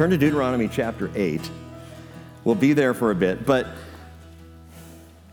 Turn 0.00 0.08
to 0.08 0.16
Deuteronomy 0.16 0.66
chapter 0.66 1.10
8. 1.14 1.50
We'll 2.44 2.54
be 2.54 2.72
there 2.72 2.94
for 2.94 3.10
a 3.10 3.14
bit, 3.14 3.44
but 3.44 3.66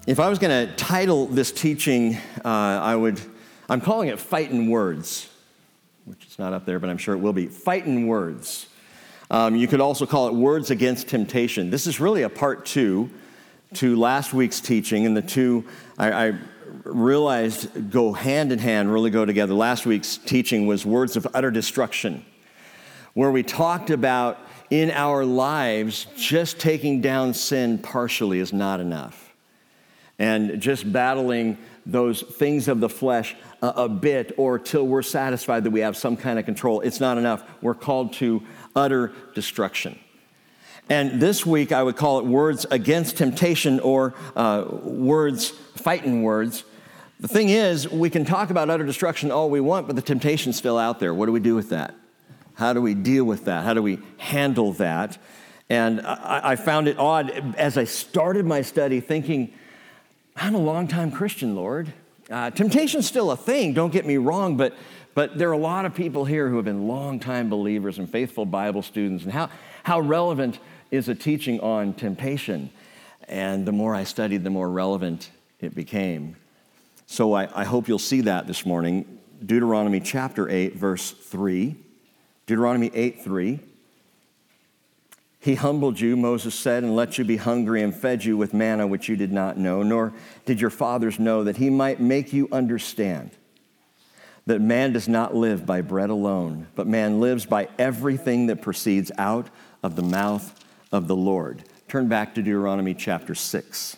if 0.06 0.20
I 0.20 0.28
was 0.28 0.40
going 0.40 0.68
to 0.68 0.76
title 0.76 1.26
this 1.26 1.54
teaching, 1.54 2.18
uh, 2.44 2.50
I 2.50 2.94
would, 2.94 3.18
I'm 3.70 3.80
calling 3.80 4.10
it 4.10 4.20
Fighting 4.20 4.70
Words, 4.70 5.30
which 6.04 6.26
is 6.26 6.38
not 6.38 6.52
up 6.52 6.66
there, 6.66 6.80
but 6.80 6.90
I'm 6.90 6.98
sure 6.98 7.16
it 7.16 7.20
will 7.20 7.32
be. 7.32 7.48
Fighting 7.48 8.08
Words. 8.08 8.68
Um, 9.32 9.56
you 9.56 9.70
could 9.70 9.80
also 9.80 10.06
call 10.06 10.28
it 10.28 10.34
Words 10.34 10.70
Against 10.70 11.08
Temptation. 11.08 11.70
This 11.70 11.88
is 11.88 12.02
really 12.02 12.24
a 12.24 12.30
part 12.30 12.66
two 12.66 13.10
to 13.76 13.96
last 13.96 14.34
week's 14.34 14.60
teaching, 14.60 15.06
and 15.06 15.16
the 15.16 15.22
two 15.22 15.64
I, 15.98 16.28
I 16.28 16.34
realized 16.84 17.90
go 17.90 18.12
hand 18.12 18.52
in 18.52 18.60
hand, 18.60 18.92
really 18.92 19.12
go 19.12 19.24
together. 19.24 19.54
Last 19.54 19.86
week's 19.86 20.18
teaching 20.18 20.68
was 20.68 20.86
Words 20.86 21.16
of 21.16 21.26
Utter 21.34 21.52
Destruction, 21.52 22.26
where 23.14 23.32
we 23.32 23.44
talked 23.44 23.92
about 23.92 24.40
in 24.70 24.92
our 24.92 25.26
lives, 25.26 26.08
just 26.18 26.60
taking 26.60 27.02
down 27.02 27.34
sin 27.34 27.78
partially 27.78 28.40
is 28.40 28.52
not 28.52 28.80
enough 28.80 29.28
and 30.20 30.60
just 30.60 30.92
battling 30.92 31.58
those 31.86 32.22
things 32.22 32.68
of 32.68 32.80
the 32.80 32.90
flesh 32.90 33.36
a, 33.62 33.68
a, 33.68 33.90
bit 33.90 34.34
or 34.38 34.60
till 34.60 34.86
we're 34.86 35.02
satisfied 35.02 35.64
that 35.64 35.72
we 35.72 35.80
have 35.80 35.96
some 35.96 36.18
kind 36.18 36.38
of 36.40 36.46
control. 36.46 36.82
It's 36.82 37.00
not 37.00 37.18
enough. 37.18 37.44
We're 37.62 37.76
called 37.76 38.14
to 38.14 38.44
utter 38.76 39.14
destruction. 39.36 39.98
And 40.90 41.22
this 41.22 41.46
week, 41.46 41.72
I 41.72 41.84
would 41.84 41.96
call 41.96 42.20
it 42.20 42.26
words 42.26 42.66
against 42.72 43.18
temptation 43.18 43.80
or 43.80 44.16
uh, 44.36 44.66
words, 44.70 45.50
fighting 45.50 46.24
words. 46.24 46.64
The 47.20 47.28
thing 47.28 47.50
is, 47.50 47.90
we 47.90 48.10
can 48.10 48.26
talk 48.26 48.50
about 48.50 48.70
utter 48.70 48.86
destruction 48.86 49.32
all 49.32 49.50
we 49.50 49.60
want, 49.60 49.88
but 49.88 49.96
the 49.96 50.02
temptation's 50.02 50.56
still 50.56 50.78
out 50.78 51.00
there. 51.00 51.14
What 51.14 51.26
do 51.26 51.32
we 51.32 51.40
do 51.40 51.56
with 51.56 51.70
that? 51.70 51.94
How 52.58 52.74
do 52.74 52.82
we 52.82 52.96
deal 52.96 53.24
with 53.24 53.46
that? 53.46 53.64
How 53.64 53.76
do 53.76 53.84
we 53.84 54.00
handle 54.18 54.74
that? 54.74 55.20
And 55.70 56.02
I, 56.02 56.42
I 56.44 56.56
found 56.56 56.88
it 56.88 56.98
odd 56.98 57.56
as 57.56 57.78
I 57.78 57.84
started 57.84 58.48
my 58.48 58.64
study 58.64 59.00
thinking, 59.00 59.54
I'm 60.36 60.56
a 60.56 60.60
longtime 60.60 61.12
Christian, 61.12 61.56
Lord. 61.56 61.94
Uh, 62.32 62.50
temptation's 62.50 63.06
still 63.06 63.30
a 63.30 63.38
thing, 63.38 63.74
don't 63.74 63.94
get 63.94 64.08
me 64.08 64.18
wrong, 64.18 64.58
but, 64.58 64.74
but 65.14 65.38
there 65.38 65.50
are 65.50 65.54
a 65.54 65.58
lot 65.58 65.86
of 65.86 65.94
people 65.94 66.26
here 66.26 66.50
who 66.50 66.56
have 66.56 66.66
been 66.66 66.88
longtime 66.88 67.48
believers 67.48 68.00
and 68.00 68.10
faithful 68.10 68.44
Bible 68.44 68.82
students. 68.82 69.24
And 69.24 69.32
how, 69.32 69.52
how 69.84 70.00
relevant 70.00 70.58
is 70.90 71.10
a 71.10 71.16
teaching 71.16 71.60
on 71.60 71.94
temptation? 71.94 72.72
And 73.28 73.68
the 73.68 73.72
more 73.72 73.94
I 73.94 74.04
studied, 74.04 74.44
the 74.44 74.50
more 74.50 74.70
relevant 74.70 75.30
it 75.62 75.76
became. 75.76 76.36
So 77.06 77.34
I, 77.34 77.62
I 77.62 77.66
hope 77.66 77.88
you'll 77.88 78.00
see 78.00 78.22
that 78.22 78.48
this 78.48 78.66
morning. 78.66 79.20
Deuteronomy 79.46 80.00
chapter 80.00 80.50
8, 80.50 80.76
verse 80.76 81.12
3. 81.12 81.84
Deuteronomy 82.48 82.90
8, 82.94 83.22
3. 83.22 83.60
He 85.40 85.56
humbled 85.56 86.00
you, 86.00 86.18
Moses 86.18 86.56
said, 86.56 86.84
and 86.84 86.96
let 86.96 87.18
you 87.18 87.24
be 87.24 87.38
hungry 87.38 87.84
and 87.84 87.96
fed 87.96 88.26
you 88.26 88.36
with 88.36 88.54
manna 88.54 88.88
which 88.88 89.08
you 89.08 89.16
did 89.16 89.32
not 89.32 89.58
know, 89.58 89.84
nor 89.84 90.14
did 90.46 90.60
your 90.60 90.70
fathers 90.70 91.20
know, 91.20 91.44
that 91.44 91.58
he 91.58 91.70
might 91.70 92.00
make 92.00 92.34
you 92.34 92.50
understand 92.52 93.32
that 94.46 94.62
man 94.62 94.94
does 94.94 95.10
not 95.10 95.36
live 95.36 95.66
by 95.66 95.82
bread 95.82 96.10
alone, 96.10 96.68
but 96.74 96.88
man 96.88 97.20
lives 97.20 97.46
by 97.46 97.68
everything 97.78 98.48
that 98.48 98.62
proceeds 98.62 99.12
out 99.18 99.50
of 99.84 99.96
the 99.98 100.02
mouth 100.02 100.54
of 100.92 101.08
the 101.08 101.16
Lord. 101.16 101.64
Turn 101.90 102.08
back 102.08 102.34
to 102.36 102.42
Deuteronomy 102.42 102.94
chapter 102.94 103.36
6. 103.36 103.98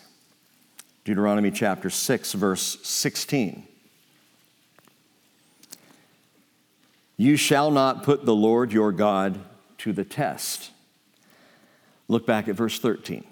Deuteronomy 1.04 1.52
chapter 1.52 1.88
6, 1.88 2.32
verse 2.32 2.78
16. 2.82 3.66
You 7.20 7.36
shall 7.36 7.70
not 7.70 8.02
put 8.02 8.24
the 8.24 8.34
Lord 8.34 8.72
your 8.72 8.92
God 8.92 9.40
to 9.76 9.92
the 9.92 10.04
test. 10.04 10.70
Look 12.08 12.26
back 12.26 12.48
at 12.48 12.54
verse 12.54 12.78
13. 12.78 13.24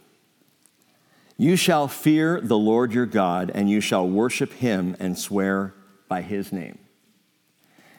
You 1.39 1.57
shall 1.57 1.89
fear 1.89 2.39
the 2.39 2.59
Lord 2.59 2.93
your 2.93 3.07
God, 3.07 3.51
and 3.55 3.71
you 3.71 3.81
shall 3.81 4.07
worship 4.07 4.53
him 4.53 4.95
and 5.01 5.19
swear 5.19 5.73
by 6.07 6.21
his 6.21 6.53
name. 6.53 6.79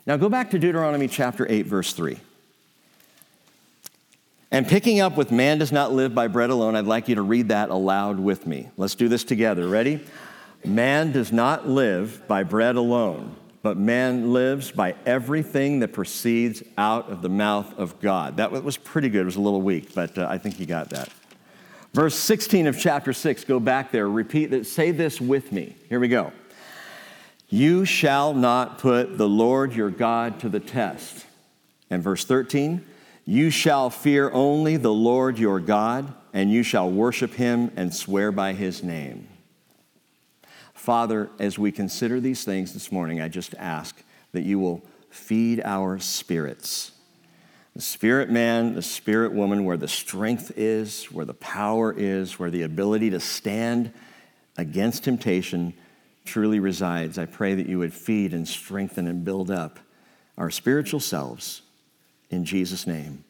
Now 0.06 0.16
go 0.16 0.30
back 0.30 0.52
to 0.52 0.60
Deuteronomy 0.60 1.08
chapter 1.08 1.48
8, 1.50 1.66
verse 1.66 1.92
3. 1.94 2.20
And 4.52 4.68
picking 4.68 5.00
up 5.00 5.18
with 5.18 5.32
man 5.32 5.58
does 5.58 5.72
not 5.72 5.92
live 5.92 6.14
by 6.14 6.28
bread 6.28 6.52
alone, 6.52 6.76
I'd 6.76 6.86
like 6.86 7.08
you 7.08 7.16
to 7.16 7.24
read 7.24 7.48
that 7.48 7.72
aloud 7.72 8.20
with 8.20 8.46
me. 8.46 8.70
Let's 8.78 8.94
do 8.94 9.08
this 9.08 9.24
together. 9.24 9.68
Ready? 9.68 10.06
Man 10.64 11.12
does 11.12 11.32
not 11.32 11.68
live 11.68 12.28
by 12.28 12.44
bread 12.44 12.76
alone, 12.76 13.36
but 13.62 13.78
man 13.78 14.32
lives 14.32 14.72
by 14.72 14.96
everything 15.06 15.80
that 15.80 15.94
proceeds 15.94 16.64
out 16.78 17.10
of 17.10 17.22
the 17.22 17.30
mouth 17.30 17.78
of 17.78 18.00
God. 18.00 18.38
That 18.38 18.52
was 18.52 18.78
pretty 18.78 19.10
good. 19.10 19.22
It 19.22 19.26
was 19.26 19.36
a 19.36 19.42
little 19.42 19.62
weak, 19.62 19.94
but 19.94 20.18
uh, 20.18 20.28
I 20.30 20.38
think 20.38 20.60
you 20.60 20.66
got 20.66 20.90
that. 20.92 21.10
Verse 21.94 22.16
16 22.16 22.68
of 22.68 22.80
chapter 22.80 23.14
6, 23.14 23.44
go 23.46 23.60
back 23.60 23.92
there, 23.92 24.08
repeat 24.08 24.48
that, 24.52 24.66
say 24.68 24.92
this 24.92 25.20
with 25.20 25.52
me. 25.52 25.76
Here 25.90 26.00
we 26.00 26.08
go. 26.08 26.32
You 27.50 27.84
shall 27.84 28.34
not 28.34 28.78
put 28.78 29.18
the 29.18 29.28
Lord 29.28 29.74
your 29.74 29.90
God 29.90 30.40
to 30.42 30.50
the 30.50 30.60
test. 30.60 31.26
And 31.90 32.04
verse 32.04 32.24
13, 32.24 32.86
you 33.26 33.50
shall 33.50 33.90
fear 33.90 34.30
only 34.32 34.78
the 34.78 34.94
Lord 34.94 35.40
your 35.40 35.60
God, 35.60 36.14
and 36.32 36.52
you 36.52 36.62
shall 36.62 36.90
worship 36.90 37.34
him 37.34 37.72
and 37.76 37.94
swear 37.94 38.32
by 38.32 38.54
his 38.54 38.84
name. 38.84 39.28
Father, 40.90 41.30
as 41.38 41.60
we 41.60 41.72
consider 41.72 42.20
these 42.20 42.44
things 42.44 42.74
this 42.74 42.92
morning, 42.92 43.22
I 43.22 43.28
just 43.28 43.54
ask 43.60 43.96
that 44.32 44.42
you 44.42 44.58
will 44.58 44.82
feed 45.12 45.62
our 45.64 46.00
spirits. 46.00 46.94
The 47.76 47.82
spirit 47.84 48.32
man, 48.32 48.74
the 48.74 48.82
spirit 48.82 49.32
woman, 49.32 49.66
where 49.66 49.78
the 49.78 49.88
strength 49.88 50.52
is, 50.58 51.04
where 51.12 51.26
the 51.26 51.36
power 51.36 51.94
is, 51.96 52.40
where 52.40 52.50
the 52.50 52.64
ability 52.64 53.12
to 53.12 53.20
stand 53.20 53.94
against 54.58 55.04
temptation 55.04 55.76
truly 56.26 56.60
resides. 56.60 57.20
I 57.20 57.28
pray 57.28 57.54
that 57.54 57.68
you 57.68 57.78
would 57.78 57.94
feed 57.94 58.34
and 58.34 58.48
strengthen 58.48 59.06
and 59.06 59.24
build 59.24 59.52
up 59.52 59.78
our 60.40 60.50
spiritual 60.50 61.02
selves. 61.02 61.62
In 62.32 62.46
Jesus' 62.46 62.88
name, 62.88 63.24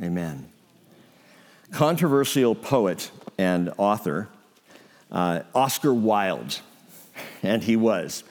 amen. 0.00 0.48
Controversial 1.72 2.54
poet 2.54 3.10
and 3.38 3.72
author 3.76 4.28
uh, 5.10 5.40
Oscar 5.52 5.92
Wilde 5.92 6.60
and 7.42 7.62
he 7.62 7.76
was. 7.76 8.24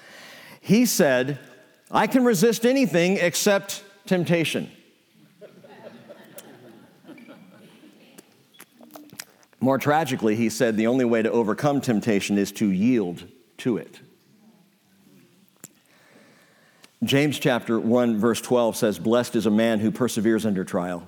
He 0.61 0.85
said, 0.85 1.39
I 1.91 2.07
can 2.07 2.23
resist 2.23 2.65
anything 2.65 3.17
except 3.17 3.83
temptation. 4.05 4.71
More 9.59 9.77
tragically, 9.77 10.35
he 10.35 10.49
said 10.49 10.77
the 10.77 10.87
only 10.87 11.05
way 11.05 11.21
to 11.21 11.31
overcome 11.31 11.81
temptation 11.81 12.37
is 12.37 12.51
to 12.53 12.69
yield 12.69 13.25
to 13.57 13.77
it. 13.77 13.99
James 17.03 17.37
chapter 17.39 17.79
1 17.79 18.17
verse 18.17 18.41
12 18.41 18.75
says 18.75 18.99
blessed 18.99 19.35
is 19.35 19.45
a 19.45 19.51
man 19.51 19.79
who 19.79 19.91
perseveres 19.91 20.45
under 20.45 20.63
trial. 20.63 21.07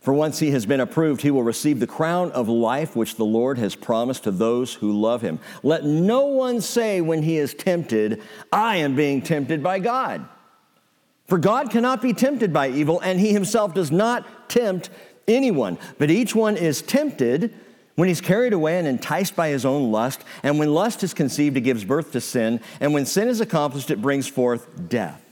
For 0.00 0.14
once 0.14 0.38
he 0.38 0.50
has 0.52 0.64
been 0.64 0.80
approved, 0.80 1.20
he 1.20 1.30
will 1.30 1.42
receive 1.42 1.78
the 1.78 1.86
crown 1.86 2.32
of 2.32 2.48
life 2.48 2.96
which 2.96 3.16
the 3.16 3.24
Lord 3.24 3.58
has 3.58 3.74
promised 3.74 4.24
to 4.24 4.30
those 4.30 4.74
who 4.74 4.98
love 4.98 5.20
him. 5.20 5.38
Let 5.62 5.84
no 5.84 6.26
one 6.26 6.62
say 6.62 7.02
when 7.02 7.22
he 7.22 7.36
is 7.36 7.52
tempted, 7.52 8.22
I 8.50 8.76
am 8.76 8.96
being 8.96 9.20
tempted 9.20 9.62
by 9.62 9.78
God. 9.78 10.26
For 11.26 11.36
God 11.36 11.70
cannot 11.70 12.00
be 12.00 12.14
tempted 12.14 12.50
by 12.50 12.70
evil, 12.70 12.98
and 13.00 13.20
he 13.20 13.32
himself 13.32 13.74
does 13.74 13.90
not 13.90 14.48
tempt 14.48 14.88
anyone. 15.28 15.78
But 15.98 16.10
each 16.10 16.34
one 16.34 16.56
is 16.56 16.80
tempted 16.80 17.54
when 17.94 18.08
he's 18.08 18.22
carried 18.22 18.54
away 18.54 18.78
and 18.78 18.88
enticed 18.88 19.36
by 19.36 19.50
his 19.50 19.66
own 19.66 19.92
lust. 19.92 20.24
And 20.42 20.58
when 20.58 20.72
lust 20.72 21.04
is 21.04 21.12
conceived, 21.12 21.58
it 21.58 21.60
gives 21.60 21.84
birth 21.84 22.12
to 22.12 22.22
sin. 22.22 22.60
And 22.80 22.94
when 22.94 23.04
sin 23.04 23.28
is 23.28 23.42
accomplished, 23.42 23.90
it 23.90 24.00
brings 24.00 24.26
forth 24.26 24.88
death. 24.88 25.22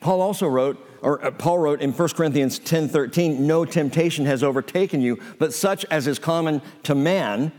Paul 0.00 0.22
also 0.22 0.48
wrote, 0.48 0.88
or 1.02 1.24
uh, 1.24 1.30
Paul 1.32 1.58
wrote 1.58 1.80
in 1.80 1.92
1 1.92 2.08
Corinthians 2.10 2.58
10 2.58 2.88
13, 2.88 3.46
no 3.46 3.64
temptation 3.64 4.24
has 4.24 4.42
overtaken 4.42 5.00
you, 5.00 5.20
but 5.38 5.52
such 5.52 5.84
as 5.86 6.06
is 6.06 6.18
common 6.18 6.62
to 6.84 6.94
man. 6.94 7.52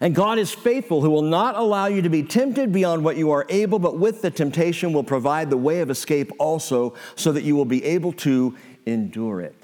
And 0.00 0.14
God 0.14 0.38
is 0.38 0.52
faithful, 0.52 1.00
who 1.00 1.10
will 1.10 1.22
not 1.22 1.54
allow 1.54 1.86
you 1.86 2.02
to 2.02 2.08
be 2.08 2.24
tempted 2.24 2.72
beyond 2.72 3.04
what 3.04 3.16
you 3.16 3.30
are 3.30 3.46
able, 3.48 3.78
but 3.78 3.98
with 3.98 4.20
the 4.20 4.32
temptation 4.32 4.92
will 4.92 5.04
provide 5.04 5.48
the 5.48 5.56
way 5.56 5.80
of 5.80 5.90
escape 5.90 6.32
also, 6.38 6.94
so 7.14 7.30
that 7.32 7.44
you 7.44 7.54
will 7.54 7.64
be 7.64 7.84
able 7.84 8.12
to 8.14 8.56
endure 8.84 9.40
it. 9.40 9.54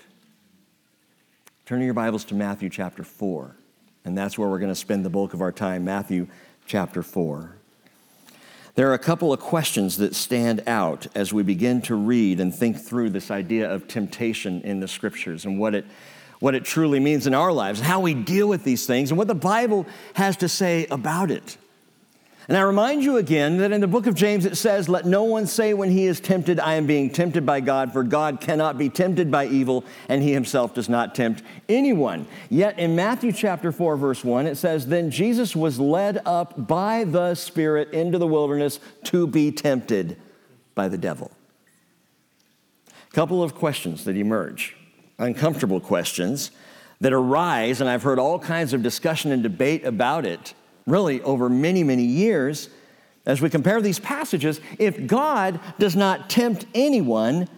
Turning 1.67 1.87
your 1.87 1.95
Bibles 1.95 2.25
to 2.27 2.35
Matthew 2.35 2.71
chapter 2.71 3.03
4, 3.03 3.57
and 4.05 4.17
that's 4.17 4.39
where 4.39 4.49
we're 4.49 4.61
going 4.61 4.71
to 4.71 4.77
spend 4.77 5.05
the 5.05 5.11
bulk 5.11 5.35
of 5.35 5.43
our 5.43 5.53
time. 5.53 5.85
Matthew 5.85 6.29
chapter 6.67 7.03
4. 7.03 7.57
There 8.79 8.89
are 8.89 8.95
a 8.95 8.99
couple 9.01 9.33
of 9.33 9.41
questions 9.41 9.97
that 9.97 10.15
stand 10.15 10.63
out 10.69 11.09
as 11.17 11.33
we 11.33 11.43
begin 11.43 11.83
to 11.83 11.97
read 11.97 12.39
and 12.39 12.55
think 12.55 12.79
through 12.79 13.11
this 13.11 13.29
idea 13.29 13.69
of 13.69 13.89
temptation 13.89 14.61
in 14.61 14.79
the 14.79 14.87
scriptures 14.87 15.45
and 15.45 15.59
what 15.59 15.75
it, 15.75 15.85
what 16.39 16.55
it 16.55 16.65
truly 16.65 17.01
means 17.01 17.27
in 17.27 17.35
our 17.35 17.51
lives, 17.51 17.81
and 17.81 17.89
how 17.89 17.99
we 17.99 18.15
deal 18.15 18.47
with 18.47 18.63
these 18.63 18.87
things, 18.87 19.11
and 19.11 19.19
what 19.19 19.27
the 19.27 19.35
Bible 19.35 19.85
has 20.15 20.37
to 20.37 20.49
say 20.49 20.87
about 20.93 21.33
it. 21.33 21.57
And 22.49 22.56
I 22.56 22.62
remind 22.62 23.05
you 23.05 23.19
again 23.19 23.59
that 23.59 23.73
in 23.73 23.83
the 23.83 23.87
book 23.87 24.06
of 24.06 24.15
James 24.15 24.47
it 24.47 24.56
says, 24.56 24.89
Let 24.89 25.05
no 25.05 25.23
one 25.23 25.47
say 25.47 25.75
when 25.75 25.91
he 25.91 26.06
is 26.06 26.19
tempted, 26.19 26.59
I 26.59 26.75
am 26.75 26.87
being 26.87 27.11
tempted 27.11 27.45
by 27.45 27.61
God, 27.61 27.93
for 27.93 28.03
God 28.03 28.41
cannot 28.41 28.79
be 28.79 28.89
tempted 28.89 29.31
by 29.31 29.47
evil, 29.47 29.85
and 30.09 30.23
he 30.23 30.33
himself 30.33 30.73
does 30.73 30.89
not 30.89 31.15
tempt 31.15 31.43
anyone. 31.69 32.27
Yet 32.49 32.79
in 32.79 32.97
Matthew 32.97 33.33
chapter 33.33 33.71
4, 33.71 33.99
verse 33.99 34.25
1, 34.25 34.47
it 34.47 34.56
says, 34.56 34.87
Then 34.87 35.11
Jesus 35.11 35.55
was 35.55 35.79
led 35.79 36.23
up 36.25 36.67
by 36.67 37.05
the 37.05 37.35
Spirit 37.35 37.93
into 37.93 38.17
the 38.17 38.27
wilderness 38.27 38.81
to 39.05 39.27
be 39.27 39.53
tempted 39.53 40.17
by 40.75 40.89
the 40.89 40.99
devil. 40.99 41.31
A 42.89 43.15
couple 43.15 43.43
of 43.43 43.55
questions 43.55 44.06
that 44.06 44.17
emerge, 44.17 44.75
uncomfortable 45.19 45.81
questions 45.81 46.51
that 47.03 47.12
arise, 47.12 47.83
and 47.83 47.91
I've 47.91 48.05
heard 48.05 48.19
all 48.19 48.39
kinds 48.39 48.73
of 48.73 48.83
discussion 48.83 49.33
and 49.33 49.43
debate 49.43 49.85
about 49.85 50.25
it 50.25 50.55
really 50.88 51.20
over 51.23 51.49
many, 51.49 51.85
many 51.85 52.05
years, 52.05 52.69
as 53.26 53.40
we 53.40 53.50
compare 53.50 53.81
these 53.81 53.99
passages, 53.99 54.61
if 54.79 55.06
God 55.06 55.61
does 55.79 55.94
not 55.94 56.31
tempt 56.31 56.64
anyone, 56.75 57.49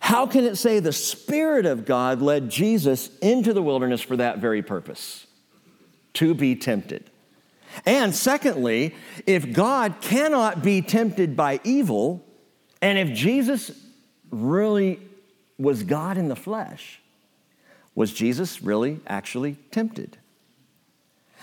how 0.00 0.26
can 0.26 0.44
it 0.44 0.56
say 0.56 0.78
the 0.78 0.92
Spirit 0.92 1.66
of 1.66 1.84
God 1.84 2.22
led 2.22 2.48
Jesus 2.48 3.10
into 3.18 3.52
the 3.52 3.62
wilderness 3.62 4.00
for 4.00 4.16
that 4.16 4.38
very 4.38 4.62
purpose? 4.62 5.26
To 6.14 6.34
be 6.34 6.54
tempted. 6.54 7.10
And 7.84 8.14
secondly, 8.14 8.94
if 9.26 9.52
God 9.52 9.96
cannot 10.00 10.62
be 10.62 10.80
tempted 10.80 11.36
by 11.36 11.60
evil, 11.64 12.24
and 12.80 12.96
if 12.96 13.16
Jesus 13.16 13.72
really 14.30 15.00
was 15.58 15.82
God 15.82 16.16
in 16.16 16.28
the 16.28 16.36
flesh, 16.36 17.00
was 17.94 18.12
Jesus 18.12 18.62
really 18.62 19.00
actually 19.06 19.56
tempted? 19.70 20.18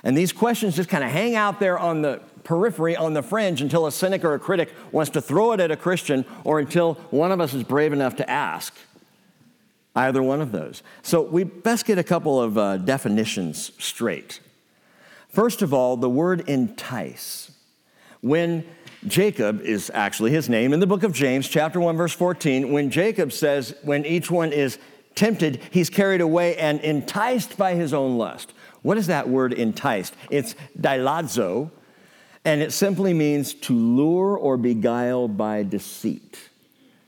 And 0.03 0.17
these 0.17 0.33
questions 0.33 0.75
just 0.75 0.89
kind 0.89 1.03
of 1.03 1.11
hang 1.11 1.35
out 1.35 1.59
there 1.59 1.79
on 1.79 2.01
the 2.01 2.21
periphery, 2.43 2.95
on 2.95 3.13
the 3.13 3.21
fringe, 3.21 3.61
until 3.61 3.87
a 3.87 3.91
cynic 3.91 4.23
or 4.23 4.33
a 4.33 4.39
critic 4.39 4.69
wants 4.91 5.11
to 5.11 5.21
throw 5.21 5.53
it 5.53 5.59
at 5.59 5.71
a 5.71 5.77
Christian 5.77 6.25
or 6.43 6.59
until 6.59 6.95
one 7.09 7.31
of 7.31 7.39
us 7.39 7.53
is 7.53 7.63
brave 7.63 7.93
enough 7.93 8.17
to 8.17 8.29
ask. 8.29 8.75
Either 9.95 10.21
one 10.23 10.41
of 10.41 10.51
those. 10.51 10.81
So 11.03 11.21
we 11.21 11.43
best 11.43 11.85
get 11.85 11.97
a 11.97 12.03
couple 12.03 12.41
of 12.41 12.57
uh, 12.57 12.77
definitions 12.77 13.71
straight. 13.77 14.39
First 15.29 15.61
of 15.61 15.73
all, 15.73 15.97
the 15.97 16.09
word 16.09 16.41
entice. 16.49 17.51
When 18.21 18.65
Jacob 19.07 19.61
is 19.61 19.91
actually 19.93 20.31
his 20.31 20.49
name 20.49 20.73
in 20.73 20.79
the 20.79 20.87
book 20.87 21.03
of 21.03 21.13
James, 21.13 21.47
chapter 21.47 21.79
1, 21.79 21.95
verse 21.95 22.13
14, 22.13 22.71
when 22.71 22.89
Jacob 22.89 23.31
says, 23.31 23.75
when 23.83 24.05
each 24.05 24.31
one 24.31 24.51
is 24.51 24.79
tempted, 25.15 25.61
he's 25.71 25.89
carried 25.89 26.21
away 26.21 26.55
and 26.57 26.79
enticed 26.81 27.57
by 27.57 27.75
his 27.75 27.93
own 27.93 28.17
lust. 28.17 28.53
What 28.83 28.97
is 28.97 29.07
that 29.07 29.27
word 29.27 29.53
enticed? 29.53 30.13
It's 30.29 30.55
dailazo, 30.79 31.71
and 32.45 32.61
it 32.61 32.71
simply 32.71 33.13
means 33.13 33.53
to 33.55 33.73
lure 33.73 34.37
or 34.37 34.57
beguile 34.57 35.27
by 35.27 35.63
deceit. 35.63 36.37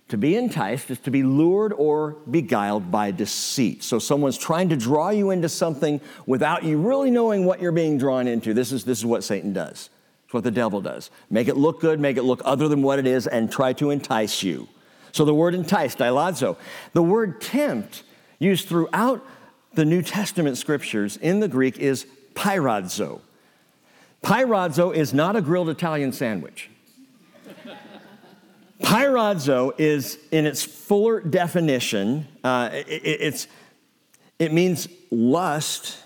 To 0.10 0.18
be 0.18 0.36
enticed 0.36 0.92
is 0.92 1.00
to 1.00 1.12
be 1.12 1.24
lured 1.24 1.74
or 1.74 2.18
beguiled 2.30 2.92
by 2.92 3.12
deceit. 3.12 3.84
So 3.84 4.00
someone's 4.00 4.38
trying 4.38 4.70
to 4.70 4.78
draw 4.78 5.10
you 5.10 5.32
into 5.32 5.50
something 5.50 6.00
without 6.26 6.64
you 6.64 6.78
really 6.78 7.10
knowing 7.12 7.46
what 7.46 7.60
you're 7.60 7.72
being 7.72 7.98
drawn 7.98 8.28
into. 8.28 8.54
This 8.54 8.72
is, 8.72 8.86
this 8.86 9.00
is 9.00 9.06
what 9.06 9.24
Satan 9.24 9.52
does. 9.52 9.90
It's 10.26 10.34
what 10.34 10.44
the 10.44 10.52
devil 10.52 10.80
does. 10.80 11.10
Make 11.30 11.48
it 11.48 11.58
look 11.58 11.82
good, 11.82 12.00
make 12.00 12.18
it 12.18 12.24
look 12.24 12.42
other 12.46 12.68
than 12.68 12.84
what 12.84 13.00
it 13.00 13.08
is, 13.08 13.26
and 13.26 13.52
try 13.52 13.74
to 13.74 13.90
entice 13.90 14.44
you. 14.44 14.70
So 15.12 15.26
the 15.26 15.34
word 15.34 15.56
entice, 15.56 15.96
dailazo. 15.96 16.56
The 16.94 17.04
word 17.04 17.42
tempt, 17.42 18.04
used 18.38 18.68
throughout 18.68 19.26
the 19.76 19.86
New 19.86 20.02
Testament 20.02 20.58
scriptures 20.58 21.18
in 21.18 21.40
the 21.40 21.48
Greek 21.48 21.78
is 21.78 22.06
pyradzo. 22.34 23.22
Pyradzo 24.24 24.94
is 24.94 25.14
not 25.14 25.36
a 25.36 25.42
grilled 25.42 25.70
Italian 25.70 26.12
sandwich. 26.12 26.70
pyradzo 28.82 29.74
is, 29.78 30.18
in 30.32 30.46
its 30.46 30.64
fuller 30.64 31.22
definition, 31.22 32.28
uh, 32.44 32.70
it, 32.74 32.88
it's, 32.88 33.48
it 34.40 34.52
means 34.52 34.88
lust 35.12 35.98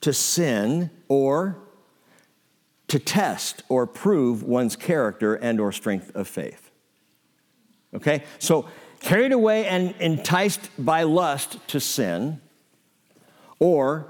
to 0.00 0.12
sin 0.12 0.90
or 1.08 1.56
to 2.86 2.98
test 2.98 3.62
or 3.68 3.86
prove 3.86 4.42
one's 4.42 4.76
character 4.76 5.34
and 5.34 5.60
or 5.60 5.72
strength 5.72 6.14
of 6.14 6.26
faith. 6.26 6.70
Okay? 7.94 8.24
So 8.38 8.68
carried 9.00 9.32
away 9.32 9.66
and 9.66 9.94
enticed 10.00 10.70
by 10.78 11.02
lust 11.02 11.58
to 11.68 11.80
sin 11.80 12.40
or 13.58 14.08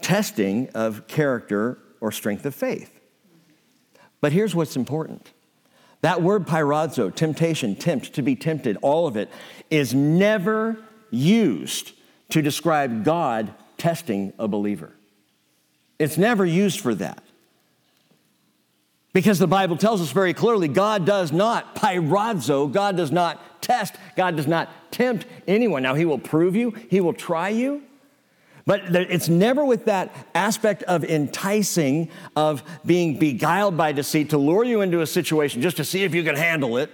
testing 0.00 0.68
of 0.74 1.06
character 1.06 1.78
or 2.00 2.10
strength 2.10 2.46
of 2.46 2.54
faith. 2.54 3.00
But 4.20 4.32
here's 4.32 4.54
what's 4.54 4.76
important 4.76 5.30
that 6.02 6.22
word 6.22 6.46
pyrazo, 6.46 7.14
temptation, 7.14 7.76
tempt, 7.76 8.14
to 8.14 8.22
be 8.22 8.34
tempted, 8.34 8.78
all 8.80 9.06
of 9.06 9.16
it, 9.16 9.30
is 9.68 9.92
never 9.92 10.78
used 11.10 11.92
to 12.30 12.40
describe 12.40 13.04
God 13.04 13.52
testing 13.76 14.32
a 14.38 14.48
believer. 14.48 14.92
It's 15.98 16.16
never 16.16 16.46
used 16.46 16.80
for 16.80 16.94
that. 16.94 17.22
Because 19.12 19.38
the 19.38 19.46
Bible 19.46 19.76
tells 19.76 20.00
us 20.00 20.12
very 20.12 20.32
clearly 20.32 20.68
God 20.68 21.04
does 21.04 21.32
not 21.32 21.74
pyrazo, 21.74 22.70
God 22.72 22.96
does 22.96 23.10
not 23.10 23.60
test, 23.60 23.96
God 24.16 24.36
does 24.36 24.46
not 24.46 24.70
tempt 24.92 25.26
anyone. 25.46 25.82
Now, 25.82 25.94
He 25.94 26.04
will 26.04 26.18
prove 26.18 26.56
you, 26.56 26.70
He 26.88 27.00
will 27.00 27.12
try 27.12 27.48
you, 27.48 27.82
but 28.70 28.94
it's 28.94 29.28
never 29.28 29.64
with 29.64 29.86
that 29.86 30.14
aspect 30.32 30.84
of 30.84 31.02
enticing, 31.02 32.08
of 32.36 32.62
being 32.86 33.18
beguiled 33.18 33.76
by 33.76 33.90
deceit 33.90 34.30
to 34.30 34.38
lure 34.38 34.62
you 34.62 34.80
into 34.80 35.00
a 35.00 35.08
situation 35.08 35.60
just 35.60 35.78
to 35.78 35.84
see 35.84 36.04
if 36.04 36.14
you 36.14 36.22
can 36.22 36.36
handle 36.36 36.76
it. 36.76 36.88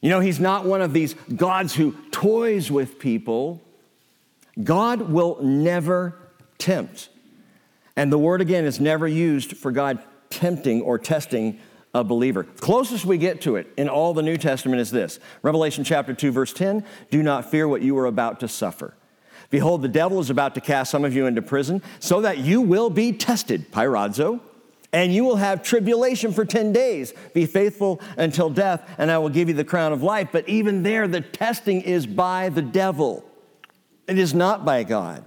You 0.00 0.10
know, 0.10 0.20
he's 0.20 0.38
not 0.38 0.64
one 0.64 0.80
of 0.80 0.92
these 0.92 1.14
gods 1.34 1.74
who 1.74 1.96
toys 2.12 2.70
with 2.70 3.00
people. 3.00 3.60
God 4.62 5.10
will 5.10 5.42
never 5.42 6.20
tempt. 6.56 7.08
And 7.96 8.12
the 8.12 8.18
word 8.18 8.40
again 8.40 8.64
is 8.64 8.78
never 8.78 9.08
used 9.08 9.56
for 9.56 9.72
God 9.72 9.98
tempting 10.30 10.82
or 10.82 11.00
testing 11.00 11.58
a 11.94 12.04
believer. 12.04 12.44
Closest 12.44 13.04
we 13.04 13.18
get 13.18 13.40
to 13.40 13.56
it 13.56 13.66
in 13.76 13.88
all 13.88 14.14
the 14.14 14.22
New 14.22 14.36
Testament 14.36 14.80
is 14.80 14.92
this 14.92 15.18
Revelation 15.42 15.82
chapter 15.82 16.14
2, 16.14 16.30
verse 16.30 16.52
10 16.52 16.84
Do 17.10 17.24
not 17.24 17.50
fear 17.50 17.66
what 17.66 17.82
you 17.82 17.98
are 17.98 18.06
about 18.06 18.38
to 18.38 18.46
suffer. 18.46 18.94
Behold, 19.50 19.82
the 19.82 19.88
devil 19.88 20.18
is 20.20 20.30
about 20.30 20.54
to 20.54 20.60
cast 20.60 20.90
some 20.90 21.04
of 21.04 21.14
you 21.14 21.26
into 21.26 21.42
prison 21.42 21.82
so 22.00 22.20
that 22.22 22.38
you 22.38 22.60
will 22.60 22.90
be 22.90 23.12
tested, 23.12 23.70
pyrazo, 23.70 24.40
and 24.92 25.14
you 25.14 25.24
will 25.24 25.36
have 25.36 25.62
tribulation 25.62 26.32
for 26.32 26.44
10 26.44 26.72
days. 26.72 27.12
Be 27.34 27.46
faithful 27.46 28.00
until 28.16 28.50
death, 28.50 28.88
and 28.98 29.10
I 29.10 29.18
will 29.18 29.28
give 29.28 29.48
you 29.48 29.54
the 29.54 29.64
crown 29.64 29.92
of 29.92 30.02
life. 30.02 30.28
But 30.32 30.48
even 30.48 30.82
there, 30.82 31.06
the 31.06 31.20
testing 31.20 31.82
is 31.82 32.06
by 32.06 32.48
the 32.48 32.62
devil, 32.62 33.24
it 34.08 34.18
is 34.18 34.34
not 34.34 34.64
by 34.64 34.84
God. 34.84 35.24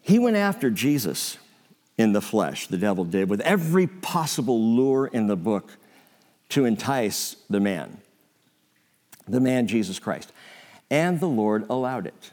He 0.00 0.18
went 0.18 0.36
after 0.36 0.70
Jesus 0.70 1.36
in 1.98 2.12
the 2.12 2.20
flesh, 2.20 2.68
the 2.68 2.78
devil 2.78 3.04
did, 3.04 3.28
with 3.28 3.40
every 3.40 3.86
possible 3.86 4.74
lure 4.74 5.06
in 5.06 5.26
the 5.26 5.36
book 5.36 5.72
to 6.50 6.64
entice 6.64 7.36
the 7.50 7.58
man, 7.58 7.98
the 9.26 9.40
man 9.40 9.66
Jesus 9.66 9.98
Christ. 9.98 10.32
And 10.90 11.20
the 11.20 11.28
Lord 11.28 11.66
allowed 11.68 12.06
it. 12.06 12.30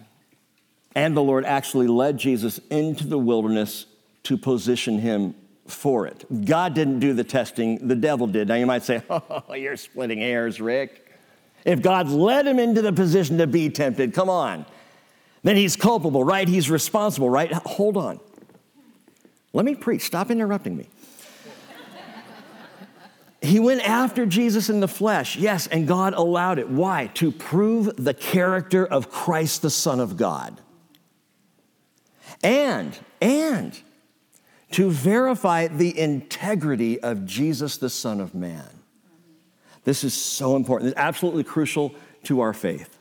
And 0.95 1.17
the 1.17 1.23
Lord 1.23 1.45
actually 1.45 1.87
led 1.87 2.17
Jesus 2.17 2.59
into 2.69 3.07
the 3.07 3.17
wilderness 3.17 3.87
to 4.23 4.37
position 4.37 4.99
him 4.99 5.35
for 5.67 6.05
it. 6.05 6.25
God 6.45 6.73
didn't 6.73 6.99
do 6.99 7.13
the 7.13 7.23
testing, 7.23 7.87
the 7.87 7.95
devil 7.95 8.27
did. 8.27 8.47
Now 8.47 8.55
you 8.55 8.65
might 8.65 8.83
say, 8.83 9.01
oh, 9.09 9.53
you're 9.53 9.77
splitting 9.77 10.19
hairs, 10.19 10.61
Rick. 10.61 10.99
If 11.65 11.81
God 11.81 12.09
led 12.09 12.45
him 12.45 12.59
into 12.59 12.81
the 12.81 12.91
position 12.91 13.37
to 13.37 13.47
be 13.47 13.69
tempted, 13.69 14.13
come 14.13 14.29
on, 14.29 14.65
then 15.43 15.55
he's 15.55 15.75
culpable, 15.75 16.23
right? 16.23 16.47
He's 16.47 16.69
responsible, 16.69 17.29
right? 17.29 17.51
Hold 17.51 17.97
on. 17.97 18.19
Let 19.53 19.65
me 19.65 19.75
preach. 19.75 20.01
Stop 20.01 20.31
interrupting 20.31 20.75
me. 20.75 20.87
He 23.43 23.59
went 23.59 23.81
after 23.81 24.25
Jesus 24.25 24.69
in 24.69 24.79
the 24.79 24.87
flesh, 24.87 25.35
yes, 25.35 25.67
and 25.67 25.85
God 25.85 26.13
allowed 26.13 26.59
it. 26.59 26.69
Why? 26.69 27.07
To 27.15 27.29
prove 27.29 27.93
the 27.97 28.13
character 28.13 28.85
of 28.85 29.11
Christ, 29.11 29.61
the 29.61 29.69
Son 29.69 29.99
of 29.99 30.15
God. 30.15 30.61
And, 32.41 32.97
and 33.21 33.77
to 34.71 34.89
verify 34.89 35.67
the 35.67 35.97
integrity 35.99 37.01
of 37.01 37.25
Jesus, 37.25 37.75
the 37.75 37.89
Son 37.89 38.21
of 38.21 38.33
Man. 38.33 38.69
This 39.83 40.05
is 40.05 40.13
so 40.13 40.55
important. 40.55 40.91
It's 40.91 40.99
absolutely 40.99 41.43
crucial 41.43 41.93
to 42.23 42.39
our 42.39 42.53
faith. 42.53 42.97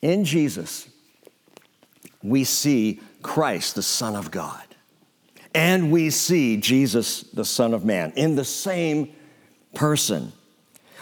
In 0.00 0.24
Jesus, 0.24 0.88
we 2.22 2.44
see 2.44 3.00
Christ, 3.20 3.74
the 3.74 3.82
Son 3.82 4.16
of 4.16 4.30
God 4.30 4.67
and 5.54 5.90
we 5.90 6.10
see 6.10 6.56
Jesus, 6.56 7.22
the 7.22 7.44
Son 7.44 7.74
of 7.74 7.84
Man, 7.84 8.12
in 8.16 8.36
the 8.36 8.44
same 8.44 9.14
person. 9.74 10.32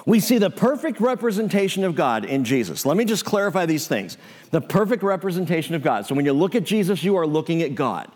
We 0.06 0.20
see 0.20 0.38
the 0.38 0.50
perfect 0.50 1.00
representation 1.00 1.82
of 1.82 1.96
God 1.96 2.24
in 2.24 2.44
Jesus. 2.44 2.86
Let 2.86 2.96
me 2.96 3.04
just 3.04 3.24
clarify 3.24 3.66
these 3.66 3.88
things. 3.88 4.16
The 4.52 4.60
perfect 4.60 5.02
representation 5.02 5.74
of 5.74 5.82
God. 5.82 6.06
So 6.06 6.14
when 6.14 6.24
you 6.24 6.32
look 6.32 6.54
at 6.54 6.62
Jesus, 6.62 7.02
you 7.02 7.16
are 7.16 7.26
looking 7.26 7.62
at 7.62 7.74
God. 7.74 8.10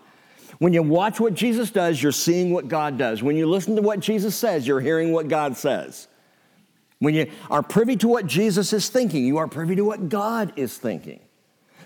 When 0.59 0.73
you 0.73 0.83
watch 0.83 1.19
what 1.19 1.33
Jesus 1.33 1.69
does, 1.69 2.01
you're 2.01 2.11
seeing 2.11 2.53
what 2.53 2.67
God 2.67 2.97
does. 2.97 3.21
When 3.21 3.35
you 3.35 3.45
listen 3.45 3.75
to 3.75 3.81
what 3.81 3.99
Jesus 3.99 4.35
says, 4.35 4.65
you're 4.65 4.79
hearing 4.79 5.11
what 5.11 5.27
God 5.27 5.57
says. 5.57 6.07
When 6.99 7.15
you 7.15 7.31
are 7.49 7.63
privy 7.63 7.95
to 7.97 8.07
what 8.07 8.27
Jesus 8.27 8.71
is 8.71 8.87
thinking, 8.87 9.25
you 9.25 9.37
are 9.37 9.47
privy 9.47 9.75
to 9.75 9.83
what 9.83 10.07
God 10.07 10.53
is 10.55 10.77
thinking. 10.77 11.19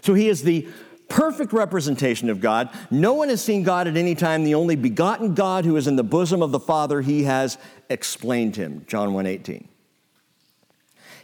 So 0.02 0.14
he 0.14 0.28
is 0.28 0.44
the 0.44 0.68
perfect 1.08 1.54
representation 1.54 2.30
of 2.30 2.42
God. 2.42 2.70
No 2.90 3.14
one 3.14 3.30
has 3.30 3.44
seen 3.44 3.64
God 3.64 3.88
at 3.88 3.98
any 3.98 4.16
time. 4.16 4.44
The 4.44 4.56
only 4.56 4.76
begotten 4.76 5.34
God 5.34 5.66
who 5.66 5.76
is 5.78 5.88
in 5.88 5.96
the 5.96 6.04
bosom 6.04 6.42
of 6.42 6.52
the 6.52 6.60
Father, 6.60 7.02
he 7.02 7.24
has 7.24 7.58
explained 7.90 8.56
him. 8.56 8.86
John 8.88 9.14
1:18. 9.14 9.68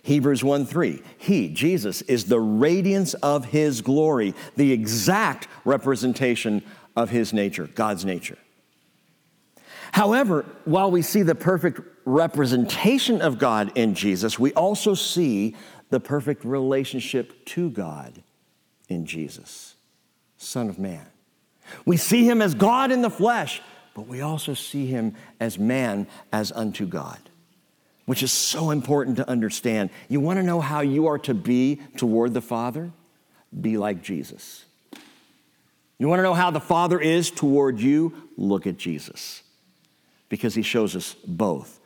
Hebrews 0.04 0.44
1 0.44 0.66
3. 0.66 1.02
He, 1.18 1.48
Jesus, 1.50 2.02
is 2.04 2.26
the 2.26 2.40
radiance 2.40 3.14
of 3.16 3.46
his 3.46 3.82
glory, 3.82 4.34
the 4.56 4.72
exact 4.72 5.48
representation 5.64 6.64
of 6.96 7.10
his 7.10 7.34
nature, 7.34 7.68
God's 7.68 8.04
nature. 8.04 8.38
However, 9.92 10.46
while 10.66 10.90
we 10.90 11.02
see 11.02 11.22
the 11.22 11.36
perfect 11.36 11.82
representation 12.06 13.22
of 13.22 13.38
God 13.38 13.72
in 13.76 13.94
Jesus, 13.94 14.40
we 14.40 14.54
also 14.54 14.94
see 14.94 15.56
the 15.90 16.00
perfect 16.00 16.46
relationship 16.46 17.46
to 17.46 17.70
God 17.70 18.24
in 18.88 19.06
Jesus, 19.06 19.71
Son 20.42 20.70
of 20.70 20.80
Man. 20.80 21.06
We 21.86 21.98
see 21.98 22.28
him 22.28 22.42
as 22.42 22.56
God 22.56 22.92
in 22.92 23.02
the 23.02 23.10
flesh, 23.10 23.62
but 23.94 24.08
we 24.08 24.22
also 24.22 24.54
see 24.54 24.88
him 24.88 25.16
as 25.40 25.60
man 25.60 26.08
as 26.34 26.52
unto 26.52 26.86
God, 26.86 27.20
which 28.06 28.24
is 28.24 28.32
so 28.32 28.72
important 28.72 29.18
to 29.18 29.30
understand. 29.30 29.92
You 30.10 30.20
want 30.20 30.38
to 30.38 30.44
know 30.44 30.60
how 30.60 30.82
you 30.82 31.08
are 31.08 31.20
to 31.20 31.34
be 31.34 31.80
toward 31.96 32.34
the 32.34 32.42
Father? 32.42 32.92
Be 33.60 33.78
like 33.78 34.02
Jesus. 34.02 34.66
You 36.00 36.08
want 36.08 36.20
to 36.20 36.24
know 36.24 36.34
how 36.34 36.50
the 36.50 36.60
Father 36.60 37.00
is 37.00 37.30
toward 37.30 37.80
you? 37.80 38.14
Look 38.36 38.66
at 38.66 38.78
Jesus, 38.78 39.44
because 40.28 40.56
he 40.56 40.64
shows 40.64 40.96
us 40.96 41.16
both. 41.28 41.80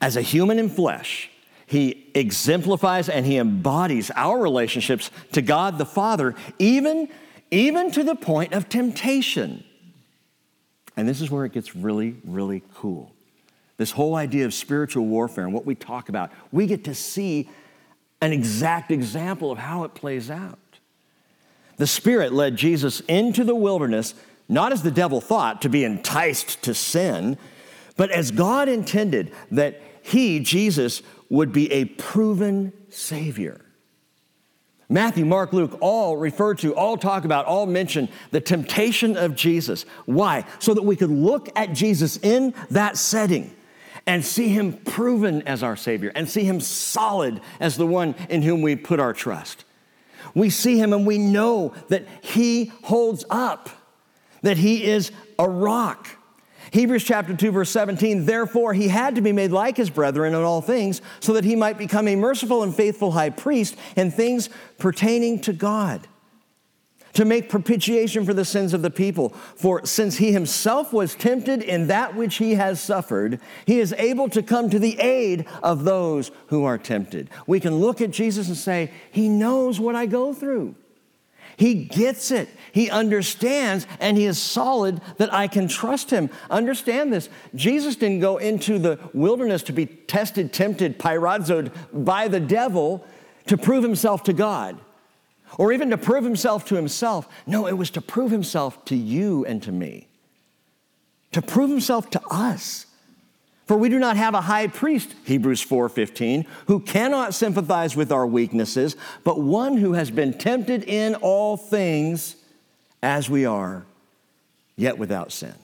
As 0.00 0.16
a 0.16 0.22
human 0.22 0.58
in 0.58 0.70
flesh, 0.70 1.30
he 1.66 2.10
exemplifies 2.14 3.08
and 3.08 3.26
he 3.26 3.36
embodies 3.36 4.10
our 4.16 4.40
relationships 4.40 5.10
to 5.32 5.42
God 5.42 5.78
the 5.78 5.84
Father, 5.84 6.34
even, 6.58 7.08
even 7.52 7.90
to 7.92 8.02
the 8.02 8.16
point 8.16 8.54
of 8.54 8.68
temptation. 8.68 9.62
And 10.96 11.06
this 11.06 11.20
is 11.20 11.30
where 11.30 11.44
it 11.44 11.52
gets 11.52 11.76
really, 11.76 12.16
really 12.24 12.62
cool. 12.74 13.12
This 13.76 13.92
whole 13.92 14.14
idea 14.14 14.46
of 14.46 14.54
spiritual 14.54 15.06
warfare 15.06 15.44
and 15.44 15.52
what 15.52 15.66
we 15.66 15.74
talk 15.74 16.08
about, 16.08 16.32
we 16.50 16.66
get 16.66 16.84
to 16.84 16.94
see 16.94 17.48
an 18.20 18.32
exact 18.32 18.90
example 18.90 19.50
of 19.52 19.58
how 19.58 19.84
it 19.84 19.94
plays 19.94 20.30
out. 20.30 20.58
The 21.76 21.86
Spirit 21.86 22.32
led 22.32 22.56
Jesus 22.56 23.00
into 23.00 23.44
the 23.44 23.54
wilderness, 23.54 24.14
not 24.48 24.72
as 24.72 24.82
the 24.82 24.90
devil 24.90 25.20
thought, 25.20 25.62
to 25.62 25.68
be 25.68 25.84
enticed 25.84 26.62
to 26.62 26.74
sin, 26.74 27.36
but 27.96 28.10
as 28.10 28.30
God 28.30 28.68
intended 28.68 29.32
that 29.50 29.80
he, 30.02 30.40
Jesus, 30.40 31.02
would 31.28 31.52
be 31.52 31.70
a 31.72 31.84
proven 31.84 32.72
Savior. 32.88 33.60
Matthew, 34.92 35.24
Mark, 35.24 35.54
Luke 35.54 35.78
all 35.80 36.18
refer 36.18 36.54
to, 36.56 36.74
all 36.74 36.98
talk 36.98 37.24
about, 37.24 37.46
all 37.46 37.64
mention 37.64 38.10
the 38.30 38.42
temptation 38.42 39.16
of 39.16 39.34
Jesus. 39.34 39.86
Why? 40.04 40.44
So 40.58 40.74
that 40.74 40.82
we 40.82 40.96
could 40.96 41.10
look 41.10 41.48
at 41.56 41.72
Jesus 41.72 42.18
in 42.18 42.52
that 42.70 42.98
setting 42.98 43.56
and 44.06 44.22
see 44.22 44.48
him 44.48 44.74
proven 44.74 45.42
as 45.48 45.62
our 45.62 45.76
Savior 45.76 46.12
and 46.14 46.28
see 46.28 46.44
him 46.44 46.60
solid 46.60 47.40
as 47.58 47.78
the 47.78 47.86
one 47.86 48.14
in 48.28 48.42
whom 48.42 48.60
we 48.60 48.76
put 48.76 49.00
our 49.00 49.14
trust. 49.14 49.64
We 50.34 50.50
see 50.50 50.78
him 50.78 50.92
and 50.92 51.06
we 51.06 51.16
know 51.16 51.72
that 51.88 52.06
he 52.20 52.66
holds 52.82 53.24
up, 53.30 53.70
that 54.42 54.58
he 54.58 54.84
is 54.84 55.10
a 55.38 55.48
rock 55.48 56.06
Hebrews 56.72 57.04
chapter 57.04 57.36
2 57.36 57.52
verse 57.52 57.70
17, 57.70 58.24
therefore 58.24 58.72
he 58.72 58.88
had 58.88 59.14
to 59.16 59.20
be 59.20 59.32
made 59.32 59.52
like 59.52 59.76
his 59.76 59.90
brethren 59.90 60.34
in 60.34 60.42
all 60.42 60.62
things 60.62 61.02
so 61.20 61.34
that 61.34 61.44
he 61.44 61.54
might 61.54 61.76
become 61.76 62.08
a 62.08 62.16
merciful 62.16 62.62
and 62.62 62.74
faithful 62.74 63.12
high 63.12 63.28
priest 63.28 63.76
in 63.94 64.10
things 64.10 64.48
pertaining 64.78 65.38
to 65.42 65.52
God 65.52 66.08
to 67.12 67.26
make 67.26 67.50
propitiation 67.50 68.24
for 68.24 68.32
the 68.32 68.44
sins 68.44 68.72
of 68.72 68.80
the 68.80 68.90
people. 68.90 69.30
For 69.56 69.84
since 69.84 70.16
he 70.16 70.32
himself 70.32 70.94
was 70.94 71.14
tempted 71.14 71.62
in 71.62 71.88
that 71.88 72.16
which 72.16 72.36
he 72.36 72.54
has 72.54 72.80
suffered, 72.80 73.38
he 73.66 73.78
is 73.78 73.94
able 73.98 74.30
to 74.30 74.42
come 74.42 74.70
to 74.70 74.78
the 74.78 74.98
aid 74.98 75.46
of 75.62 75.84
those 75.84 76.30
who 76.46 76.64
are 76.64 76.78
tempted. 76.78 77.28
We 77.46 77.60
can 77.60 77.76
look 77.76 78.00
at 78.00 78.12
Jesus 78.12 78.48
and 78.48 78.56
say, 78.56 78.90
He 79.10 79.28
knows 79.28 79.78
what 79.78 79.94
I 79.94 80.06
go 80.06 80.32
through. 80.32 80.74
He 81.56 81.74
gets 81.74 82.30
it. 82.30 82.48
He 82.72 82.90
understands 82.90 83.86
and 84.00 84.16
he 84.16 84.24
is 84.24 84.40
solid 84.40 85.00
that 85.18 85.32
I 85.32 85.46
can 85.46 85.68
trust 85.68 86.10
him. 86.10 86.30
Understand 86.50 87.12
this. 87.12 87.28
Jesus 87.54 87.96
didn't 87.96 88.20
go 88.20 88.38
into 88.38 88.78
the 88.78 88.98
wilderness 89.12 89.62
to 89.64 89.72
be 89.72 89.86
tested, 89.86 90.52
tempted, 90.52 90.98
pyrazoed 90.98 91.72
by 91.92 92.28
the 92.28 92.40
devil 92.40 93.06
to 93.46 93.58
prove 93.58 93.82
himself 93.82 94.22
to 94.24 94.32
God 94.32 94.78
or 95.58 95.72
even 95.72 95.90
to 95.90 95.98
prove 95.98 96.24
himself 96.24 96.64
to 96.66 96.74
himself. 96.74 97.28
No, 97.46 97.66
it 97.66 97.74
was 97.74 97.90
to 97.90 98.00
prove 98.00 98.30
himself 98.30 98.84
to 98.86 98.96
you 98.96 99.44
and 99.44 99.62
to 99.62 99.72
me, 99.72 100.08
to 101.32 101.42
prove 101.42 101.70
himself 101.70 102.10
to 102.10 102.22
us. 102.30 102.86
For 103.66 103.76
we 103.76 103.88
do 103.88 103.98
not 103.98 104.16
have 104.16 104.34
a 104.34 104.40
high 104.40 104.66
priest, 104.66 105.14
Hebrews 105.24 105.62
4:15, 105.62 106.46
who 106.66 106.80
cannot 106.80 107.34
sympathize 107.34 107.96
with 107.96 108.10
our 108.10 108.26
weaknesses, 108.26 108.96
but 109.24 109.40
one 109.40 109.76
who 109.76 109.92
has 109.92 110.10
been 110.10 110.32
tempted 110.34 110.82
in 110.84 111.14
all 111.16 111.56
things 111.56 112.36
as 113.02 113.30
we 113.30 113.44
are, 113.44 113.84
yet 114.76 114.98
without 114.98 115.32
sin. 115.32 115.54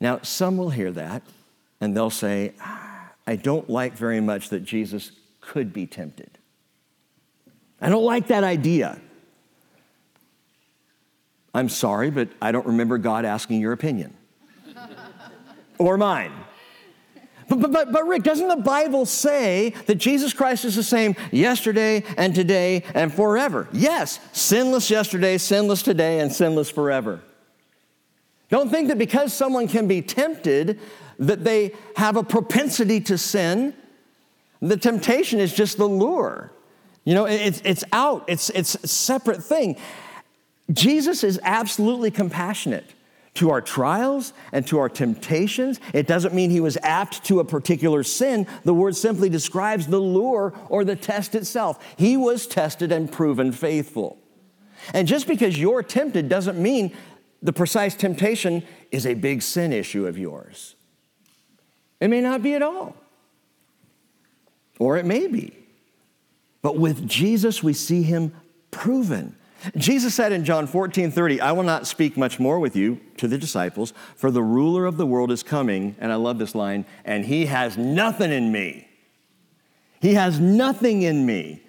Now, 0.00 0.20
some 0.22 0.56
will 0.56 0.70
hear 0.70 0.92
that 0.92 1.22
and 1.80 1.96
they'll 1.96 2.10
say, 2.10 2.52
ah, 2.60 3.12
I 3.26 3.36
don't 3.36 3.68
like 3.68 3.94
very 3.94 4.20
much 4.20 4.48
that 4.50 4.64
Jesus 4.64 5.12
could 5.40 5.72
be 5.72 5.86
tempted. 5.86 6.30
I 7.80 7.88
don't 7.88 8.04
like 8.04 8.28
that 8.28 8.44
idea. 8.44 8.98
I'm 11.54 11.68
sorry, 11.68 12.10
but 12.10 12.28
I 12.40 12.52
don't 12.52 12.66
remember 12.66 12.98
God 12.98 13.24
asking 13.24 13.60
your 13.60 13.72
opinion 13.72 14.14
or 15.78 15.96
mine. 15.96 16.32
But, 17.48 17.72
but, 17.72 17.92
but, 17.92 18.06
Rick, 18.06 18.22
doesn't 18.22 18.48
the 18.48 18.56
Bible 18.56 19.04
say 19.06 19.74
that 19.86 19.96
Jesus 19.96 20.32
Christ 20.32 20.64
is 20.64 20.76
the 20.76 20.82
same 20.82 21.14
yesterday 21.30 22.02
and 22.16 22.34
today 22.34 22.84
and 22.94 23.12
forever? 23.12 23.68
Yes, 23.72 24.18
sinless 24.32 24.90
yesterday, 24.90 25.36
sinless 25.38 25.82
today, 25.82 26.20
and 26.20 26.32
sinless 26.32 26.70
forever. 26.70 27.20
Don't 28.48 28.70
think 28.70 28.88
that 28.88 28.98
because 28.98 29.32
someone 29.32 29.68
can 29.68 29.86
be 29.88 30.00
tempted 30.00 30.80
that 31.18 31.44
they 31.44 31.72
have 31.96 32.16
a 32.16 32.22
propensity 32.22 33.00
to 33.02 33.18
sin. 33.18 33.74
The 34.60 34.76
temptation 34.76 35.38
is 35.38 35.52
just 35.52 35.76
the 35.76 35.86
lure. 35.86 36.50
You 37.04 37.14
know, 37.14 37.26
it's, 37.26 37.60
it's 37.64 37.84
out, 37.92 38.24
it's, 38.28 38.48
it's 38.50 38.74
a 38.76 38.88
separate 38.88 39.42
thing. 39.42 39.76
Jesus 40.72 41.22
is 41.22 41.38
absolutely 41.42 42.10
compassionate 42.10 42.86
to 43.34 43.50
our 43.50 43.60
trials 43.60 44.32
and 44.52 44.66
to 44.68 44.78
our 44.78 44.88
temptations. 44.88 45.80
It 45.92 46.06
doesn't 46.06 46.34
mean 46.34 46.50
he 46.50 46.60
was 46.60 46.78
apt 46.82 47.24
to 47.24 47.40
a 47.40 47.44
particular 47.44 48.02
sin. 48.04 48.46
The 48.64 48.74
word 48.74 48.96
simply 48.96 49.28
describes 49.28 49.86
the 49.86 49.98
lure 49.98 50.54
or 50.68 50.84
the 50.84 50.96
test 50.96 51.34
itself. 51.34 51.84
He 51.96 52.16
was 52.16 52.46
tested 52.46 52.92
and 52.92 53.10
proven 53.10 53.52
faithful. 53.52 54.18
And 54.92 55.08
just 55.08 55.26
because 55.26 55.58
you're 55.58 55.82
tempted 55.82 56.28
doesn't 56.28 56.58
mean 56.58 56.94
the 57.42 57.52
precise 57.52 57.94
temptation 57.94 58.62
is 58.90 59.06
a 59.06 59.14
big 59.14 59.42
sin 59.42 59.72
issue 59.72 60.06
of 60.06 60.16
yours. 60.16 60.76
It 62.00 62.08
may 62.08 62.20
not 62.20 62.42
be 62.42 62.54
at 62.54 62.62
all, 62.62 62.96
or 64.78 64.96
it 64.96 65.06
may 65.06 65.26
be. 65.26 65.56
But 66.62 66.78
with 66.78 67.06
Jesus, 67.06 67.62
we 67.62 67.72
see 67.72 68.02
him 68.02 68.34
proven. 68.70 69.36
Jesus 69.76 70.14
said 70.14 70.32
in 70.32 70.44
John 70.44 70.66
14 70.66 71.10
30, 71.10 71.40
I 71.40 71.52
will 71.52 71.62
not 71.62 71.86
speak 71.86 72.16
much 72.16 72.38
more 72.38 72.58
with 72.58 72.76
you 72.76 73.00
to 73.16 73.28
the 73.28 73.38
disciples, 73.38 73.92
for 74.16 74.30
the 74.30 74.42
ruler 74.42 74.86
of 74.86 74.96
the 74.96 75.06
world 75.06 75.30
is 75.30 75.42
coming. 75.42 75.96
And 75.98 76.12
I 76.12 76.16
love 76.16 76.38
this 76.38 76.54
line, 76.54 76.84
and 77.04 77.24
he 77.24 77.46
has 77.46 77.76
nothing 77.76 78.30
in 78.30 78.52
me. 78.52 78.88
He 80.00 80.14
has 80.14 80.38
nothing 80.38 81.02
in 81.02 81.24
me. 81.24 81.62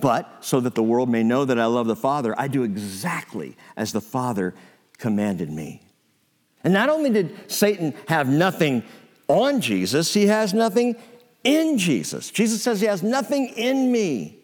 But 0.00 0.44
so 0.44 0.60
that 0.60 0.74
the 0.74 0.82
world 0.82 1.08
may 1.08 1.22
know 1.22 1.44
that 1.44 1.58
I 1.58 1.66
love 1.66 1.86
the 1.86 1.96
Father, 1.96 2.34
I 2.38 2.48
do 2.48 2.62
exactly 2.62 3.56
as 3.76 3.92
the 3.92 4.00
Father 4.00 4.54
commanded 4.98 5.50
me. 5.50 5.82
And 6.62 6.72
not 6.72 6.88
only 6.88 7.10
did 7.10 7.34
Satan 7.50 7.94
have 8.08 8.28
nothing 8.28 8.84
on 9.26 9.60
Jesus, 9.60 10.14
he 10.14 10.26
has 10.26 10.54
nothing 10.54 10.96
in 11.44 11.78
Jesus. 11.78 12.30
Jesus 12.30 12.62
says 12.62 12.80
he 12.80 12.86
has 12.86 13.02
nothing 13.02 13.48
in 13.56 13.90
me. 13.90 14.37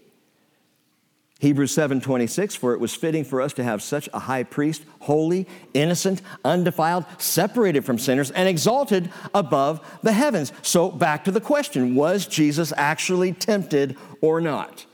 Hebrews 1.40 1.74
7:26 1.74 2.56
for 2.56 2.72
it 2.74 2.80
was 2.80 2.94
fitting 2.94 3.24
for 3.24 3.40
us 3.40 3.52
to 3.54 3.64
have 3.64 3.82
such 3.82 4.08
a 4.14 4.20
high 4.20 4.44
priest 4.44 4.82
holy 5.00 5.46
innocent 5.74 6.22
undefiled 6.44 7.04
separated 7.18 7.84
from 7.84 7.98
sinners 7.98 8.30
and 8.30 8.48
exalted 8.48 9.10
above 9.34 9.80
the 10.02 10.12
heavens. 10.12 10.52
So 10.62 10.90
back 10.90 11.24
to 11.24 11.30
the 11.30 11.40
question 11.40 11.94
was 11.94 12.26
Jesus 12.26 12.72
actually 12.76 13.32
tempted 13.32 13.96
or 14.20 14.40
not? 14.40 14.86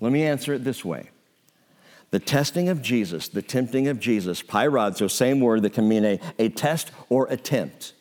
Let 0.00 0.12
me 0.12 0.22
answer 0.22 0.54
it 0.54 0.64
this 0.64 0.84
way. 0.84 1.10
The 2.10 2.18
testing 2.18 2.68
of 2.68 2.82
Jesus, 2.82 3.28
the 3.28 3.42
tempting 3.42 3.86
of 3.86 4.00
Jesus, 4.00 4.42
pyradzo, 4.42 5.08
same 5.08 5.40
word 5.40 5.62
that 5.62 5.74
can 5.74 5.88
mean 5.88 6.04
a, 6.04 6.20
a 6.38 6.48
test 6.48 6.90
or 7.08 7.26
attempt. 7.28 7.92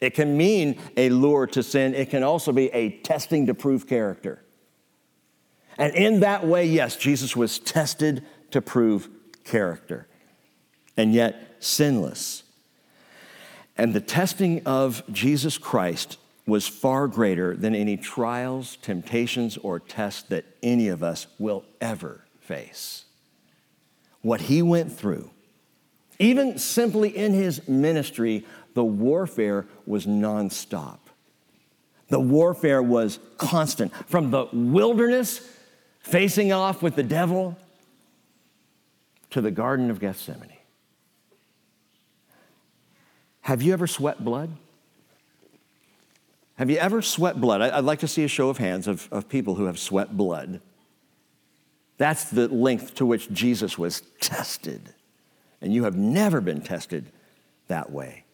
It 0.00 0.14
can 0.14 0.36
mean 0.36 0.78
a 0.96 1.10
lure 1.10 1.46
to 1.48 1.62
sin. 1.62 1.94
It 1.94 2.10
can 2.10 2.22
also 2.22 2.52
be 2.52 2.68
a 2.68 2.90
testing 3.00 3.46
to 3.46 3.54
prove 3.54 3.88
character. 3.88 4.42
And 5.80 5.94
in 5.94 6.20
that 6.20 6.46
way, 6.46 6.66
yes, 6.66 6.94
Jesus 6.94 7.34
was 7.34 7.58
tested 7.58 8.22
to 8.50 8.60
prove 8.60 9.08
character, 9.44 10.06
and 10.94 11.14
yet 11.14 11.56
sinless. 11.58 12.42
And 13.78 13.94
the 13.94 14.00
testing 14.02 14.60
of 14.66 15.02
Jesus 15.10 15.56
Christ 15.56 16.18
was 16.46 16.68
far 16.68 17.08
greater 17.08 17.56
than 17.56 17.74
any 17.74 17.96
trials, 17.96 18.76
temptations, 18.82 19.56
or 19.56 19.80
tests 19.80 20.22
that 20.24 20.44
any 20.62 20.88
of 20.88 21.02
us 21.02 21.26
will 21.38 21.64
ever 21.80 22.26
face. 22.40 23.06
What 24.20 24.42
he 24.42 24.60
went 24.60 24.92
through, 24.92 25.30
even 26.18 26.58
simply 26.58 27.16
in 27.16 27.32
his 27.32 27.66
ministry, 27.66 28.44
the 28.74 28.84
warfare 28.84 29.66
was 29.86 30.04
nonstop. 30.04 30.98
The 32.08 32.20
warfare 32.20 32.82
was 32.82 33.18
constant. 33.38 33.94
From 34.08 34.30
the 34.30 34.46
wilderness, 34.52 35.40
facing 36.00 36.52
off 36.52 36.82
with 36.82 36.96
the 36.96 37.02
devil, 37.02 37.56
to 39.30 39.40
the 39.40 39.50
Garden 39.50 39.90
of 39.90 40.00
Gethsemane. 40.00 40.52
Have 43.42 43.62
you 43.62 43.72
ever 43.72 43.86
sweat 43.86 44.24
blood? 44.24 44.50
Have 46.56 46.68
you 46.68 46.76
ever 46.76 47.00
sweat 47.00 47.40
blood? 47.40 47.62
I'd 47.62 47.84
like 47.84 48.00
to 48.00 48.08
see 48.08 48.24
a 48.24 48.28
show 48.28 48.50
of 48.50 48.58
hands 48.58 48.86
of, 48.86 49.08
of 49.10 49.28
people 49.28 49.54
who 49.54 49.64
have 49.64 49.78
sweat 49.78 50.16
blood. 50.16 50.60
That's 51.96 52.24
the 52.24 52.48
length 52.48 52.96
to 52.96 53.06
which 53.06 53.30
Jesus 53.32 53.78
was 53.78 54.02
tested. 54.20 54.94
And 55.62 55.72
you 55.72 55.84
have 55.84 55.96
never 55.96 56.40
been 56.40 56.60
tested 56.60 57.06
that 57.68 57.90
way. 57.90 58.24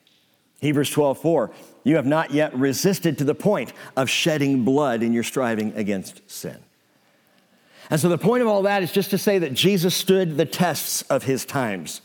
Hebrews 0.60 0.90
12, 0.90 1.18
4, 1.18 1.50
you 1.84 1.96
have 1.96 2.06
not 2.06 2.32
yet 2.32 2.56
resisted 2.56 3.18
to 3.18 3.24
the 3.24 3.34
point 3.34 3.72
of 3.96 4.08
shedding 4.08 4.64
blood 4.64 5.02
in 5.02 5.12
your 5.12 5.22
striving 5.22 5.72
against 5.74 6.28
sin. 6.30 6.58
And 7.90 8.00
so 8.00 8.08
the 8.08 8.18
point 8.18 8.42
of 8.42 8.48
all 8.48 8.62
that 8.62 8.82
is 8.82 8.92
just 8.92 9.10
to 9.10 9.18
say 9.18 9.38
that 9.38 9.54
Jesus 9.54 9.94
stood 9.94 10.36
the 10.36 10.44
tests 10.44 11.02
of 11.02 11.24
his 11.24 11.44
times, 11.44 12.00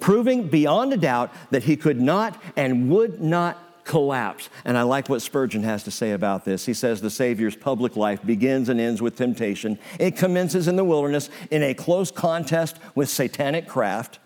proving 0.00 0.48
beyond 0.48 0.92
a 0.92 0.96
doubt 0.96 1.32
that 1.50 1.64
he 1.64 1.76
could 1.76 2.00
not 2.00 2.40
and 2.56 2.90
would 2.90 3.20
not 3.20 3.62
collapse. 3.84 4.50
And 4.64 4.76
I 4.76 4.82
like 4.82 5.08
what 5.08 5.22
Spurgeon 5.22 5.62
has 5.62 5.84
to 5.84 5.90
say 5.90 6.12
about 6.12 6.44
this. 6.44 6.66
He 6.66 6.74
says 6.74 7.00
the 7.00 7.10
Savior's 7.10 7.56
public 7.56 7.96
life 7.96 8.24
begins 8.24 8.68
and 8.68 8.80
ends 8.80 9.00
with 9.00 9.16
temptation. 9.16 9.78
It 9.98 10.16
commences 10.16 10.68
in 10.68 10.76
the 10.76 10.84
wilderness 10.84 11.30
in 11.50 11.62
a 11.62 11.72
close 11.72 12.10
contest 12.10 12.78
with 12.94 13.08
satanic 13.08 13.68
craft. 13.68 14.18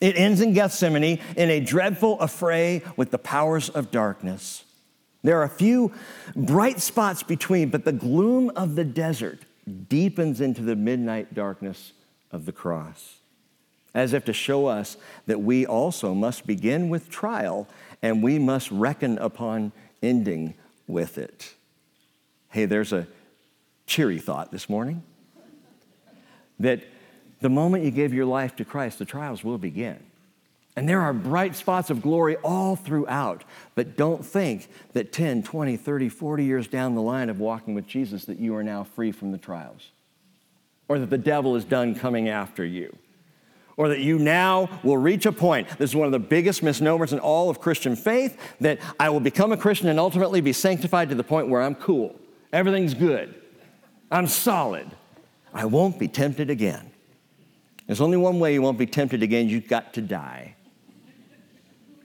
It 0.00 0.16
ends 0.16 0.40
in 0.40 0.52
Gethsemane 0.52 1.20
in 1.36 1.50
a 1.50 1.60
dreadful 1.60 2.18
affray 2.20 2.82
with 2.96 3.10
the 3.10 3.18
powers 3.18 3.68
of 3.68 3.90
darkness. 3.90 4.64
There 5.22 5.40
are 5.40 5.44
a 5.44 5.48
few 5.48 5.92
bright 6.34 6.80
spots 6.80 7.22
between, 7.22 7.70
but 7.70 7.84
the 7.84 7.92
gloom 7.92 8.50
of 8.56 8.76
the 8.76 8.84
desert 8.84 9.40
deepens 9.88 10.40
into 10.40 10.62
the 10.62 10.76
midnight 10.76 11.34
darkness 11.34 11.92
of 12.30 12.46
the 12.46 12.52
cross, 12.52 13.16
as 13.94 14.12
if 14.12 14.24
to 14.24 14.32
show 14.32 14.66
us 14.66 14.96
that 15.26 15.40
we 15.40 15.66
also 15.66 16.14
must 16.14 16.46
begin 16.46 16.88
with 16.88 17.10
trial 17.10 17.68
and 18.02 18.22
we 18.22 18.38
must 18.38 18.70
reckon 18.70 19.18
upon 19.18 19.72
ending 20.02 20.54
with 20.86 21.18
it. 21.18 21.54
Hey, 22.50 22.66
there's 22.66 22.92
a 22.92 23.06
cheery 23.86 24.18
thought 24.18 24.52
this 24.52 24.68
morning 24.68 25.02
that 26.58 26.82
the 27.40 27.48
moment 27.48 27.84
you 27.84 27.90
give 27.90 28.14
your 28.14 28.24
life 28.24 28.56
to 28.56 28.64
Christ, 28.64 28.98
the 28.98 29.04
trials 29.04 29.44
will 29.44 29.58
begin. 29.58 30.05
And 30.76 30.86
there 30.86 31.00
are 31.00 31.14
bright 31.14 31.56
spots 31.56 31.88
of 31.88 32.02
glory 32.02 32.36
all 32.36 32.76
throughout. 32.76 33.44
But 33.74 33.96
don't 33.96 34.24
think 34.24 34.68
that 34.92 35.10
10, 35.10 35.42
20, 35.42 35.76
30, 35.76 36.08
40 36.10 36.44
years 36.44 36.68
down 36.68 36.94
the 36.94 37.00
line 37.00 37.30
of 37.30 37.40
walking 37.40 37.74
with 37.74 37.86
Jesus 37.86 38.26
that 38.26 38.38
you 38.38 38.54
are 38.54 38.62
now 38.62 38.84
free 38.84 39.10
from 39.10 39.32
the 39.32 39.38
trials. 39.38 39.90
Or 40.88 40.98
that 40.98 41.08
the 41.08 41.18
devil 41.18 41.56
is 41.56 41.64
done 41.64 41.94
coming 41.94 42.28
after 42.28 42.64
you. 42.64 42.94
Or 43.78 43.88
that 43.88 44.00
you 44.00 44.18
now 44.18 44.68
will 44.82 44.98
reach 44.98 45.24
a 45.24 45.32
point. 45.32 45.68
This 45.78 45.90
is 45.90 45.96
one 45.96 46.06
of 46.06 46.12
the 46.12 46.18
biggest 46.18 46.62
misnomers 46.62 47.12
in 47.12 47.20
all 47.20 47.48
of 47.48 47.58
Christian 47.58 47.96
faith 47.96 48.38
that 48.60 48.78
I 49.00 49.08
will 49.08 49.20
become 49.20 49.52
a 49.52 49.56
Christian 49.56 49.88
and 49.88 49.98
ultimately 49.98 50.42
be 50.42 50.52
sanctified 50.52 51.08
to 51.08 51.14
the 51.14 51.24
point 51.24 51.48
where 51.48 51.62
I'm 51.62 51.74
cool. 51.74 52.14
Everything's 52.52 52.94
good. 52.94 53.34
I'm 54.10 54.26
solid. 54.26 54.90
I 55.52 55.64
won't 55.64 55.98
be 55.98 56.06
tempted 56.06 56.50
again. 56.50 56.90
There's 57.86 58.00
only 58.00 58.16
one 58.16 58.38
way 58.40 58.52
you 58.52 58.62
won't 58.62 58.78
be 58.78 58.86
tempted 58.86 59.22
again 59.22 59.48
you've 59.48 59.68
got 59.68 59.94
to 59.94 60.02
die. 60.02 60.45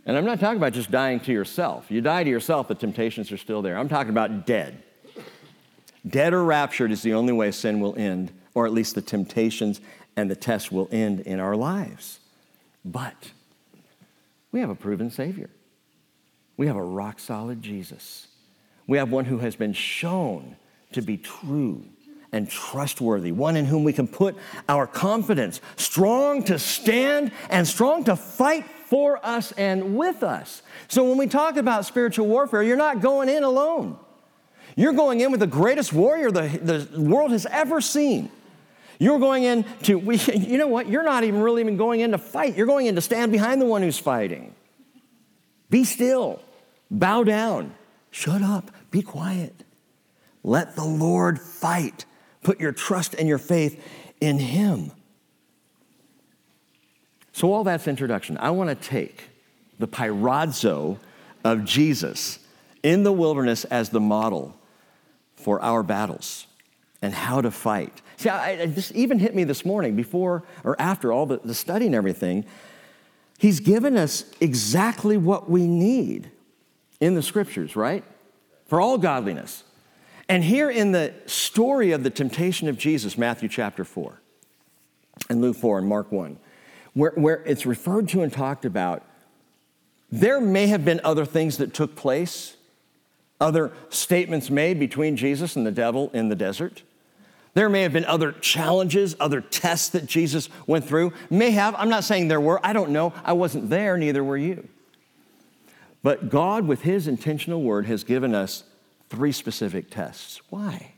And 0.05 0.17
I'm 0.17 0.25
not 0.25 0.39
talking 0.39 0.57
about 0.57 0.73
just 0.73 0.89
dying 0.89 1.19
to 1.21 1.31
yourself. 1.31 1.91
You 1.91 2.01
die 2.01 2.23
to 2.23 2.29
yourself, 2.29 2.67
the 2.67 2.75
temptations 2.75 3.31
are 3.31 3.37
still 3.37 3.61
there. 3.61 3.77
I'm 3.77 3.89
talking 3.89 4.09
about 4.09 4.45
dead. 4.45 4.81
Dead 6.07 6.33
or 6.33 6.43
raptured 6.43 6.91
is 6.91 7.03
the 7.03 7.13
only 7.13 7.33
way 7.33 7.51
sin 7.51 7.79
will 7.79 7.95
end, 7.95 8.31
or 8.55 8.65
at 8.65 8.73
least 8.73 8.95
the 8.95 9.01
temptations 9.01 9.79
and 10.15 10.29
the 10.29 10.35
tests 10.35 10.71
will 10.71 10.89
end 10.91 11.21
in 11.21 11.39
our 11.39 11.55
lives. 11.55 12.19
But 12.83 13.31
we 14.51 14.59
have 14.59 14.69
a 14.69 14.75
proven 14.75 15.11
Savior. 15.11 15.49
We 16.57 16.67
have 16.67 16.75
a 16.75 16.83
rock 16.83 17.19
solid 17.19 17.61
Jesus. 17.61 18.27
We 18.87 18.97
have 18.97 19.11
one 19.11 19.25
who 19.25 19.37
has 19.37 19.55
been 19.55 19.73
shown 19.73 20.55
to 20.93 21.01
be 21.01 21.17
true 21.17 21.85
and 22.31 22.49
trustworthy, 22.49 23.31
one 23.31 23.55
in 23.55 23.65
whom 23.65 23.83
we 23.83 23.93
can 23.93 24.07
put 24.07 24.35
our 24.67 24.87
confidence, 24.87 25.61
strong 25.75 26.43
to 26.43 26.57
stand 26.57 27.31
and 27.49 27.67
strong 27.67 28.03
to 28.05 28.15
fight 28.15 28.65
for 28.91 29.25
us 29.25 29.53
and 29.53 29.95
with 29.95 30.21
us. 30.21 30.61
So 30.89 31.05
when 31.05 31.17
we 31.17 31.27
talk 31.27 31.55
about 31.55 31.85
spiritual 31.85 32.27
warfare, 32.27 32.61
you're 32.61 32.75
not 32.75 32.99
going 32.99 33.29
in 33.29 33.41
alone. 33.41 33.97
You're 34.75 34.91
going 34.91 35.21
in 35.21 35.31
with 35.31 35.39
the 35.39 35.47
greatest 35.47 35.93
warrior 35.93 36.29
the, 36.29 36.49
the 36.61 36.99
world 36.99 37.31
has 37.31 37.45
ever 37.45 37.79
seen. 37.79 38.29
You're 38.99 39.19
going 39.19 39.45
in 39.45 39.63
to, 39.83 39.97
we, 39.97 40.17
you 40.35 40.57
know 40.57 40.67
what? 40.67 40.89
You're 40.89 41.03
not 41.03 41.23
even 41.23 41.41
really 41.41 41.61
even 41.61 41.77
going 41.77 42.01
in 42.01 42.11
to 42.11 42.17
fight. 42.17 42.57
You're 42.57 42.67
going 42.67 42.87
in 42.87 42.95
to 42.95 43.01
stand 43.01 43.31
behind 43.31 43.61
the 43.61 43.65
one 43.65 43.81
who's 43.81 43.97
fighting. 43.97 44.53
Be 45.69 45.85
still, 45.85 46.41
bow 46.89 47.23
down, 47.23 47.73
shut 48.09 48.41
up, 48.41 48.71
be 48.91 49.01
quiet. 49.01 49.55
Let 50.43 50.75
the 50.75 50.83
Lord 50.83 51.39
fight. 51.39 52.03
Put 52.43 52.59
your 52.59 52.73
trust 52.73 53.13
and 53.13 53.29
your 53.29 53.37
faith 53.37 53.81
in 54.19 54.37
Him. 54.37 54.91
So, 57.33 57.53
all 57.53 57.63
that's 57.63 57.87
introduction. 57.87 58.37
I 58.37 58.51
want 58.51 58.69
to 58.69 58.75
take 58.75 59.29
the 59.79 59.87
pyradzo 59.87 60.97
of 61.43 61.65
Jesus 61.65 62.39
in 62.83 63.03
the 63.03 63.11
wilderness 63.11 63.63
as 63.65 63.89
the 63.89 63.99
model 63.99 64.55
for 65.35 65.61
our 65.61 65.83
battles 65.83 66.47
and 67.01 67.13
how 67.13 67.41
to 67.41 67.51
fight. 67.51 68.01
See, 68.17 68.29
I, 68.29 68.61
I 68.61 68.65
this 68.67 68.91
even 68.93 69.19
hit 69.19 69.33
me 69.33 69.43
this 69.43 69.65
morning 69.65 69.95
before 69.95 70.43
or 70.63 70.79
after 70.79 71.11
all 71.11 71.25
the, 71.25 71.39
the 71.43 71.55
study 71.55 71.87
and 71.87 71.95
everything. 71.95 72.45
He's 73.37 73.59
given 73.59 73.97
us 73.97 74.25
exactly 74.39 75.17
what 75.17 75.49
we 75.49 75.65
need 75.65 76.29
in 76.99 77.15
the 77.15 77.23
scriptures, 77.23 77.75
right? 77.75 78.03
For 78.67 78.79
all 78.79 78.99
godliness. 78.99 79.63
And 80.29 80.43
here 80.43 80.69
in 80.69 80.91
the 80.91 81.13
story 81.25 81.91
of 81.91 82.03
the 82.03 82.11
temptation 82.11 82.67
of 82.67 82.77
Jesus, 82.77 83.17
Matthew 83.17 83.49
chapter 83.49 83.83
4, 83.83 84.21
and 85.29 85.41
Luke 85.41 85.57
4 85.57 85.79
and 85.79 85.87
Mark 85.87 86.11
1, 86.11 86.37
where, 86.93 87.11
where 87.15 87.43
it's 87.45 87.65
referred 87.65 88.09
to 88.09 88.21
and 88.21 88.31
talked 88.31 88.65
about, 88.65 89.03
there 90.11 90.41
may 90.41 90.67
have 90.67 90.83
been 90.83 90.99
other 91.03 91.25
things 91.25 91.57
that 91.57 91.73
took 91.73 91.95
place, 91.95 92.57
other 93.39 93.71
statements 93.89 94.49
made 94.49 94.79
between 94.79 95.15
Jesus 95.15 95.55
and 95.55 95.65
the 95.65 95.71
devil 95.71 96.11
in 96.13 96.29
the 96.29 96.35
desert. 96.35 96.83
There 97.53 97.69
may 97.69 97.81
have 97.81 97.93
been 97.93 98.05
other 98.05 98.31
challenges, 98.31 99.15
other 99.19 99.41
tests 99.41 99.89
that 99.89 100.05
Jesus 100.05 100.49
went 100.67 100.85
through. 100.85 101.13
May 101.29 101.51
have, 101.51 101.75
I'm 101.75 101.89
not 101.89 102.03
saying 102.03 102.27
there 102.27 102.39
were, 102.39 102.65
I 102.65 102.73
don't 102.73 102.91
know. 102.91 103.13
I 103.23 103.33
wasn't 103.33 103.69
there, 103.69 103.97
neither 103.97 104.23
were 104.23 104.37
you. 104.37 104.67
But 106.03 106.29
God, 106.29 106.65
with 106.65 106.81
His 106.81 107.07
intentional 107.07 107.61
word, 107.61 107.85
has 107.87 108.03
given 108.03 108.33
us 108.33 108.63
three 109.09 109.31
specific 109.31 109.89
tests. 109.89 110.41
Why? 110.49 110.93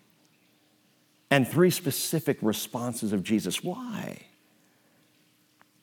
And 1.32 1.48
three 1.48 1.72
specific 1.72 2.38
responses 2.42 3.14
of 3.14 3.24
Jesus. 3.24 3.64
Why? 3.64 4.20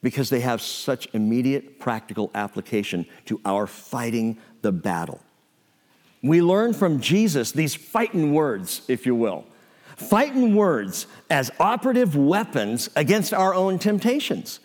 Because 0.02 0.30
they 0.30 0.40
have 0.40 0.62
such 0.62 1.08
immediate 1.12 1.78
practical 1.78 2.30
application 2.34 3.06
to 3.26 3.40
our 3.44 3.66
fighting 3.66 4.38
the 4.62 4.72
battle. 4.72 5.20
We 6.22 6.42
learn 6.42 6.74
from 6.74 7.00
Jesus 7.00 7.52
these 7.52 7.74
fighting 7.74 8.34
words, 8.34 8.82
if 8.88 9.06
you 9.06 9.14
will, 9.14 9.44
fighting 9.96 10.54
words 10.54 11.06
as 11.30 11.50
operative 11.58 12.16
weapons 12.16 12.88
against 12.96 13.32
our 13.32 13.54
own 13.54 13.78
temptations. 13.78 14.60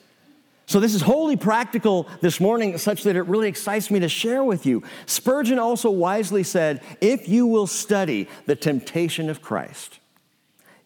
So, 0.68 0.80
this 0.80 0.96
is 0.96 1.04
wholly 1.04 1.38
practical 1.38 2.10
this 2.22 2.40
morning, 2.40 2.78
such 2.80 3.04
that 3.04 3.16
it 3.16 3.22
really 3.24 3.48
excites 3.48 3.92
me 3.92 4.00
to 4.00 4.10
share 4.10 4.44
with 4.44 4.66
you. 4.66 4.82
Spurgeon 5.06 5.60
also 5.60 5.92
wisely 5.92 6.42
said, 6.42 6.82
If 7.02 7.30
you 7.30 7.46
will 7.46 7.68
study 7.68 8.28
the 8.48 8.56
temptation 8.56 9.30
of 9.30 9.44
Christ, 9.44 10.00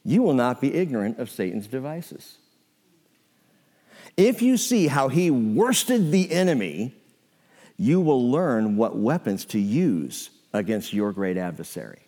you 0.04 0.22
will 0.22 0.34
not 0.34 0.60
be 0.60 0.74
ignorant 0.74 1.18
of 1.18 1.30
Satan's 1.30 1.68
devices. 1.68 2.39
If 4.18 4.42
you 4.42 4.58
see 4.58 4.88
how 4.88 5.08
he 5.08 5.32
worsted 5.32 6.12
the 6.12 6.32
enemy, 6.32 6.94
you 7.78 8.02
will 8.02 8.30
learn 8.30 8.76
what 8.76 8.98
weapons 8.98 9.46
to 9.46 9.60
use 9.60 10.30
against 10.54 10.94
your 10.94 11.12
great 11.14 11.38
adversary. 11.38 12.00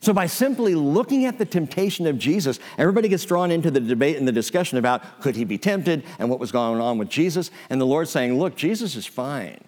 So, 0.00 0.12
by 0.12 0.26
simply 0.26 0.74
looking 0.74 1.24
at 1.24 1.38
the 1.38 1.46
temptation 1.46 2.06
of 2.06 2.18
Jesus, 2.18 2.58
everybody 2.76 3.08
gets 3.08 3.24
drawn 3.24 3.50
into 3.50 3.70
the 3.70 3.80
debate 3.80 4.18
and 4.18 4.28
the 4.28 4.32
discussion 4.32 4.76
about 4.76 5.22
could 5.22 5.34
he 5.34 5.44
be 5.44 5.56
tempted 5.56 6.04
and 6.18 6.28
what 6.28 6.38
was 6.38 6.52
going 6.52 6.78
on 6.78 6.98
with 6.98 7.08
Jesus. 7.08 7.50
And 7.70 7.80
the 7.80 7.86
Lord 7.86 8.06
saying, 8.06 8.38
Look, 8.38 8.54
Jesus 8.54 8.96
is 8.96 9.06
fine. 9.06 9.64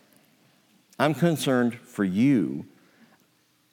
I'm 0.99 1.15
concerned 1.15 1.77
for 1.77 2.05
you. 2.05 2.67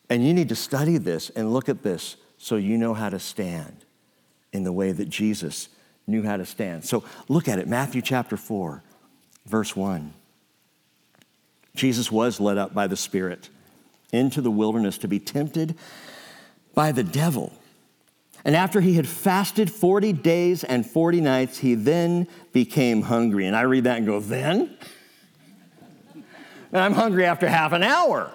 And 0.09 0.25
you 0.25 0.33
need 0.33 0.49
to 0.49 0.55
study 0.55 0.97
this 0.97 1.31
and 1.31 1.51
look 1.51 1.67
at 1.67 1.83
this 1.83 2.15
so 2.37 2.55
you 2.55 2.77
know 2.77 2.93
how 2.93 3.09
to 3.09 3.19
stand 3.19 3.83
in 4.53 4.63
the 4.63 4.71
way 4.71 4.91
that 4.91 5.09
Jesus 5.09 5.69
knew 6.07 6.23
how 6.23 6.37
to 6.37 6.45
stand. 6.45 6.83
So, 6.85 7.03
look 7.27 7.47
at 7.47 7.59
it 7.59 7.67
Matthew 7.67 8.01
chapter 8.01 8.37
4, 8.37 8.83
verse 9.45 9.75
1. 9.75 10.13
Jesus 11.75 12.11
was 12.11 12.39
led 12.39 12.57
up 12.57 12.73
by 12.73 12.87
the 12.87 12.97
Spirit 12.97 13.49
into 14.11 14.41
the 14.41 14.51
wilderness 14.51 14.97
to 14.99 15.07
be 15.07 15.19
tempted 15.19 15.75
by 16.75 16.91
the 16.91 17.03
devil. 17.03 17.51
And 18.45 18.55
after 18.55 18.81
he 18.81 18.95
had 18.95 19.07
fasted 19.07 19.71
40 19.71 20.13
days 20.13 20.63
and 20.63 20.85
40 20.85 21.21
nights, 21.21 21.59
he 21.59 21.75
then 21.75 22.27
became 22.51 23.03
hungry. 23.03 23.47
And 23.47 23.55
I 23.55 23.61
read 23.61 23.85
that 23.85 23.97
and 23.97 24.05
go, 24.05 24.19
then? 24.19 24.77
And 26.13 26.81
I'm 26.81 26.93
hungry 26.93 27.25
after 27.25 27.47
half 27.47 27.71
an 27.71 27.83
hour. 27.83 28.31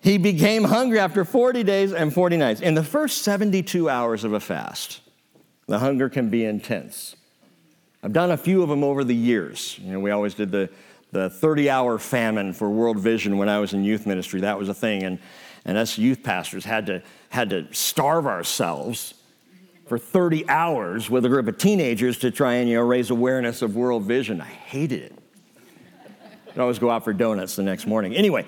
He 0.00 0.18
became 0.18 0.64
hungry 0.64 0.98
after 0.98 1.24
40 1.24 1.64
days 1.64 1.92
and 1.92 2.12
40 2.12 2.36
nights. 2.36 2.60
In 2.60 2.74
the 2.74 2.84
first 2.84 3.22
72 3.22 3.88
hours 3.88 4.22
of 4.22 4.34
a 4.34 4.40
fast, 4.40 5.00
the 5.66 5.78
hunger 5.78 6.08
can 6.08 6.28
be 6.30 6.44
intense. 6.44 7.16
I've 8.02 8.12
done 8.12 8.30
a 8.30 8.36
few 8.36 8.62
of 8.62 8.68
them 8.68 8.84
over 8.84 9.02
the 9.04 9.14
years. 9.14 9.78
You 9.82 9.92
know, 9.92 10.00
we 10.00 10.10
always 10.10 10.34
did 10.34 10.50
the, 10.50 10.68
the 11.12 11.30
30 11.30 11.70
hour 11.70 11.98
famine 11.98 12.52
for 12.52 12.68
World 12.68 12.98
Vision 12.98 13.38
when 13.38 13.48
I 13.48 13.58
was 13.58 13.72
in 13.72 13.84
youth 13.84 14.06
ministry. 14.06 14.40
That 14.40 14.58
was 14.58 14.68
a 14.68 14.74
thing. 14.74 15.02
And 15.02 15.18
and 15.64 15.78
us 15.78 15.96
youth 15.96 16.22
pastors 16.22 16.64
had 16.64 16.86
to, 16.86 17.02
had 17.30 17.50
to 17.50 17.72
starve 17.72 18.26
ourselves 18.26 19.14
for 19.86 19.98
30 19.98 20.48
hours 20.48 21.10
with 21.10 21.24
a 21.24 21.28
group 21.28 21.48
of 21.48 21.58
teenagers 21.58 22.18
to 22.18 22.30
try 22.30 22.54
and 22.54 22.68
you 22.68 22.76
know, 22.76 22.82
raise 22.82 23.10
awareness 23.10 23.62
of 23.62 23.76
world 23.76 24.02
vision. 24.02 24.40
I 24.40 24.46
hated 24.46 25.02
it. 25.02 25.18
I'd 26.50 26.58
always 26.58 26.78
go 26.78 26.90
out 26.90 27.04
for 27.04 27.12
donuts 27.12 27.56
the 27.56 27.62
next 27.62 27.86
morning. 27.86 28.14
Anyway, 28.14 28.46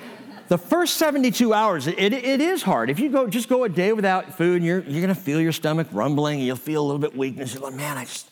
the 0.49 0.59
first 0.59 0.97
72 0.97 1.53
hours, 1.53 1.87
it, 1.87 1.99
it 1.99 2.41
is 2.41 2.63
hard. 2.63 2.91
If 2.91 3.01
you 3.01 3.11
go 3.11 3.27
just 3.27 3.49
go 3.49 3.65
a 3.65 3.69
day 3.69 3.93
without 3.93 4.37
food, 4.37 4.63
you're, 4.63 4.81
you're 4.81 5.03
going 5.03 5.15
to 5.15 5.21
feel 5.21 5.41
your 5.41 5.53
stomach 5.53 5.89
rumbling, 5.93 6.41
you'll 6.41 6.57
feel 6.57 6.83
a 6.83 6.87
little 6.87 7.01
bit 7.01 7.17
weakness. 7.17 7.55
You're 7.55 7.63
like, 7.63 7.75
man, 7.75 7.97
I 7.97 8.05
just, 8.05 8.31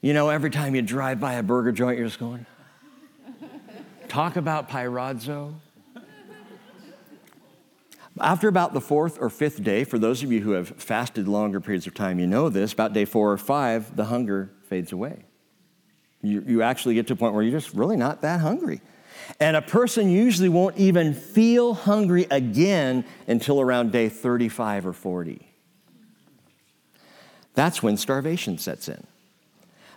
you 0.00 0.14
know, 0.14 0.28
every 0.28 0.50
time 0.50 0.74
you 0.74 0.82
drive 0.82 1.20
by 1.20 1.34
a 1.34 1.42
burger 1.42 1.72
joint, 1.72 1.98
you're 1.98 2.06
just 2.06 2.18
going, 2.18 2.46
talk 4.08 4.36
about 4.36 4.70
pyrazzo. 4.70 5.54
After 8.20 8.48
about 8.48 8.74
the 8.74 8.80
fourth 8.80 9.18
or 9.20 9.30
fifth 9.30 9.62
day, 9.62 9.84
for 9.84 9.98
those 9.98 10.22
of 10.22 10.30
you 10.30 10.42
who 10.42 10.50
have 10.50 10.68
fasted 10.68 11.26
longer 11.28 11.60
periods 11.60 11.86
of 11.86 11.94
time, 11.94 12.18
you 12.18 12.26
know 12.26 12.50
this, 12.50 12.72
about 12.72 12.92
day 12.92 13.06
four 13.06 13.32
or 13.32 13.38
five, 13.38 13.96
the 13.96 14.04
hunger 14.04 14.52
fades 14.68 14.92
away. 14.92 15.24
You, 16.20 16.44
you 16.46 16.62
actually 16.62 16.94
get 16.94 17.06
to 17.06 17.14
a 17.14 17.16
point 17.16 17.32
where 17.34 17.42
you're 17.42 17.58
just 17.58 17.74
really 17.74 17.96
not 17.96 18.20
that 18.20 18.40
hungry. 18.40 18.80
And 19.40 19.56
a 19.56 19.62
person 19.62 20.10
usually 20.10 20.48
won't 20.48 20.76
even 20.78 21.14
feel 21.14 21.74
hungry 21.74 22.26
again 22.30 23.04
until 23.26 23.60
around 23.60 23.92
day 23.92 24.08
35 24.08 24.86
or 24.86 24.92
40. 24.92 25.46
That's 27.54 27.82
when 27.82 27.96
starvation 27.96 28.58
sets 28.58 28.88
in. 28.88 29.06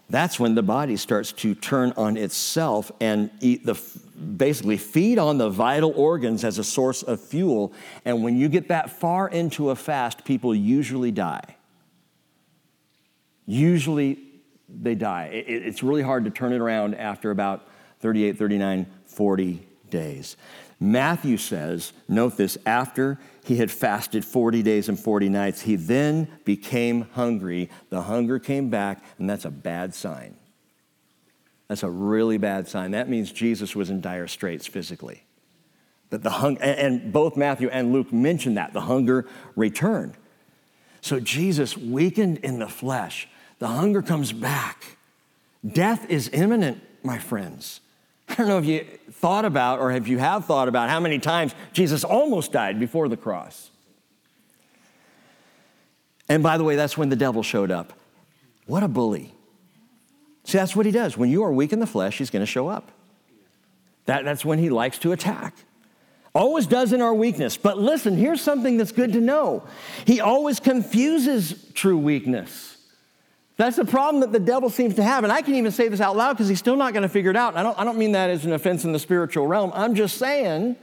That's 0.10 0.40
when 0.40 0.54
the 0.54 0.62
body 0.62 0.98
starts 0.98 1.32
to 1.34 1.56
turn 1.56 1.92
on 1.98 2.16
itself 2.16 2.92
and 3.02 3.32
eat 3.40 3.66
the 3.66 3.74
basically 4.38 4.78
feed 4.78 5.18
on 5.18 5.40
the 5.40 5.50
vital 5.50 5.92
organs 5.96 6.44
as 6.44 6.60
a 6.60 6.64
source 6.64 7.02
of 7.02 7.20
fuel. 7.20 7.74
And 8.04 8.24
when 8.24 8.38
you 8.38 8.48
get 8.48 8.68
that 8.68 8.92
far 8.92 9.28
into 9.28 9.72
a 9.72 9.76
fast 9.76 10.24
people 10.24 10.54
usually 10.54 11.12
die. 11.12 11.56
Usually 13.48 14.20
they 14.70 14.96
die. 14.96 15.30
It's 15.32 15.84
really 15.84 16.02
hard 16.02 16.26
to 16.26 16.32
turn 16.32 16.54
it 16.54 16.60
around 16.60 16.96
after 16.96 17.32
about 17.32 17.68
38 18.00 18.38
39 18.38 18.86
40 19.08 19.66
days 19.90 20.36
Matthew 20.80 21.38
says, 21.38 21.94
note 22.08 22.38
this, 22.38 22.58
after 22.66 23.18
he 23.46 23.58
had 23.58 23.72
fasted 23.72 24.26
40 24.26 24.62
days 24.62 24.90
and 24.90 25.00
40 25.00 25.30
nights, 25.30 25.62
he 25.62 25.76
then 25.76 26.28
became 26.44 27.08
hungry. 27.14 27.70
The 27.90 28.04
hunger 28.04 28.40
came 28.40 28.70
back, 28.70 29.04
and 29.18 29.30
that's 29.30 29.46
a 29.46 29.52
bad 29.52 29.94
sign. 29.94 30.36
That's 31.68 31.84
a 31.84 31.90
really 31.90 32.38
bad 32.38 32.68
sign. 32.68 32.92
That 32.92 33.10
means 33.10 33.32
Jesus 33.32 33.76
was 33.76 33.90
in 33.90 34.02
dire 34.02 34.28
straits 34.28 34.68
physically. 34.68 35.24
That 36.10 36.24
the 36.24 36.30
hung- 36.30 36.58
and 36.58 37.12
both 37.12 37.38
Matthew 37.38 37.70
and 37.70 37.92
Luke 37.92 38.12
mention 38.14 38.56
that 38.56 38.74
the 38.74 38.82
hunger 38.82 39.26
returned. 39.56 40.16
So 41.02 41.20
Jesus 41.20 41.78
weakened 41.78 42.40
in 42.40 42.60
the 42.60 42.68
flesh. 42.68 43.28
The 43.60 43.68
hunger 43.68 44.02
comes 44.02 44.34
back. 44.34 44.98
Death 45.66 46.10
is 46.10 46.30
imminent, 46.34 46.84
my 47.02 47.18
friends. 47.18 47.80
I 48.28 48.36
don't 48.36 48.48
know 48.48 48.58
if 48.58 48.66
you 48.66 48.86
thought 49.12 49.46
about 49.46 49.80
or 49.80 49.92
if 49.92 50.08
you 50.08 50.18
have 50.18 50.46
thought 50.46 50.68
about 50.68 50.90
how 50.90 51.00
many 51.00 51.20
times 51.20 51.54
Jesus 51.74 52.04
almost 52.04 52.52
died 52.52 52.80
before 52.80 53.08
the 53.08 53.18
cross. 53.18 53.70
And 56.28 56.42
by 56.42 56.58
the 56.58 56.64
way, 56.64 56.76
that's 56.76 56.98
when 56.98 57.10
the 57.10 57.16
devil 57.16 57.44
showed 57.44 57.72
up. 57.72 57.94
What 58.66 58.84
a 58.84 58.88
bully. 58.88 59.34
See, 60.44 60.58
that's 60.58 60.76
what 60.76 60.86
he 60.86 60.92
does. 60.92 61.18
When 61.18 61.30
you 61.30 61.44
are 61.44 61.52
weak 61.52 61.72
in 61.72 61.80
the 61.80 61.88
flesh, 61.88 62.18
he's 62.18 62.30
going 62.30 62.42
to 62.42 62.52
show 62.52 62.68
up. 62.68 62.92
That, 64.06 64.26
that's 64.26 64.46
when 64.46 64.60
he 64.60 64.70
likes 64.70 64.98
to 65.00 65.12
attack. 65.12 65.56
Always 66.34 66.68
does 66.68 66.94
in 66.94 67.02
our 67.02 67.14
weakness. 67.14 67.58
But 67.58 67.78
listen, 67.78 68.18
here's 68.18 68.42
something 68.42 68.78
that's 68.78 68.92
good 68.92 69.14
to 69.14 69.22
know. 69.22 69.64
He 70.06 70.20
always 70.20 70.60
confuses 70.60 71.72
true 71.74 71.98
weakness. 71.98 72.75
That's 73.58 73.78
the 73.78 73.86
problem 73.86 74.22
that 74.22 74.32
the 74.34 74.40
devil 74.40 74.70
seems 74.70 74.96
to 74.96 75.04
have. 75.04 75.24
And 75.24 75.32
I 75.32 75.42
can 75.42 75.56
even 75.56 75.72
say 75.72 75.88
this 75.88 76.02
out 76.02 76.18
loud 76.18 76.34
because 76.34 76.50
he's 76.50 76.60
still 76.60 76.76
not 76.76 76.94
going 76.94 77.04
to 77.04 77.10
figure 77.10 77.32
it 77.32 77.38
out. 77.38 77.56
I 77.56 77.64
don't, 77.64 77.80
I 77.80 77.86
don't 77.86 77.98
mean 77.98 78.12
that 78.12 78.30
as 78.30 78.46
an 78.46 78.52
offense 78.52 78.84
in 78.84 78.92
the 78.92 79.00
spiritual 79.00 79.48
realm. 79.48 79.72
I'm 79.74 79.96
just 79.96 80.18
saying 80.18 80.76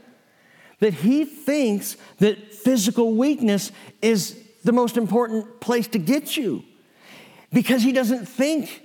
that 0.79 0.93
he 0.93 1.23
thinks 1.25 1.97
that 2.17 2.53
physical 2.53 3.13
weakness 3.13 3.71
is 4.01 4.39
the 4.63 4.71
most 4.71 4.97
important 4.97 5.59
place 5.59 5.87
to 5.89 5.99
get 5.99 6.35
you 6.35 6.63
because 7.51 7.83
he 7.83 7.91
doesn't 7.91 8.25
think 8.25 8.81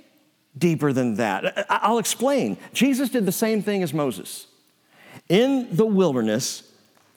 deeper 0.57 0.93
than 0.93 1.15
that. 1.15 1.65
I'll 1.69 1.97
explain. 1.97 2.57
Jesus 2.73 3.09
did 3.09 3.25
the 3.25 3.31
same 3.31 3.63
thing 3.63 3.81
as 3.81 3.93
Moses. 3.93 4.45
In 5.29 5.75
the 5.75 5.85
wilderness, 5.85 6.68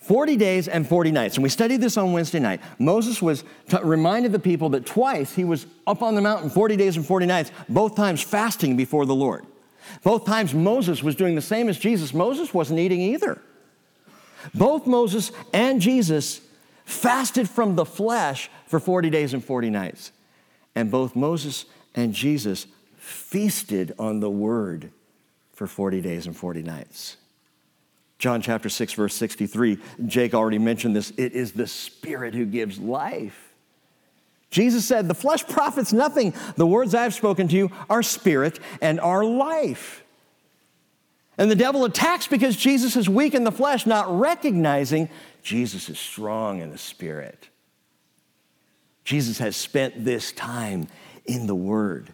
40 0.03 0.37
days 0.37 0.69
and 0.69 0.87
40 0.87 1.13
nights. 1.13 1.37
And 1.37 1.43
we 1.43 1.49
studied 1.49 1.81
this 1.81 1.97
on 1.97 2.13
Wednesday 2.13 2.41
night. 2.41 2.61
Moses 2.79 3.23
was 3.23 3.45
t- 3.69 3.79
reminded 3.83 4.33
the 4.33 4.39
people 4.39 4.69
that 4.71 4.85
twice 4.85 5.33
he 5.33 5.45
was 5.45 5.67
up 5.87 6.03
on 6.03 6.15
the 6.17 6.21
mountain 6.21 6.51
40 6.51 6.77
days 6.77 6.97
and 6.97 7.07
40 7.07 7.27
nights, 7.27 7.53
both 7.69 7.95
times 7.95 8.21
fasting 8.21 8.77
before 8.77 9.07
the 9.07 9.15
Lord. 9.15 9.47
Both 10.03 10.27
times 10.27 10.55
Moses 10.55 11.03
was 11.03 11.15
doing 11.15 11.35
the 11.35 11.43
same 11.43 11.69
as 11.69 11.79
Jesus. 11.79 12.13
Moses 12.13 12.53
wasn't 12.53 12.81
eating 12.81 13.01
either. 13.01 13.41
Both 14.55 14.87
Moses 14.87 15.31
and 15.53 15.81
Jesus 15.81 16.41
fasted 16.85 17.49
from 17.49 17.77
the 17.77 17.85
flesh 17.85 18.51
for 18.67 18.81
40 18.81 19.09
days 19.09 19.35
and 19.35 19.45
40 19.45 19.71
nights. 19.71 20.11
And 20.75 20.91
both 20.91 21.15
Moses 21.15 21.65
and 21.95 22.13
Jesus 22.13 22.67
feasted 22.97 23.95
on 23.99 24.21
the 24.21 24.31
word 24.31 24.91
for 25.53 25.67
40 25.67 26.01
days 26.01 26.27
and 26.27 26.37
40 26.37 26.63
nights. 26.63 27.19
John 28.23 28.41
chapter 28.41 28.69
6, 28.69 28.93
verse 28.93 29.17
63, 29.17 29.79
Jake 30.07 30.33
already 30.33 30.61
mentioned 30.61 30.95
this. 30.95 31.11
It 31.17 31.33
is 31.33 31.51
the 31.51 31.67
Spirit 31.67 32.35
who 32.35 32.47
gives 32.47 32.79
life. 32.79 33.53
Jesus 34.49 34.85
said, 34.85 35.09
The 35.09 35.15
flesh 35.15 35.45
profits 35.45 35.93
nothing. 35.93 36.33
The 36.55 36.65
words 36.65 36.95
I've 36.95 37.15
spoken 37.15 37.49
to 37.49 37.57
you 37.57 37.73
are 37.91 38.01
spirit 38.01 38.61
and 38.81 39.01
are 39.01 39.25
life. 39.25 40.05
And 41.37 41.51
the 41.51 41.57
devil 41.57 41.85
attacks 41.85 42.29
because 42.29 42.55
Jesus 42.55 42.95
is 42.95 43.09
weak 43.09 43.35
in 43.35 43.43
the 43.43 43.51
flesh, 43.51 43.87
not 43.87 44.17
recognizing 44.17 45.09
Jesus 45.43 45.89
is 45.89 45.99
strong 45.99 46.61
in 46.61 46.71
the 46.71 46.79
spirit. 46.79 47.49
Jesus 49.03 49.39
has 49.39 49.57
spent 49.57 50.05
this 50.05 50.31
time 50.31 50.87
in 51.27 51.49
the 51.49 51.57
Word 51.57 52.13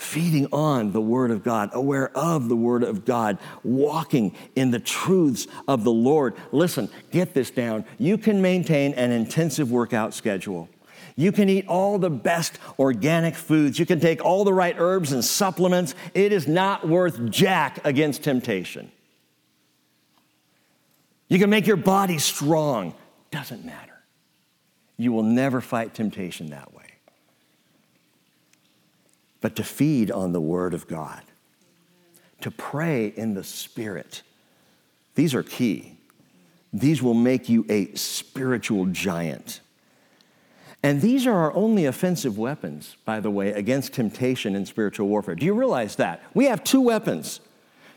feeding 0.00 0.46
on 0.50 0.92
the 0.92 1.00
Word 1.00 1.30
of 1.30 1.44
God, 1.44 1.70
aware 1.74 2.10
of 2.16 2.48
the 2.48 2.56
Word 2.56 2.82
of 2.82 3.04
God, 3.04 3.38
walking 3.62 4.34
in 4.56 4.70
the 4.70 4.80
truths 4.80 5.46
of 5.68 5.84
the 5.84 5.92
Lord. 5.92 6.34
Listen, 6.52 6.88
get 7.10 7.34
this 7.34 7.50
down. 7.50 7.84
You 7.98 8.16
can 8.16 8.40
maintain 8.40 8.94
an 8.94 9.10
intensive 9.10 9.70
workout 9.70 10.14
schedule. 10.14 10.70
You 11.16 11.32
can 11.32 11.50
eat 11.50 11.66
all 11.68 11.98
the 11.98 12.08
best 12.08 12.58
organic 12.78 13.34
foods. 13.34 13.78
You 13.78 13.84
can 13.84 14.00
take 14.00 14.24
all 14.24 14.44
the 14.44 14.54
right 14.54 14.74
herbs 14.78 15.12
and 15.12 15.22
supplements. 15.22 15.94
It 16.14 16.32
is 16.32 16.48
not 16.48 16.88
worth 16.88 17.28
jack 17.30 17.84
against 17.84 18.22
temptation. 18.22 18.90
You 21.28 21.38
can 21.38 21.50
make 21.50 21.66
your 21.66 21.76
body 21.76 22.16
strong. 22.16 22.94
Doesn't 23.30 23.66
matter. 23.66 24.02
You 24.96 25.12
will 25.12 25.22
never 25.22 25.60
fight 25.60 25.92
temptation 25.92 26.50
that 26.50 26.72
way. 26.72 26.79
But 29.40 29.56
to 29.56 29.64
feed 29.64 30.10
on 30.10 30.32
the 30.32 30.40
Word 30.40 30.74
of 30.74 30.86
God, 30.86 31.22
to 32.40 32.50
pray 32.50 33.08
in 33.08 33.34
the 33.34 33.44
Spirit. 33.44 34.22
These 35.14 35.34
are 35.34 35.42
key. 35.42 35.96
These 36.72 37.02
will 37.02 37.14
make 37.14 37.48
you 37.48 37.66
a 37.68 37.94
spiritual 37.94 38.86
giant. 38.86 39.60
And 40.82 41.02
these 41.02 41.26
are 41.26 41.34
our 41.34 41.52
only 41.54 41.84
offensive 41.84 42.38
weapons, 42.38 42.96
by 43.04 43.20
the 43.20 43.30
way, 43.30 43.52
against 43.52 43.92
temptation 43.92 44.54
in 44.54 44.64
spiritual 44.64 45.08
warfare. 45.08 45.34
Do 45.34 45.44
you 45.44 45.52
realize 45.52 45.96
that? 45.96 46.22
We 46.32 46.46
have 46.46 46.64
two 46.64 46.80
weapons. 46.80 47.40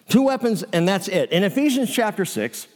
Two 0.10 0.24
weapons, 0.24 0.64
and 0.74 0.88
that's 0.88 1.08
it. 1.08 1.32
In 1.32 1.44
Ephesians 1.44 1.94
chapter 1.94 2.26
6, 2.26 2.68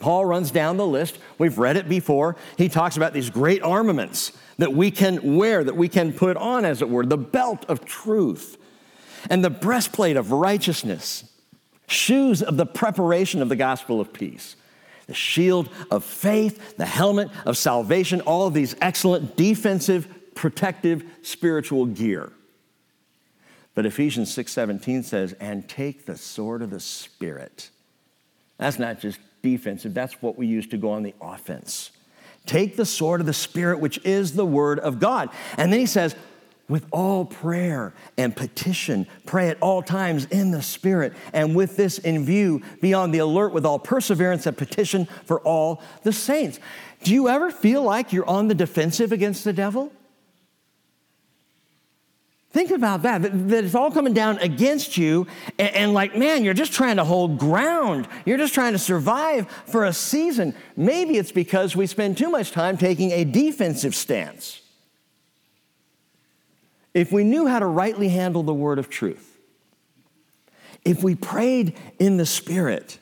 Paul 0.00 0.24
runs 0.24 0.50
down 0.50 0.76
the 0.76 0.86
list. 0.86 1.18
We've 1.38 1.58
read 1.58 1.76
it 1.76 1.88
before. 1.88 2.36
He 2.56 2.68
talks 2.68 2.96
about 2.96 3.12
these 3.12 3.30
great 3.30 3.62
armaments 3.62 4.32
that 4.58 4.72
we 4.72 4.90
can 4.90 5.36
wear, 5.36 5.62
that 5.62 5.76
we 5.76 5.88
can 5.88 6.12
put 6.12 6.36
on, 6.36 6.64
as 6.64 6.82
it 6.82 6.88
were 6.88 7.06
the 7.06 7.16
belt 7.16 7.64
of 7.68 7.84
truth, 7.84 8.56
and 9.28 9.44
the 9.44 9.50
breastplate 9.50 10.16
of 10.16 10.32
righteousness, 10.32 11.24
shoes 11.86 12.42
of 12.42 12.56
the 12.56 12.66
preparation 12.66 13.42
of 13.42 13.48
the 13.48 13.56
gospel 13.56 14.00
of 14.00 14.12
peace 14.12 14.56
the 15.10 15.14
shield 15.14 15.68
of 15.90 16.04
faith, 16.04 16.76
the 16.76 16.86
helmet 16.86 17.28
of 17.44 17.58
salvation, 17.58 18.20
all 18.20 18.46
of 18.46 18.54
these 18.54 18.76
excellent 18.80 19.36
defensive, 19.36 20.06
protective, 20.36 21.02
spiritual 21.22 21.84
gear. 21.84 22.30
But 23.74 23.86
Ephesians 23.86 24.32
6:17 24.32 25.02
says, 25.02 25.32
"And 25.40 25.68
take 25.68 26.06
the 26.06 26.16
sword 26.16 26.62
of 26.62 26.70
the 26.70 26.78
spirit." 26.78 27.70
That's 28.60 28.78
not 28.78 29.00
just 29.00 29.18
defensive, 29.42 29.94
that's 29.94 30.20
what 30.20 30.36
we 30.36 30.46
use 30.46 30.66
to 30.68 30.76
go 30.76 30.90
on 30.90 31.02
the 31.02 31.14
offense. 31.20 31.90
Take 32.44 32.76
the 32.76 32.84
sword 32.84 33.20
of 33.20 33.26
the 33.26 33.32
spirit 33.32 33.80
which 33.80 33.98
is 34.04 34.34
the 34.34 34.44
word 34.44 34.78
of 34.78 35.00
God. 35.00 35.30
And 35.56 35.72
then 35.72 35.80
he 35.80 35.86
says, 35.86 36.14
with 36.68 36.86
all 36.92 37.24
prayer 37.24 37.92
and 38.16 38.36
petition. 38.36 39.06
Pray 39.26 39.48
at 39.48 39.58
all 39.60 39.82
times 39.82 40.26
in 40.26 40.52
the 40.52 40.62
Spirit. 40.62 41.12
And 41.32 41.56
with 41.56 41.76
this 41.76 41.98
in 41.98 42.24
view, 42.24 42.62
be 42.80 42.94
on 42.94 43.10
the 43.10 43.18
alert 43.18 43.52
with 43.52 43.66
all 43.66 43.80
perseverance 43.80 44.46
and 44.46 44.56
petition 44.56 45.06
for 45.24 45.40
all 45.40 45.82
the 46.04 46.12
saints. 46.12 46.60
Do 47.02 47.12
you 47.12 47.28
ever 47.28 47.50
feel 47.50 47.82
like 47.82 48.12
you're 48.12 48.28
on 48.28 48.46
the 48.46 48.54
defensive 48.54 49.10
against 49.10 49.42
the 49.42 49.52
devil? 49.52 49.90
Think 52.52 52.72
about 52.72 53.02
that, 53.02 53.22
that, 53.22 53.48
that 53.48 53.64
it's 53.64 53.76
all 53.76 53.92
coming 53.92 54.12
down 54.12 54.38
against 54.38 54.98
you, 54.98 55.28
and, 55.56 55.74
and, 55.74 55.94
like, 55.94 56.16
man, 56.16 56.42
you're 56.42 56.52
just 56.52 56.72
trying 56.72 56.96
to 56.96 57.04
hold 57.04 57.38
ground. 57.38 58.08
You're 58.24 58.38
just 58.38 58.54
trying 58.54 58.72
to 58.72 58.78
survive 58.78 59.48
for 59.66 59.84
a 59.84 59.92
season. 59.92 60.54
Maybe 60.76 61.16
it's 61.16 61.30
because 61.30 61.76
we 61.76 61.86
spend 61.86 62.18
too 62.18 62.28
much 62.28 62.50
time 62.50 62.76
taking 62.76 63.12
a 63.12 63.22
defensive 63.24 63.94
stance. 63.94 64.60
If 66.92 67.12
we 67.12 67.22
knew 67.22 67.46
how 67.46 67.60
to 67.60 67.66
rightly 67.66 68.08
handle 68.08 68.42
the 68.42 68.54
word 68.54 68.80
of 68.80 68.90
truth, 68.90 69.38
if 70.84 71.04
we 71.04 71.14
prayed 71.14 71.76
in 72.00 72.16
the 72.16 72.26
Spirit, 72.26 72.98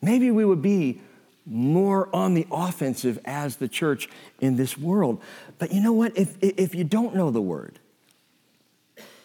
maybe 0.00 0.30
we 0.30 0.44
would 0.44 0.62
be 0.62 1.02
more 1.44 2.08
on 2.14 2.34
the 2.34 2.46
offensive 2.50 3.18
as 3.24 3.56
the 3.56 3.68
church 3.68 4.08
in 4.40 4.56
this 4.56 4.76
world. 4.76 5.20
But 5.58 5.72
you 5.72 5.80
know 5.80 5.92
what? 5.92 6.16
If, 6.16 6.36
if 6.40 6.74
you 6.74 6.84
don't 6.84 7.14
know 7.14 7.30
the 7.30 7.40
word, 7.40 7.78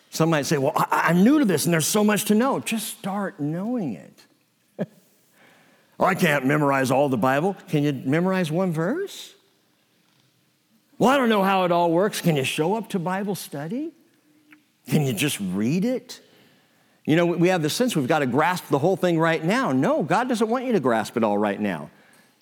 some 0.09 0.29
might 0.29 0.45
say, 0.45 0.57
Well, 0.57 0.73
I, 0.75 1.09
am 1.09 1.23
new 1.23 1.39
to 1.39 1.45
this 1.45 1.65
and 1.65 1.73
there's 1.73 1.87
so 1.87 2.03
much 2.03 2.25
to 2.25 2.35
know. 2.35 2.59
Just 2.59 2.87
start 2.97 3.39
knowing 3.39 3.93
it. 3.93 4.25
oh, 5.99 6.05
I 6.05 6.15
can't 6.15 6.45
memorize 6.45 6.91
all 6.91 7.09
the 7.09 7.17
Bible. 7.17 7.55
Can 7.69 7.83
you 7.83 7.93
memorize 7.93 8.51
one 8.51 8.71
verse? 8.71 9.33
Well, 10.97 11.09
I 11.09 11.17
don't 11.17 11.29
know 11.29 11.43
how 11.43 11.65
it 11.65 11.71
all 11.71 11.91
works. 11.91 12.21
Can 12.21 12.35
you 12.35 12.43
show 12.43 12.75
up 12.75 12.89
to 12.89 12.99
Bible 12.99 13.35
study? 13.35 13.91
Can 14.87 15.03
you 15.03 15.13
just 15.13 15.39
read 15.39 15.85
it? 15.85 16.19
You 17.05 17.15
know, 17.15 17.25
we 17.25 17.47
have 17.47 17.61
the 17.61 17.69
sense 17.69 17.95
we've 17.95 18.07
got 18.07 18.19
to 18.19 18.27
grasp 18.27 18.67
the 18.67 18.77
whole 18.77 18.95
thing 18.95 19.17
right 19.17 19.43
now. 19.43 19.71
No, 19.71 20.03
God 20.03 20.29
doesn't 20.29 20.47
want 20.47 20.65
you 20.65 20.73
to 20.73 20.79
grasp 20.79 21.17
it 21.17 21.23
all 21.23 21.37
right 21.37 21.59
now. 21.59 21.89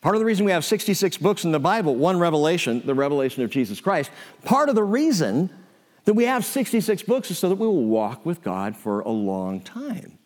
Part 0.02 0.16
of 0.16 0.20
the 0.20 0.26
reason 0.26 0.46
we 0.46 0.52
have 0.52 0.64
66 0.64 1.18
books 1.18 1.44
in 1.44 1.52
the 1.52 1.60
Bible, 1.60 1.96
one 1.96 2.20
revelation, 2.20 2.82
the 2.86 2.96
revelation 2.96 3.44
of 3.44 3.50
Jesus 3.50 3.82
Christ, 3.82 4.12
part 4.46 4.70
of 4.70 4.76
the 4.76 4.84
reason 4.84 5.50
that 6.06 6.14
we 6.14 6.24
have 6.24 6.46
66 6.46 7.04
books 7.04 7.30
is 7.30 7.38
so 7.38 7.50
that 7.50 7.56
we 7.56 7.68
will 7.68 7.86
walk 7.86 8.26
with 8.26 8.42
God 8.42 8.78
for 8.78 9.02
a 9.02 9.10
long 9.10 9.60
time. 9.60 10.18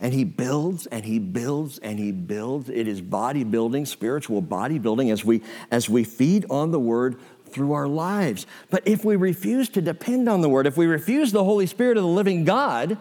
And 0.00 0.14
he 0.14 0.22
builds 0.22 0.86
and 0.86 1.04
he 1.04 1.18
builds 1.18 1.78
and 1.78 1.98
he 1.98 2.12
builds. 2.12 2.68
It 2.68 2.86
is 2.86 3.02
bodybuilding, 3.02 3.86
spiritual 3.88 4.42
bodybuilding 4.42 5.10
as 5.10 5.24
we 5.24 5.42
as 5.72 5.88
we 5.88 6.04
feed 6.04 6.46
on 6.50 6.70
the 6.70 6.78
word 6.78 7.18
through 7.48 7.72
our 7.72 7.88
lives. 7.88 8.46
But 8.70 8.86
if 8.86 9.04
we 9.04 9.16
refuse 9.16 9.68
to 9.70 9.82
depend 9.82 10.28
on 10.28 10.40
the 10.40 10.48
Word, 10.48 10.66
if 10.66 10.76
we 10.76 10.86
refuse 10.86 11.32
the 11.32 11.44
Holy 11.44 11.66
Spirit 11.66 11.96
of 11.96 12.04
the 12.04 12.08
living 12.08 12.44
God 12.44 12.98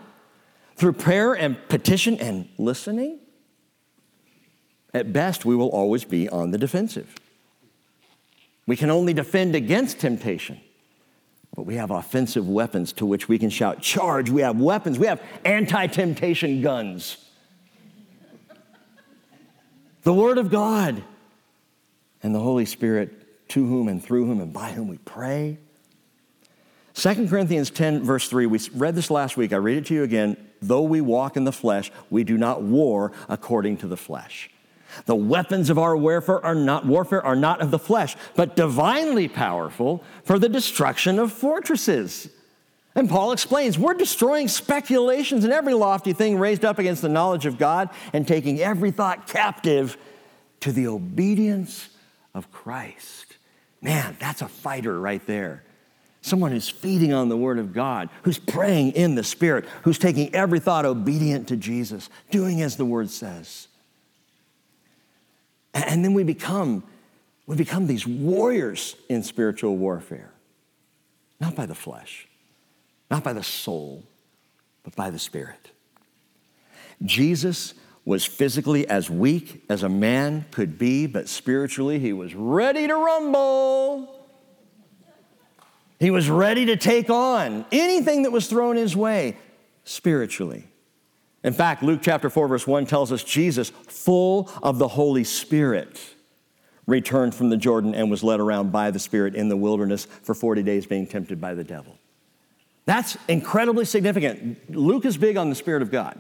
through 0.75 0.93
prayer 0.93 1.33
and 1.33 1.57
petition 1.67 2.17
and 2.19 2.47
listening, 2.57 3.19
at 4.97 5.13
best 5.13 5.45
we 5.45 5.55
will 5.55 5.69
always 5.69 6.03
be 6.03 6.27
on 6.27 6.51
the 6.51 6.57
defensive. 6.57 7.15
We 8.65 8.75
can 8.75 8.89
only 8.89 9.13
defend 9.13 9.55
against 9.55 9.99
temptation, 9.99 10.59
but 11.55 11.63
we 11.63 11.75
have 11.75 11.89
offensive 11.89 12.47
weapons 12.47 12.91
to 12.93 13.05
which 13.05 13.29
we 13.29 13.39
can 13.39 13.49
shout, 13.49 13.81
Charge! 13.81 14.29
We 14.29 14.41
have 14.41 14.59
weapons, 14.59 14.99
we 14.99 15.07
have 15.07 15.21
anti 15.45 15.87
temptation 15.87 16.61
guns. 16.61 17.17
the 20.03 20.13
Word 20.13 20.37
of 20.37 20.49
God 20.49 21.03
and 22.21 22.35
the 22.35 22.39
Holy 22.39 22.65
Spirit 22.65 23.49
to 23.49 23.65
whom 23.65 23.87
and 23.87 24.03
through 24.03 24.25
whom 24.25 24.41
and 24.41 24.51
by 24.51 24.71
whom 24.71 24.89
we 24.89 24.97
pray. 24.97 25.57
2 26.93 27.27
Corinthians 27.27 27.69
10, 27.69 28.03
verse 28.03 28.27
3, 28.27 28.47
we 28.47 28.59
read 28.73 28.95
this 28.95 29.11
last 29.11 29.37
week. 29.37 29.53
I 29.53 29.57
read 29.57 29.77
it 29.77 29.85
to 29.85 29.93
you 29.93 30.03
again. 30.03 30.35
Though 30.61 30.81
we 30.81 30.99
walk 30.99 31.37
in 31.37 31.43
the 31.43 31.51
flesh, 31.51 31.91
we 32.09 32.23
do 32.23 32.37
not 32.37 32.63
war 32.63 33.11
according 33.29 33.77
to 33.77 33.87
the 33.87 33.97
flesh. 33.97 34.49
The 35.05 35.15
weapons 35.15 35.69
of 35.69 35.77
our 35.77 35.95
warfare 35.95 36.43
are 36.43 36.55
not 36.55 36.85
warfare 36.85 37.23
are 37.25 37.35
not 37.35 37.61
of 37.61 37.71
the 37.71 37.79
flesh, 37.79 38.15
but 38.35 38.55
divinely 38.55 39.27
powerful 39.27 40.03
for 40.23 40.39
the 40.39 40.49
destruction 40.49 41.19
of 41.19 41.31
fortresses. 41.31 42.29
And 42.95 43.07
Paul 43.07 43.31
explains, 43.31 43.77
we're 43.77 43.93
destroying 43.93 44.47
speculations 44.47 45.43
and 45.43 45.53
every 45.53 45.75
lofty 45.75 46.13
thing 46.13 46.39
raised 46.39 46.65
up 46.65 46.79
against 46.79 47.03
the 47.03 47.09
knowledge 47.09 47.45
of 47.45 47.59
God 47.59 47.89
and 48.11 48.27
taking 48.27 48.59
every 48.59 48.89
thought 48.89 49.27
captive 49.27 49.97
to 50.61 50.71
the 50.71 50.87
obedience 50.87 51.89
of 52.33 52.51
Christ. 52.51 53.37
Man, 53.81 54.17
that's 54.19 54.41
a 54.41 54.47
fighter 54.47 54.99
right 54.99 55.23
there. 55.27 55.63
Someone 56.21 56.51
who's 56.51 56.69
feeding 56.69 57.13
on 57.13 57.29
the 57.29 57.37
Word 57.37 57.59
of 57.59 57.71
God, 57.71 58.09
who's 58.23 58.39
praying 58.39 58.93
in 58.93 59.13
the 59.13 59.23
Spirit, 59.23 59.65
who's 59.83 59.99
taking 59.99 60.33
every 60.33 60.59
thought 60.59 60.83
obedient 60.83 61.47
to 61.49 61.55
Jesus, 61.55 62.09
doing 62.31 62.63
as 62.63 62.77
the 62.77 62.85
Word 62.85 63.11
says. 63.11 63.66
And 65.85 66.03
then 66.03 66.13
we 66.13 66.23
become, 66.23 66.83
we 67.45 67.55
become 67.55 67.87
these 67.87 68.07
warriors 68.07 68.95
in 69.09 69.21
spiritual 69.21 69.77
warfare, 69.77 70.31
not 71.39 71.55
by 71.55 71.65
the 71.65 71.75
flesh, 71.75 72.27
not 73.11 73.23
by 73.23 73.33
the 73.33 73.43
soul, 73.43 74.03
but 74.83 74.95
by 74.95 75.11
the 75.11 75.19
Spirit. 75.19 75.71
Jesus 77.05 77.75
was 78.05 78.25
physically 78.25 78.87
as 78.87 79.09
weak 79.09 79.63
as 79.69 79.83
a 79.83 79.89
man 79.89 80.45
could 80.51 80.79
be, 80.79 81.05
but 81.05 81.27
spiritually 81.29 81.99
he 81.99 82.13
was 82.13 82.33
ready 82.33 82.87
to 82.87 82.95
rumble. 82.95 84.15
He 85.99 86.09
was 86.09 86.29
ready 86.29 86.67
to 86.67 86.75
take 86.75 87.09
on 87.09 87.65
anything 87.71 88.23
that 88.23 88.31
was 88.31 88.47
thrown 88.47 88.77
his 88.77 88.95
way 88.95 89.37
spiritually. 89.83 90.66
In 91.47 91.53
fact, 91.53 91.81
Luke 91.81 92.01
chapter 92.03 92.29
4, 92.29 92.49
verse 92.49 92.67
1 92.67 92.87
tells 92.87 93.09
us 93.13 93.23
Jesus, 93.23 93.69
full 93.69 94.51
of 94.61 94.79
the 94.79 94.87
Holy 94.89 95.23
Spirit, 95.23 95.97
returned 96.85 97.33
from 97.33 97.49
the 97.49 97.55
Jordan 97.55 97.95
and 97.95 98.11
was 98.11 98.21
led 98.21 98.41
around 98.41 98.73
by 98.73 98.91
the 98.91 98.99
Spirit 98.99 99.33
in 99.33 99.47
the 99.47 99.55
wilderness 99.55 100.03
for 100.23 100.35
40 100.35 100.61
days, 100.63 100.85
being 100.85 101.07
tempted 101.07 101.39
by 101.39 101.53
the 101.53 101.63
devil. 101.63 101.97
That's 102.83 103.17
incredibly 103.29 103.85
significant. 103.85 104.75
Luke 104.75 105.05
is 105.05 105.15
big 105.15 105.37
on 105.37 105.47
the 105.49 105.55
Spirit 105.55 105.81
of 105.81 105.89
God 105.89 106.19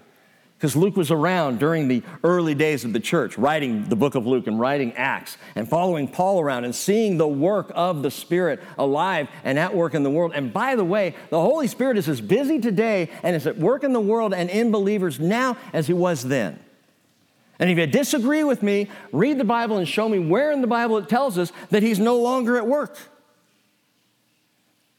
because 0.57 0.75
Luke 0.75 0.97
was 0.97 1.11
around 1.11 1.59
during 1.59 1.87
the 1.87 2.01
early 2.23 2.55
days 2.55 2.83
of 2.83 2.91
the 2.91 2.99
church, 2.99 3.37
writing 3.37 3.83
the 3.89 3.95
book 3.95 4.15
of 4.15 4.25
Luke 4.25 4.47
and 4.47 4.59
writing 4.59 4.91
Acts 4.93 5.37
and 5.53 5.69
following 5.69 6.07
Paul 6.07 6.41
around 6.41 6.65
and 6.65 6.73
seeing 6.73 7.17
the 7.17 7.27
work 7.27 7.71
of 7.75 8.01
the 8.01 8.09
Spirit 8.09 8.63
alive 8.75 9.29
and 9.43 9.59
at 9.59 9.75
work 9.75 9.93
in 9.93 10.01
the 10.01 10.09
world. 10.09 10.31
And 10.33 10.51
by 10.51 10.75
the 10.75 10.83
way, 10.83 11.13
the 11.29 11.39
Holy 11.39 11.67
Spirit 11.67 11.95
is 11.95 12.09
as 12.09 12.21
busy 12.21 12.59
today 12.59 13.11
and 13.21 13.35
is 13.35 13.45
at 13.45 13.59
work 13.59 13.83
in 13.83 13.93
the 13.93 13.99
world 13.99 14.33
and 14.33 14.49
in 14.49 14.71
believers 14.71 15.19
now 15.19 15.57
as 15.73 15.85
he 15.85 15.93
was 15.93 16.23
then. 16.23 16.59
And 17.59 17.69
if 17.69 17.77
you 17.77 17.85
disagree 17.85 18.43
with 18.43 18.63
me, 18.63 18.89
read 19.11 19.37
the 19.37 19.43
Bible 19.43 19.77
and 19.77 19.87
show 19.87 20.09
me 20.09 20.17
where 20.17 20.51
in 20.51 20.61
the 20.61 20.67
Bible 20.67 20.97
it 20.97 21.07
tells 21.07 21.37
us 21.37 21.51
that 21.69 21.83
he's 21.83 21.99
no 21.99 22.17
longer 22.17 22.57
at 22.57 22.65
work. 22.65 22.97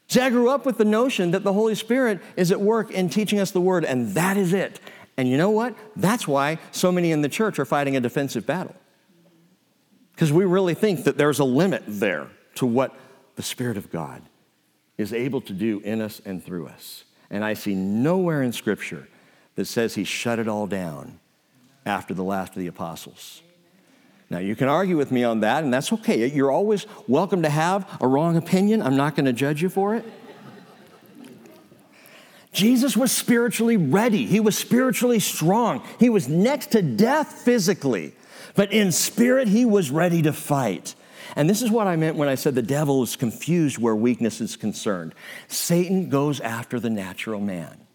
See, 0.08 0.20
I 0.20 0.30
grew 0.30 0.48
up 0.48 0.64
with 0.64 0.78
the 0.78 0.86
notion 0.86 1.32
that 1.32 1.44
the 1.44 1.52
Holy 1.52 1.74
Spirit 1.74 2.20
is 2.34 2.50
at 2.50 2.60
work 2.60 2.90
in 2.90 3.10
teaching 3.10 3.38
us 3.38 3.50
the 3.50 3.60
Word, 3.60 3.84
and 3.84 4.14
that 4.14 4.38
is 4.38 4.54
it. 4.54 4.80
And 5.18 5.28
you 5.28 5.36
know 5.36 5.50
what? 5.50 5.74
That's 5.96 6.28
why 6.28 6.58
so 6.70 6.92
many 6.92 7.10
in 7.10 7.22
the 7.22 7.28
church 7.28 7.58
are 7.58 7.64
fighting 7.64 7.96
a 7.96 8.00
defensive 8.00 8.46
battle. 8.46 8.74
Because 10.12 10.32
we 10.32 10.44
really 10.44 10.74
think 10.74 11.04
that 11.04 11.18
there's 11.18 11.40
a 11.40 11.44
limit 11.44 11.82
there 11.86 12.28
to 12.54 12.66
what 12.66 12.94
the 13.34 13.42
Spirit 13.42 13.76
of 13.76 13.90
God 13.90 14.22
is 14.96 15.12
able 15.12 15.40
to 15.42 15.52
do 15.52 15.80
in 15.80 16.00
us 16.00 16.22
and 16.24 16.42
through 16.42 16.68
us. 16.68 17.04
And 17.30 17.44
I 17.44 17.54
see 17.54 17.74
nowhere 17.74 18.42
in 18.42 18.52
Scripture 18.52 19.08
that 19.56 19.66
says 19.66 19.96
he 19.96 20.04
shut 20.04 20.38
it 20.38 20.48
all 20.48 20.68
down 20.68 21.18
after 21.84 22.14
the 22.14 22.24
last 22.24 22.50
of 22.50 22.60
the 22.60 22.68
apostles. 22.68 23.42
Now, 24.30 24.38
you 24.38 24.54
can 24.54 24.68
argue 24.68 24.96
with 24.96 25.10
me 25.10 25.24
on 25.24 25.40
that, 25.40 25.64
and 25.64 25.72
that's 25.72 25.92
okay. 25.92 26.26
You're 26.28 26.50
always 26.50 26.86
welcome 27.06 27.42
to 27.42 27.50
have 27.50 27.88
a 28.00 28.06
wrong 28.06 28.36
opinion. 28.36 28.82
I'm 28.82 28.96
not 28.96 29.16
going 29.16 29.26
to 29.26 29.32
judge 29.32 29.62
you 29.62 29.68
for 29.68 29.94
it. 29.94 30.04
Jesus 32.52 32.96
was 32.96 33.12
spiritually 33.12 33.76
ready. 33.76 34.26
He 34.26 34.40
was 34.40 34.56
spiritually 34.56 35.20
strong. 35.20 35.86
He 36.00 36.08
was 36.08 36.28
next 36.28 36.72
to 36.72 36.82
death 36.82 37.32
physically, 37.32 38.14
but 38.54 38.72
in 38.72 38.90
spirit, 38.92 39.48
he 39.48 39.64
was 39.64 39.90
ready 39.90 40.22
to 40.22 40.32
fight. 40.32 40.94
And 41.36 41.48
this 41.48 41.62
is 41.62 41.70
what 41.70 41.86
I 41.86 41.96
meant 41.96 42.16
when 42.16 42.28
I 42.28 42.34
said 42.34 42.54
the 42.54 42.62
devil 42.62 43.02
is 43.02 43.16
confused 43.16 43.78
where 43.78 43.94
weakness 43.94 44.40
is 44.40 44.56
concerned. 44.56 45.14
Satan 45.46 46.08
goes 46.08 46.40
after 46.40 46.80
the 46.80 46.90
natural 46.90 47.40
man. 47.40 47.86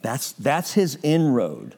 That's, 0.00 0.32
that's 0.32 0.72
his 0.72 0.98
inroad. 1.02 1.74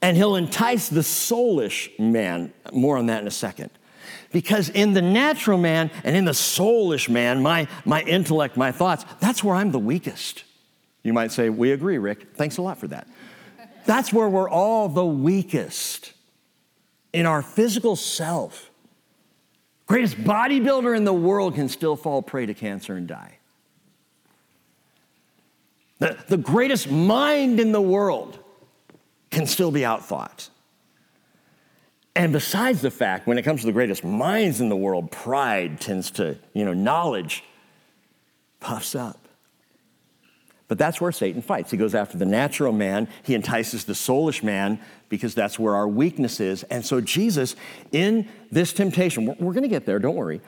And 0.00 0.16
he'll 0.16 0.36
entice 0.36 0.88
the 0.88 1.00
soulish 1.00 1.98
man. 1.98 2.52
More 2.72 2.96
on 2.96 3.06
that 3.06 3.20
in 3.20 3.26
a 3.26 3.32
second. 3.32 3.70
Because 4.32 4.68
in 4.68 4.92
the 4.92 5.02
natural 5.02 5.58
man 5.58 5.90
and 6.04 6.16
in 6.16 6.24
the 6.24 6.32
soulish 6.32 7.08
man, 7.08 7.42
my, 7.42 7.66
my 7.84 8.02
intellect, 8.02 8.56
my 8.56 8.70
thoughts, 8.70 9.04
that's 9.20 9.42
where 9.42 9.56
I'm 9.56 9.72
the 9.72 9.78
weakest. 9.78 10.44
You 11.08 11.14
might 11.14 11.32
say, 11.32 11.48
We 11.48 11.72
agree, 11.72 11.96
Rick. 11.96 12.34
Thanks 12.34 12.58
a 12.58 12.62
lot 12.62 12.76
for 12.76 12.86
that. 12.88 13.08
That's 13.86 14.12
where 14.12 14.28
we're 14.28 14.50
all 14.50 14.90
the 14.90 15.06
weakest 15.06 16.12
in 17.14 17.24
our 17.24 17.40
physical 17.40 17.96
self. 17.96 18.70
Greatest 19.86 20.16
bodybuilder 20.16 20.94
in 20.94 21.04
the 21.04 21.12
world 21.14 21.54
can 21.54 21.70
still 21.70 21.96
fall 21.96 22.20
prey 22.20 22.44
to 22.44 22.52
cancer 22.52 22.94
and 22.94 23.08
die. 23.08 23.38
The, 26.00 26.18
the 26.28 26.36
greatest 26.36 26.90
mind 26.90 27.58
in 27.58 27.72
the 27.72 27.80
world 27.80 28.38
can 29.30 29.46
still 29.46 29.70
be 29.70 29.80
outthought. 29.80 30.50
And 32.14 32.30
besides 32.30 32.82
the 32.82 32.90
fact, 32.90 33.26
when 33.26 33.38
it 33.38 33.42
comes 33.42 33.60
to 33.60 33.66
the 33.66 33.72
greatest 33.72 34.04
minds 34.04 34.60
in 34.60 34.68
the 34.68 34.76
world, 34.76 35.10
pride 35.10 35.80
tends 35.80 36.10
to, 36.12 36.36
you 36.52 36.66
know, 36.66 36.74
knowledge 36.74 37.42
puffs 38.60 38.94
up. 38.94 39.27
But 40.68 40.76
that's 40.76 41.00
where 41.00 41.10
Satan 41.10 41.40
fights. 41.40 41.70
He 41.70 41.78
goes 41.78 41.94
after 41.94 42.18
the 42.18 42.26
natural 42.26 42.72
man, 42.72 43.08
he 43.22 43.34
entices 43.34 43.86
the 43.86 43.94
soulish 43.94 44.42
man 44.42 44.78
because 45.08 45.34
that's 45.34 45.58
where 45.58 45.74
our 45.74 45.88
weakness 45.88 46.40
is. 46.40 46.62
And 46.64 46.84
so, 46.84 47.00
Jesus, 47.00 47.56
in 47.90 48.28
this 48.52 48.74
temptation, 48.74 49.26
we're, 49.26 49.52
going 49.52 49.62
to 49.62 49.68
get 49.68 49.86
there, 49.86 49.98
don't 49.98 50.14
worry. 50.14 50.42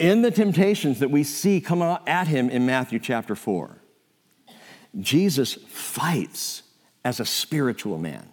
In 0.00 0.22
the 0.22 0.32
temptations 0.32 0.98
that 0.98 1.10
we 1.10 1.22
see 1.22 1.60
come 1.60 1.80
at 1.80 2.26
him 2.26 2.50
in 2.50 2.66
Matthew 2.66 2.98
chapter 2.98 3.36
4, 3.36 3.78
Jesus 4.98 5.54
fights 5.54 6.64
as 7.04 7.20
a 7.20 7.24
spiritual 7.24 7.98
man. 7.98 8.28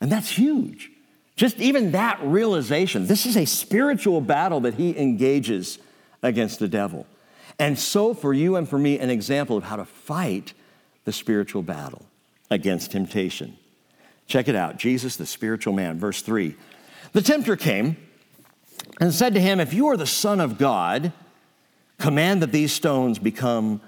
And 0.00 0.10
that's 0.10 0.30
huge. 0.30 0.90
Just 1.36 1.58
even 1.58 1.92
that 1.92 2.18
realization, 2.22 3.06
this 3.06 3.26
is 3.26 3.36
a 3.36 3.44
spiritual 3.44 4.22
battle 4.22 4.60
that 4.60 4.74
he 4.74 4.98
engages 4.98 5.78
against 6.22 6.58
the 6.60 6.68
devil. 6.68 7.06
And 7.58 7.78
so, 7.78 8.12
for 8.12 8.34
you 8.34 8.56
and 8.56 8.68
for 8.68 8.78
me, 8.78 8.98
an 8.98 9.10
example 9.10 9.56
of 9.56 9.64
how 9.64 9.76
to 9.76 9.84
fight 9.84 10.52
the 11.04 11.12
spiritual 11.12 11.62
battle 11.62 12.04
against 12.50 12.90
temptation. 12.90 13.56
Check 14.26 14.48
it 14.48 14.56
out 14.56 14.76
Jesus, 14.76 15.16
the 15.16 15.26
spiritual 15.26 15.72
man, 15.72 15.98
verse 15.98 16.20
3. 16.20 16.54
The 17.12 17.22
tempter 17.22 17.56
came 17.56 17.96
and 19.00 19.12
said 19.14 19.34
to 19.34 19.40
him, 19.40 19.60
If 19.60 19.72
you 19.72 19.86
are 19.88 19.96
the 19.96 20.06
Son 20.06 20.40
of 20.40 20.58
God, 20.58 21.12
command 21.98 22.42
that 22.42 22.52
these 22.52 22.72
stones 22.72 23.18
become 23.18 23.80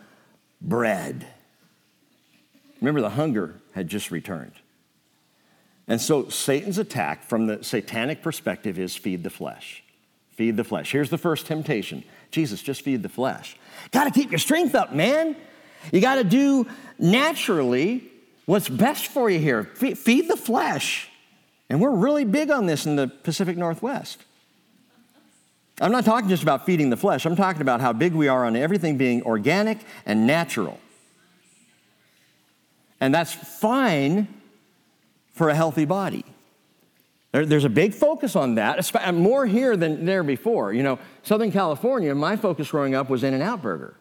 bread. 0.63 1.27
Remember, 2.81 3.01
the 3.01 3.11
hunger 3.11 3.57
had 3.75 3.89
just 3.89 4.11
returned. 4.11 4.53
And 5.87 6.01
so 6.01 6.29
Satan's 6.29 6.79
attack 6.79 7.25
from 7.25 7.47
the 7.47 7.65
satanic 7.65 8.23
perspective 8.23 8.79
is 8.79 8.95
feed 8.95 9.25
the 9.25 9.31
flesh. 9.31 9.83
Feed 10.39 10.57
the 10.57 10.63
flesh. 10.63 10.93
Here's 10.93 11.11
the 11.11 11.19
first 11.19 11.47
temptation 11.47 12.05
Jesus, 12.31 12.63
just 12.63 12.83
feed 12.83 13.03
the 13.03 13.09
flesh. 13.09 13.57
Got 13.91 14.05
to 14.05 14.13
keep 14.13 14.31
your 14.31 14.39
strength 14.39 14.77
up, 14.77 14.95
man. 14.95 15.35
You 15.91 16.01
got 16.01 16.15
to 16.15 16.23
do 16.23 16.65
naturally 16.97 18.09
what's 18.47 18.69
best 18.69 19.09
for 19.09 19.29
you 19.29 19.41
here. 19.41 19.65
Feed 19.65 20.29
the 20.29 20.37
flesh. 20.37 21.09
And 21.69 21.81
we're 21.81 21.91
really 21.91 22.25
big 22.25 22.53
on 22.53 22.67
this 22.67 22.87
in 22.87 22.95
the 22.95 23.09
Pacific 23.09 23.57
Northwest. 23.57 24.23
I'm 25.81 25.91
not 25.91 26.05
talking 26.05 26.29
just 26.29 26.45
about 26.45 26.65
feeding 26.65 26.91
the 26.91 26.97
flesh, 26.97 27.27
I'm 27.27 27.35
talking 27.35 27.61
about 27.61 27.81
how 27.81 27.93
big 27.93 28.13
we 28.13 28.29
are 28.29 28.45
on 28.45 28.55
everything 28.55 28.97
being 28.97 29.25
organic 29.25 29.79
and 30.07 30.25
natural. 30.25 30.79
And 33.01 33.13
that's 33.13 33.33
fine 33.33 34.29
for 35.33 35.49
a 35.49 35.55
healthy 35.57 35.85
body. 35.85 36.25
There, 37.33 37.45
there's 37.45 37.65
a 37.65 37.71
big 37.71 37.93
focus 37.93 38.37
on 38.37 38.55
that, 38.55 39.15
more 39.15 39.47
here 39.47 39.77
than 39.77 40.07
there 40.07 40.23
before. 40.23 40.73
You 40.73 40.83
know, 40.83 40.99
Southern 41.23 41.53
California, 41.53 42.15
my 42.15 42.37
focus 42.37 42.71
growing 42.71 42.95
up 42.95 43.11
was 43.11 43.23
In-N-Out 43.23 43.61
Burger. 43.61 43.97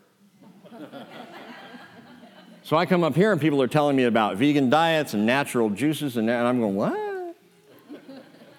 so 2.64 2.78
I 2.78 2.86
come 2.86 3.04
up 3.04 3.16
here 3.16 3.32
and 3.32 3.42
people 3.42 3.62
are 3.62 3.68
telling 3.68 3.96
me 3.96 4.06
about 4.06 4.38
vegan 4.38 4.70
diets 4.70 5.14
and 5.14 5.26
natural 5.26 5.70
juices, 5.70 6.16
and, 6.16 6.30
and 6.30 6.48
I'm 6.48 6.60
going, 6.60 6.76
what? 6.76 7.36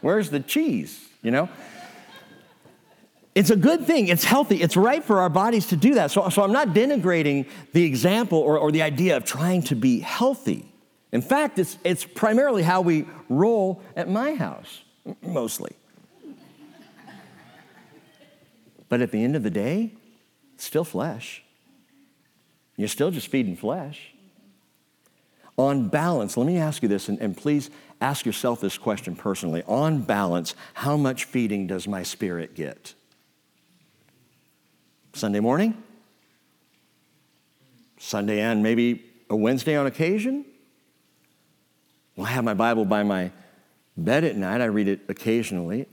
Where's 0.00 0.30
the 0.30 0.40
cheese? 0.40 1.08
You 1.22 1.30
know? 1.30 1.48
It's 3.34 3.50
a 3.50 3.56
good 3.56 3.86
thing. 3.86 4.08
It's 4.08 4.24
healthy. 4.24 4.60
It's 4.60 4.76
right 4.76 5.02
for 5.02 5.20
our 5.20 5.30
bodies 5.30 5.68
to 5.68 5.76
do 5.76 5.94
that. 5.94 6.10
So, 6.10 6.28
so 6.28 6.42
I'm 6.42 6.52
not 6.52 6.68
denigrating 6.68 7.48
the 7.72 7.84
example 7.84 8.38
or, 8.38 8.58
or 8.58 8.72
the 8.72 8.82
idea 8.82 9.16
of 9.16 9.24
trying 9.24 9.62
to 9.64 9.76
be 9.76 10.00
healthy. 10.00 10.67
In 11.12 11.22
fact, 11.22 11.58
it's, 11.58 11.78
it's 11.84 12.04
primarily 12.04 12.62
how 12.62 12.80
we 12.82 13.06
roll 13.28 13.82
at 13.96 14.08
my 14.08 14.34
house, 14.34 14.82
mostly. 15.22 15.72
But 18.88 19.00
at 19.00 19.10
the 19.10 19.22
end 19.22 19.36
of 19.36 19.42
the 19.42 19.50
day, 19.50 19.92
it's 20.54 20.64
still 20.64 20.84
flesh. 20.84 21.42
You're 22.76 22.88
still 22.88 23.10
just 23.10 23.28
feeding 23.28 23.56
flesh. 23.56 24.12
On 25.56 25.88
balance, 25.88 26.36
let 26.36 26.46
me 26.46 26.56
ask 26.56 26.82
you 26.82 26.88
this, 26.88 27.08
and, 27.08 27.18
and 27.18 27.36
please 27.36 27.70
ask 28.00 28.24
yourself 28.24 28.60
this 28.60 28.78
question 28.78 29.16
personally. 29.16 29.62
On 29.66 30.02
balance, 30.02 30.54
how 30.74 30.96
much 30.96 31.24
feeding 31.24 31.66
does 31.66 31.88
my 31.88 32.02
spirit 32.02 32.54
get? 32.54 32.94
Sunday 35.14 35.40
morning? 35.40 35.82
Sunday 37.98 38.40
and 38.40 38.62
maybe 38.62 39.04
a 39.28 39.34
Wednesday 39.34 39.76
on 39.76 39.86
occasion? 39.86 40.44
Well, 42.18 42.26
I 42.26 42.30
have 42.30 42.42
my 42.42 42.54
Bible 42.54 42.84
by 42.84 43.04
my 43.04 43.30
bed 43.96 44.24
at 44.24 44.34
night. 44.34 44.60
I 44.60 44.64
read 44.64 44.88
it 44.88 45.02
occasionally. 45.08 45.86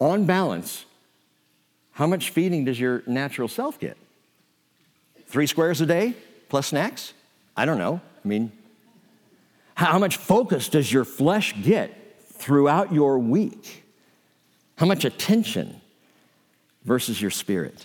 On 0.00 0.24
balance, 0.24 0.86
how 1.90 2.06
much 2.06 2.30
feeding 2.30 2.64
does 2.64 2.80
your 2.80 3.02
natural 3.06 3.48
self 3.48 3.78
get? 3.78 3.98
Three 5.26 5.46
squares 5.46 5.82
a 5.82 5.86
day 5.86 6.14
plus 6.48 6.68
snacks? 6.68 7.12
I 7.54 7.66
don't 7.66 7.76
know. 7.76 8.00
I 8.24 8.28
mean, 8.28 8.50
how 9.74 9.98
much 9.98 10.16
focus 10.16 10.70
does 10.70 10.90
your 10.90 11.04
flesh 11.04 11.54
get 11.62 12.18
throughout 12.32 12.90
your 12.90 13.18
week? 13.18 13.84
How 14.76 14.86
much 14.86 15.04
attention 15.04 15.82
versus 16.84 17.20
your 17.20 17.30
spirit? 17.30 17.84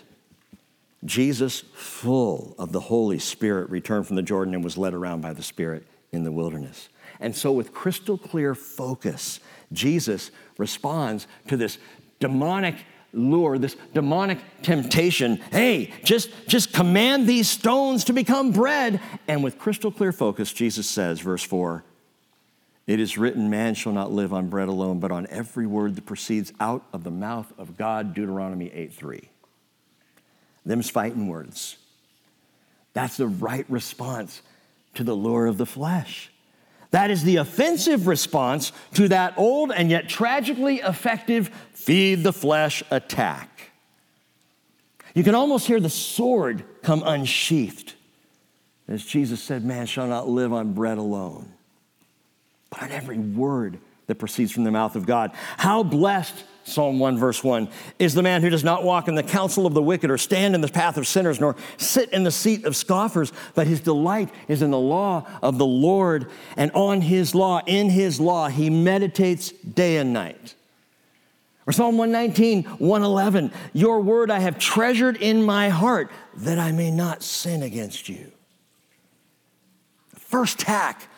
Jesus, 1.04 1.60
full 1.74 2.54
of 2.58 2.72
the 2.72 2.80
Holy 2.80 3.18
Spirit, 3.18 3.68
returned 3.68 4.06
from 4.06 4.16
the 4.16 4.22
Jordan 4.22 4.54
and 4.54 4.64
was 4.64 4.78
led 4.78 4.94
around 4.94 5.20
by 5.20 5.34
the 5.34 5.42
Spirit 5.42 5.86
in 6.12 6.24
the 6.24 6.32
wilderness. 6.32 6.88
And 7.20 7.34
so, 7.34 7.52
with 7.52 7.72
crystal 7.72 8.18
clear 8.18 8.54
focus, 8.54 9.40
Jesus 9.72 10.30
responds 10.58 11.26
to 11.48 11.56
this 11.56 11.78
demonic 12.20 12.76
lure, 13.14 13.58
this 13.58 13.76
demonic 13.92 14.38
temptation. 14.62 15.36
Hey, 15.50 15.92
just, 16.04 16.30
just 16.46 16.72
command 16.72 17.28
these 17.28 17.48
stones 17.48 18.04
to 18.04 18.12
become 18.12 18.52
bread. 18.52 19.00
And 19.28 19.42
with 19.42 19.58
crystal 19.58 19.90
clear 19.90 20.12
focus, 20.12 20.52
Jesus 20.52 20.88
says, 20.88 21.20
verse 21.20 21.42
4, 21.42 21.84
it 22.86 23.00
is 23.00 23.16
written, 23.16 23.48
man 23.48 23.74
shall 23.74 23.92
not 23.92 24.12
live 24.12 24.34
on 24.34 24.48
bread 24.48 24.68
alone, 24.68 25.00
but 25.00 25.10
on 25.10 25.26
every 25.30 25.66
word 25.66 25.96
that 25.96 26.04
proceeds 26.04 26.52
out 26.60 26.84
of 26.92 27.04
the 27.04 27.10
mouth 27.10 27.52
of 27.56 27.78
God, 27.78 28.14
Deuteronomy 28.14 28.70
8 28.72 28.92
3. 28.92 29.28
Them's 30.66 30.90
fighting 30.90 31.28
words. 31.28 31.76
That's 32.92 33.16
the 33.16 33.26
right 33.26 33.66
response 33.68 34.42
to 34.94 35.04
the 35.04 35.14
lure 35.14 35.46
of 35.46 35.58
the 35.58 35.66
flesh. 35.66 36.30
That 36.94 37.10
is 37.10 37.24
the 37.24 37.38
offensive 37.38 38.06
response 38.06 38.70
to 38.92 39.08
that 39.08 39.34
old 39.36 39.72
and 39.72 39.90
yet 39.90 40.08
tragically 40.08 40.76
effective 40.76 41.48
feed 41.72 42.22
the 42.22 42.32
flesh 42.32 42.84
attack. 42.88 43.72
You 45.12 45.24
can 45.24 45.34
almost 45.34 45.66
hear 45.66 45.80
the 45.80 45.90
sword 45.90 46.62
come 46.84 47.02
unsheathed. 47.04 47.94
As 48.86 49.04
Jesus 49.04 49.42
said, 49.42 49.64
Man 49.64 49.86
shall 49.86 50.06
not 50.06 50.28
live 50.28 50.52
on 50.52 50.72
bread 50.72 50.98
alone, 50.98 51.52
but 52.70 52.84
on 52.84 52.92
every 52.92 53.18
word 53.18 53.80
that 54.06 54.14
proceeds 54.14 54.52
from 54.52 54.62
the 54.62 54.70
mouth 54.70 54.94
of 54.94 55.04
God. 55.04 55.32
How 55.56 55.82
blessed 55.82 56.44
Psalm 56.64 56.98
1, 56.98 57.18
verse 57.18 57.44
1, 57.44 57.68
is 57.98 58.14
the 58.14 58.22
man 58.22 58.40
who 58.40 58.48
does 58.48 58.64
not 58.64 58.82
walk 58.82 59.06
in 59.06 59.14
the 59.14 59.22
counsel 59.22 59.66
of 59.66 59.74
the 59.74 59.82
wicked 59.82 60.10
or 60.10 60.16
stand 60.16 60.54
in 60.54 60.62
the 60.62 60.68
path 60.68 60.96
of 60.96 61.06
sinners, 61.06 61.38
nor 61.38 61.54
sit 61.76 62.08
in 62.10 62.24
the 62.24 62.30
seat 62.30 62.64
of 62.64 62.74
scoffers, 62.74 63.32
but 63.54 63.66
his 63.66 63.80
delight 63.80 64.30
is 64.48 64.62
in 64.62 64.70
the 64.70 64.78
law 64.78 65.26
of 65.42 65.58
the 65.58 65.66
Lord, 65.66 66.30
and 66.56 66.70
on 66.72 67.02
his 67.02 67.34
law, 67.34 67.60
in 67.66 67.90
his 67.90 68.18
law, 68.18 68.48
he 68.48 68.70
meditates 68.70 69.52
day 69.52 69.98
and 69.98 70.14
night. 70.14 70.54
Or 71.66 71.72
Psalm 71.72 71.98
119, 71.98 72.64
111, 72.64 73.52
your 73.74 74.00
word 74.00 74.30
I 74.30 74.38
have 74.38 74.58
treasured 74.58 75.16
in 75.18 75.42
my 75.42 75.68
heart 75.68 76.10
that 76.36 76.58
I 76.58 76.72
may 76.72 76.90
not 76.90 77.22
sin 77.22 77.62
against 77.62 78.08
you. 78.08 78.32
The 80.14 80.20
first 80.20 80.58
tack, 80.58 81.08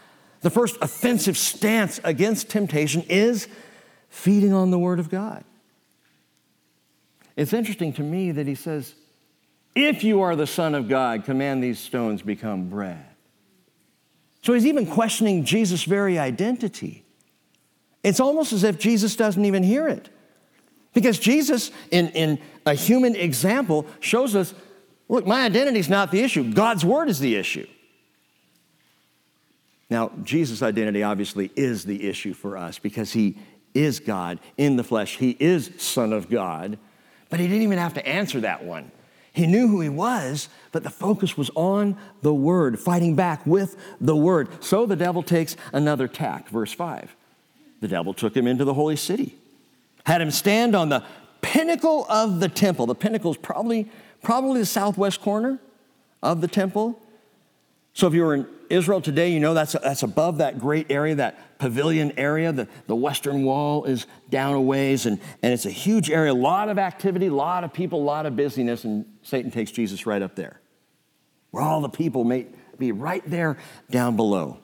the 0.40 0.50
first 0.50 0.76
offensive 0.82 1.36
stance 1.36 2.00
against 2.02 2.48
temptation 2.48 3.02
is 3.08 3.46
feeding 4.16 4.54
on 4.54 4.70
the 4.70 4.78
Word 4.78 4.98
of 4.98 5.10
God. 5.10 5.44
It's 7.36 7.52
interesting 7.52 7.92
to 7.94 8.02
me 8.02 8.32
that 8.32 8.46
he 8.46 8.54
says, 8.54 8.94
If 9.74 10.02
you 10.02 10.22
are 10.22 10.34
the 10.34 10.46
Son 10.46 10.74
of 10.74 10.88
God, 10.88 11.24
command 11.24 11.62
these 11.62 11.78
stones 11.78 12.22
become 12.22 12.70
bread. 12.70 13.04
So 14.42 14.54
he's 14.54 14.64
even 14.64 14.86
questioning 14.86 15.44
Jesus' 15.44 15.84
very 15.84 16.18
identity. 16.18 17.04
It's 18.02 18.18
almost 18.18 18.52
as 18.54 18.64
if 18.64 18.78
Jesus 18.78 19.16
doesn't 19.16 19.44
even 19.44 19.62
hear 19.62 19.86
it. 19.86 20.08
Because 20.94 21.18
Jesus, 21.18 21.70
in, 21.90 22.08
in 22.10 22.38
a 22.64 22.72
human 22.72 23.16
example, 23.16 23.86
shows 24.00 24.34
us 24.34 24.54
look, 25.08 25.26
my 25.26 25.44
identity 25.44 25.78
is 25.78 25.90
not 25.90 26.10
the 26.10 26.20
issue, 26.20 26.54
God's 26.54 26.86
word 26.86 27.10
is 27.10 27.18
the 27.18 27.36
issue. 27.36 27.66
Now, 29.90 30.10
Jesus' 30.24 30.62
identity 30.62 31.02
obviously 31.02 31.52
is 31.54 31.84
the 31.84 32.08
issue 32.08 32.32
for 32.32 32.56
us 32.56 32.78
because 32.78 33.12
he 33.12 33.36
is 33.76 34.00
God 34.00 34.38
in 34.56 34.76
the 34.76 34.84
flesh. 34.84 35.16
He 35.18 35.36
is 35.38 35.70
Son 35.78 36.12
of 36.12 36.30
God, 36.30 36.78
but 37.30 37.40
he 37.40 37.46
didn't 37.46 37.62
even 37.62 37.78
have 37.78 37.94
to 37.94 38.06
answer 38.06 38.40
that 38.40 38.64
one. 38.64 38.90
He 39.32 39.46
knew 39.46 39.68
who 39.68 39.82
he 39.82 39.90
was, 39.90 40.48
but 40.72 40.82
the 40.82 40.90
focus 40.90 41.36
was 41.36 41.50
on 41.54 41.96
the 42.22 42.32
word, 42.32 42.80
fighting 42.80 43.14
back 43.14 43.44
with 43.44 43.76
the 44.00 44.16
word. 44.16 44.64
So 44.64 44.86
the 44.86 44.96
devil 44.96 45.22
takes 45.22 45.56
another 45.74 46.08
tack. 46.08 46.48
Verse 46.48 46.72
5. 46.72 47.14
The 47.80 47.88
devil 47.88 48.14
took 48.14 48.34
him 48.34 48.46
into 48.46 48.64
the 48.64 48.72
holy 48.72 48.96
city, 48.96 49.34
had 50.06 50.22
him 50.22 50.30
stand 50.30 50.74
on 50.74 50.88
the 50.88 51.04
pinnacle 51.42 52.06
of 52.08 52.40
the 52.40 52.48
temple. 52.48 52.86
The 52.86 52.94
pinnacle 52.94 53.30
is 53.30 53.36
probably, 53.36 53.90
probably 54.22 54.60
the 54.60 54.66
southwest 54.66 55.20
corner 55.20 55.58
of 56.22 56.40
the 56.40 56.48
temple. 56.48 56.98
So 57.96 58.06
if 58.06 58.12
you 58.12 58.24
were 58.24 58.34
in 58.34 58.46
Israel 58.68 59.00
today, 59.00 59.32
you 59.32 59.40
know 59.40 59.54
that's, 59.54 59.72
that's 59.72 60.02
above 60.02 60.36
that 60.36 60.58
great 60.58 60.90
area, 60.90 61.14
that 61.14 61.58
pavilion 61.58 62.12
area. 62.18 62.52
The, 62.52 62.68
the 62.86 62.94
western 62.94 63.42
wall 63.42 63.84
is 63.84 64.06
down 64.28 64.52
a 64.52 64.60
ways, 64.60 65.06
and, 65.06 65.18
and 65.42 65.54
it's 65.54 65.64
a 65.64 65.70
huge 65.70 66.10
area, 66.10 66.30
a 66.30 66.34
lot 66.34 66.68
of 66.68 66.78
activity, 66.78 67.28
a 67.28 67.34
lot 67.34 67.64
of 67.64 67.72
people, 67.72 68.02
a 68.02 68.04
lot 68.04 68.26
of 68.26 68.36
busyness, 68.36 68.84
and 68.84 69.06
Satan 69.22 69.50
takes 69.50 69.70
Jesus 69.70 70.04
right 70.04 70.20
up 70.20 70.36
there, 70.36 70.60
where 71.52 71.62
all 71.62 71.80
the 71.80 71.88
people 71.88 72.22
may 72.22 72.48
be 72.78 72.92
right 72.92 73.22
there 73.24 73.56
down 73.90 74.14
below. 74.14 74.58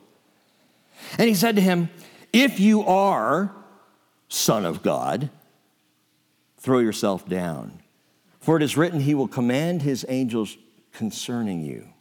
And 1.17 1.27
he 1.27 1.35
said 1.35 1.57
to 1.57 1.63
him, 1.63 1.89
If 2.35 2.61
you 2.61 2.83
are 2.83 3.51
Son 4.29 4.67
of 4.67 4.83
God, 4.83 5.31
throw 6.59 6.81
yourself 6.81 7.27
down. 7.27 7.81
For 8.41 8.59
it 8.59 8.63
is 8.63 8.77
written, 8.77 9.01
He 9.01 9.15
will 9.15 9.27
command 9.27 9.81
His 9.81 10.05
angels 10.07 10.59
concerning 10.93 11.63
you 11.63 11.92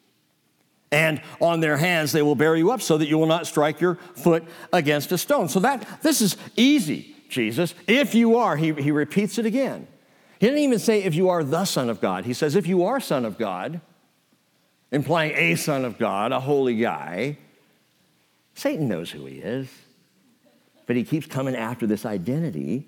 and 0.91 1.21
on 1.39 1.61
their 1.61 1.77
hands 1.77 2.11
they 2.11 2.21
will 2.21 2.35
bear 2.35 2.55
you 2.55 2.71
up 2.71 2.81
so 2.81 2.97
that 2.97 3.07
you 3.07 3.17
will 3.17 3.27
not 3.27 3.47
strike 3.47 3.79
your 3.79 3.95
foot 3.95 4.43
against 4.73 5.11
a 5.11 5.17
stone. 5.17 5.47
So 5.49 5.59
that 5.61 6.01
this 6.01 6.21
is 6.21 6.35
easy, 6.55 7.15
Jesus. 7.29 7.73
If 7.87 8.13
you 8.13 8.37
are, 8.37 8.57
he, 8.57 8.73
he 8.73 8.91
repeats 8.91 9.37
it 9.37 9.45
again. 9.45 9.87
He 10.39 10.47
didn't 10.47 10.63
even 10.63 10.79
say 10.79 11.03
if 11.03 11.13
you 11.13 11.29
are 11.29 11.43
the 11.43 11.65
Son 11.65 11.89
of 11.89 12.01
God. 12.01 12.25
He 12.25 12.33
says 12.33 12.55
if 12.55 12.67
you 12.67 12.83
are 12.83 12.99
Son 12.99 13.25
of 13.25 13.37
God, 13.37 13.79
implying 14.91 15.33
a 15.35 15.55
Son 15.55 15.85
of 15.85 15.97
God, 15.97 16.31
a 16.31 16.39
holy 16.39 16.75
guy. 16.75 17.37
Satan 18.55 18.87
knows 18.87 19.11
who 19.11 19.25
he 19.25 19.35
is, 19.35 19.69
but 20.87 20.95
he 20.95 21.03
keeps 21.03 21.25
coming 21.25 21.55
after 21.55 21.87
this 21.87 22.05
identity. 22.05 22.87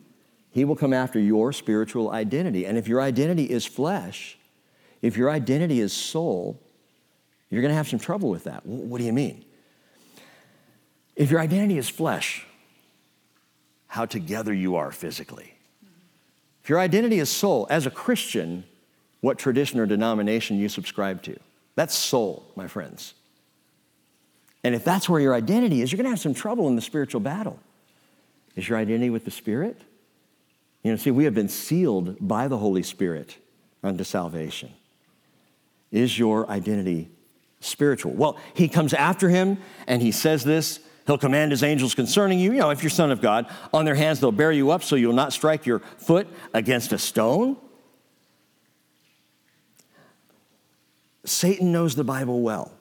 He 0.51 0.65
will 0.65 0.75
come 0.75 0.93
after 0.93 1.19
your 1.19 1.53
spiritual 1.53 2.11
identity. 2.11 2.65
And 2.65 2.77
if 2.77 2.87
your 2.87 3.01
identity 3.01 3.49
is 3.49 3.65
flesh, 3.65 4.37
if 5.01 5.15
your 5.15 5.29
identity 5.29 5.79
is 5.79 5.93
soul, 5.93 6.59
you're 7.53 7.61
going 7.61 7.71
to 7.71 7.77
have 7.77 7.87
some 7.87 7.99
trouble 7.99 8.29
with 8.29 8.45
that. 8.45 8.65
What 8.65 8.97
do 8.97 9.03
you 9.03 9.13
mean? 9.13 9.45
If 11.15 11.29
your 11.29 11.39
identity 11.39 11.77
is 11.77 11.87
flesh, 11.87 12.45
how 13.87 14.05
together 14.05 14.53
you 14.53 14.75
are 14.75 14.91
physically. 14.91 15.53
If 16.63 16.69
your 16.69 16.79
identity 16.79 17.19
is 17.19 17.29
soul, 17.29 17.67
as 17.69 17.85
a 17.85 17.91
Christian, 17.91 18.63
what 19.21 19.37
tradition 19.37 19.79
or 19.79 19.85
denomination 19.85 20.57
you 20.57 20.67
subscribe 20.67 21.21
to. 21.23 21.37
That's 21.75 21.93
soul, 21.93 22.51
my 22.55 22.67
friends. 22.67 23.13
And 24.63 24.73
if 24.73 24.83
that's 24.83 25.07
where 25.07 25.21
your 25.21 25.35
identity 25.35 25.81
is, 25.81 25.91
you're 25.91 25.97
going 25.97 26.05
to 26.05 26.09
have 26.11 26.19
some 26.19 26.33
trouble 26.33 26.67
in 26.67 26.75
the 26.75 26.81
spiritual 26.81 27.21
battle. 27.21 27.59
Is 28.55 28.67
your 28.67 28.77
identity 28.77 29.09
with 29.09 29.25
the 29.25 29.31
Spirit? 29.31 29.79
You 30.83 30.91
know, 30.91 30.97
see, 30.97 31.11
we 31.11 31.25
have 31.25 31.35
been 31.35 31.49
sealed 31.49 32.17
by 32.19 32.47
the 32.47 32.57
Holy 32.57 32.83
Spirit 32.83 33.37
unto 33.83 34.03
salvation. 34.03 34.71
Is 35.91 36.17
your 36.17 36.49
identity 36.49 37.09
spiritual. 37.63 38.13
Well, 38.13 38.37
he 38.53 38.67
comes 38.67 38.93
after 38.93 39.29
him 39.29 39.57
and 39.87 40.01
he 40.01 40.11
says 40.11 40.43
this. 40.43 40.79
He'll 41.05 41.17
command 41.17 41.51
his 41.51 41.63
angels 41.63 41.95
concerning 41.95 42.39
you. 42.39 42.53
You 42.53 42.59
know, 42.59 42.69
if 42.69 42.81
you're 42.81 42.89
son 42.89 43.11
of 43.11 43.21
God, 43.21 43.47
on 43.73 43.85
their 43.85 43.95
hands 43.95 44.19
they'll 44.19 44.31
bear 44.31 44.51
you 44.51 44.71
up 44.71 44.83
so 44.83 44.95
you'll 44.95 45.13
not 45.13 45.33
strike 45.33 45.65
your 45.65 45.79
foot 45.79 46.27
against 46.53 46.93
a 46.93 46.97
stone. 46.97 47.57
Satan 51.25 51.71
knows 51.71 51.95
the 51.95 52.03
Bible 52.03 52.41
well. 52.41 52.71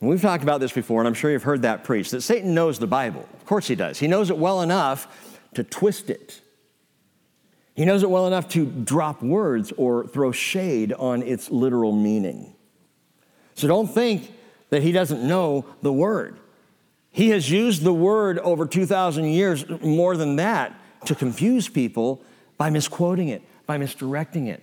we've 0.00 0.20
talked 0.20 0.42
about 0.42 0.60
this 0.60 0.72
before, 0.72 1.00
and 1.00 1.08
I'm 1.08 1.14
sure 1.14 1.30
you've 1.30 1.42
heard 1.42 1.62
that 1.62 1.84
preached 1.84 2.10
that 2.10 2.22
Satan 2.22 2.54
knows 2.54 2.78
the 2.78 2.86
Bible. 2.86 3.26
Of 3.34 3.46
course 3.46 3.66
he 3.66 3.74
does. 3.74 3.98
He 3.98 4.08
knows 4.08 4.30
it 4.30 4.36
well 4.36 4.62
enough 4.62 5.38
to 5.54 5.64
twist 5.64 6.10
it. 6.10 6.40
He 7.74 7.84
knows 7.84 8.02
it 8.02 8.10
well 8.10 8.26
enough 8.26 8.48
to 8.50 8.66
drop 8.66 9.22
words 9.22 9.72
or 9.76 10.06
throw 10.06 10.32
shade 10.32 10.92
on 10.92 11.22
its 11.22 11.50
literal 11.50 11.92
meaning. 11.92 12.54
So 13.60 13.68
don't 13.68 13.86
think 13.86 14.32
that 14.70 14.82
he 14.82 14.90
doesn't 14.90 15.22
know 15.22 15.66
the 15.82 15.92
word. 15.92 16.38
He 17.10 17.30
has 17.30 17.50
used 17.50 17.82
the 17.82 17.92
word 17.92 18.38
over 18.38 18.66
2,000 18.66 19.24
years, 19.24 19.68
more 19.82 20.16
than 20.16 20.36
that, 20.36 20.74
to 21.06 21.14
confuse 21.14 21.68
people 21.68 22.22
by 22.56 22.70
misquoting 22.70 23.28
it, 23.28 23.42
by 23.66 23.78
misdirecting 23.78 24.46
it, 24.46 24.62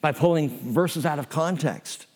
by 0.00 0.12
pulling 0.12 0.48
verses 0.72 1.04
out 1.04 1.18
of 1.18 1.28
context. 1.28 2.06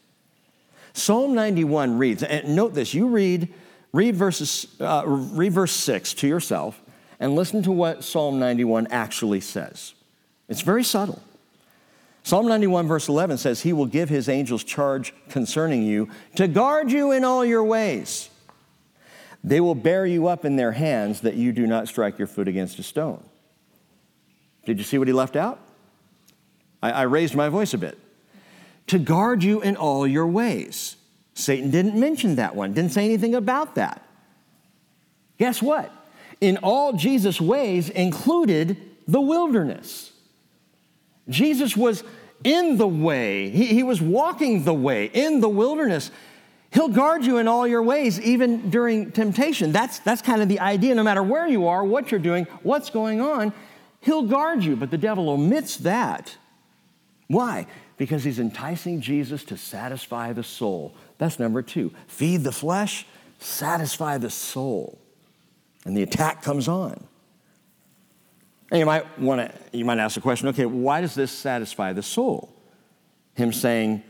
Psalm 0.93 1.35
91 1.35 1.99
reads, 1.99 2.23
and 2.23 2.55
note 2.55 2.73
this, 2.73 2.95
you 2.95 3.09
read, 3.09 3.53
read, 3.93 4.15
verses, 4.15 4.67
uh, 4.81 5.03
read 5.07 5.53
verse 5.53 5.73
6 5.73 6.15
to 6.15 6.29
yourself 6.29 6.81
and 7.19 7.35
listen 7.35 7.63
to 7.65 7.73
what 7.73 8.05
Psalm 8.05 8.39
91 8.39 8.87
actually 8.91 9.41
says. 9.41 9.95
It's 10.49 10.63
very 10.63 10.85
subtle. 10.85 11.21
Psalm 12.25 12.49
91, 12.49 12.89
verse 12.89 13.07
11 13.07 13.37
says, 13.37 13.61
He 13.61 13.75
will 13.75 13.87
give 13.87 14.09
His 14.09 14.31
angels 14.31 14.65
charge 14.65 15.15
concerning 15.29 15.83
you 15.83 16.09
to 16.37 16.49
guard 16.49 16.91
you 16.91 17.13
in 17.13 17.23
all 17.23 17.45
your 17.45 17.63
ways. 17.63 18.31
They 19.45 19.61
will 19.61 19.75
bear 19.75 20.07
you 20.07 20.27
up 20.27 20.47
in 20.47 20.57
their 20.57 20.73
hands 20.73 21.21
that 21.21 21.35
you 21.35 21.53
do 21.53 21.67
not 21.67 21.87
strike 21.87 22.19
your 22.19 22.27
foot 22.27 22.49
against 22.49 22.79
a 22.79 22.83
stone. 22.83 23.23
Did 24.65 24.79
you 24.79 24.85
see 24.85 24.97
what 24.97 25.07
he 25.07 25.13
left 25.13 25.37
out? 25.37 25.61
I, 26.83 26.93
I 26.93 27.03
raised 27.03 27.35
my 27.35 27.51
voice 27.51 27.75
a 27.75 27.79
bit. 27.79 27.99
To 28.87 28.99
guard 28.99 29.45
you 29.45 29.61
in 29.61 29.77
all 29.77 30.07
your 30.07 30.27
ways. 30.27 30.97
Satan 31.35 31.71
didn't 31.71 31.99
mention 31.99 32.37
that 32.37 32.57
one, 32.57 32.73
didn't 32.73 32.93
say 32.93 33.05
anything 33.05 33.35
about 33.35 33.75
that. 33.75 34.03
Guess 35.39 35.61
what? 35.61 35.93
In 36.41 36.57
all 36.59 36.95
Jesus' 36.95 37.39
ways 37.39 37.91
included 37.91 38.79
the 39.07 39.21
wilderness. 39.21 40.13
Jesus 41.29 41.77
was 41.77 42.05
in 42.43 42.77
the 42.77 42.87
way, 42.87 43.49
he, 43.49 43.67
he 43.67 43.83
was 43.83 44.03
walking 44.03 44.65
the 44.65 44.75
way 44.75 45.07
in 45.07 45.41
the 45.41 45.49
wilderness. 45.49 46.11
He'll 46.73 46.89
guard 46.89 47.25
you 47.25 47.39
in 47.39 47.47
all 47.47 47.67
your 47.67 47.83
ways, 47.83 48.21
even 48.21 48.69
during 48.69 49.13
temptation. 49.13 49.71
That's, 49.73 50.01
that's 50.01 50.21
kind 50.21 50.43
of 50.43 50.49
the 50.49 50.61
idea. 50.61 50.95
No 50.95 51.05
matter 51.05 51.23
where 51.23 51.47
you 51.47 51.69
are, 51.69 51.85
what 51.85 52.11
you're 52.11 52.21
doing, 52.21 52.47
what's 52.63 52.91
going 52.91 53.21
on, 53.21 53.53
he'll 54.01 54.25
guard 54.25 54.65
you. 54.65 54.75
But 54.75 54.91
the 54.91 54.99
devil 54.99 55.31
omits 55.31 55.77
that. 55.79 56.37
Why? 57.29 57.69
Because 57.97 58.25
he's 58.25 58.41
enticing 58.41 59.01
Jesus 59.01 59.45
to 59.45 59.57
satisfy 59.57 60.33
the 60.33 60.43
soul. 60.43 60.97
That's 61.17 61.39
number 61.39 61.63
two. 61.63 61.93
Feed 62.09 62.43
the 62.43 62.53
flesh, 62.53 63.07
satisfy 63.39 64.19
the 64.19 64.31
soul. 64.31 64.99
And 65.85 65.97
the 65.97 66.03
attack 66.03 66.43
comes 66.43 66.67
on. 66.67 67.07
And 68.75 68.81
you 68.81 68.87
might 68.87 69.21
want 69.21 69.41
to, 69.41 69.79
you 69.79 69.85
might 69.85 69.99
ask 69.99 70.17
the 70.17 70.21
question, 70.21 70.49
okay, 70.49 70.67
why 70.67 71.01
does 71.01 71.15
this 71.15 71.31
satisfy 71.31 71.93
the 71.93 72.03
soul? 72.03 72.53
Him 73.35 73.53
saying, 73.53 74.03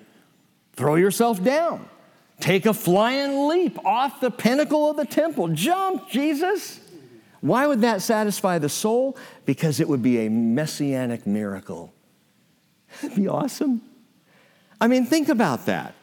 throw 0.73 0.95
yourself 0.95 1.45
down, 1.45 1.87
take 2.41 2.65
a 2.65 2.73
flying 2.73 3.47
leap 3.47 3.79
off 3.85 4.21
the 4.21 4.31
pinnacle 4.31 4.89
of 4.89 4.97
the 4.97 5.05
temple, 5.05 5.49
jump, 5.49 6.09
Jesus. 6.09 6.81
Why 7.43 7.67
would 7.67 7.83
that 7.83 8.01
satisfy 8.01 8.59
the 8.59 8.71
soul? 8.71 9.19
Because 9.45 9.81
it 9.81 9.87
would 9.87 10.01
be 10.01 10.25
a 10.25 10.31
messianic 10.31 11.27
miracle. 11.27 11.93
It'd 13.03 13.17
be 13.17 13.29
awesome. 13.29 13.83
I 14.81 14.87
mean, 14.87 15.05
think 15.05 15.29
about 15.29 15.67
that. 15.67 15.95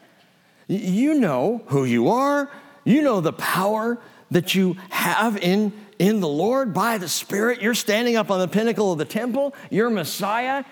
You 0.67 1.15
know 1.15 1.63
who 1.65 1.85
you 1.85 2.09
are, 2.09 2.47
you 2.83 3.01
know 3.01 3.21
the 3.21 3.33
power 3.33 3.97
that 4.29 4.53
you 4.53 4.77
have 4.91 5.35
in, 5.37 5.73
in 6.01 6.19
the 6.19 6.27
Lord 6.27 6.73
by 6.73 6.97
the 6.97 7.07
Spirit. 7.07 7.61
You're 7.61 7.75
standing 7.75 8.15
up 8.15 8.31
on 8.31 8.39
the 8.39 8.47
pinnacle 8.47 8.91
of 8.91 8.97
the 8.97 9.05
temple, 9.05 9.53
you're 9.69 9.91
Messiah, 9.91 10.63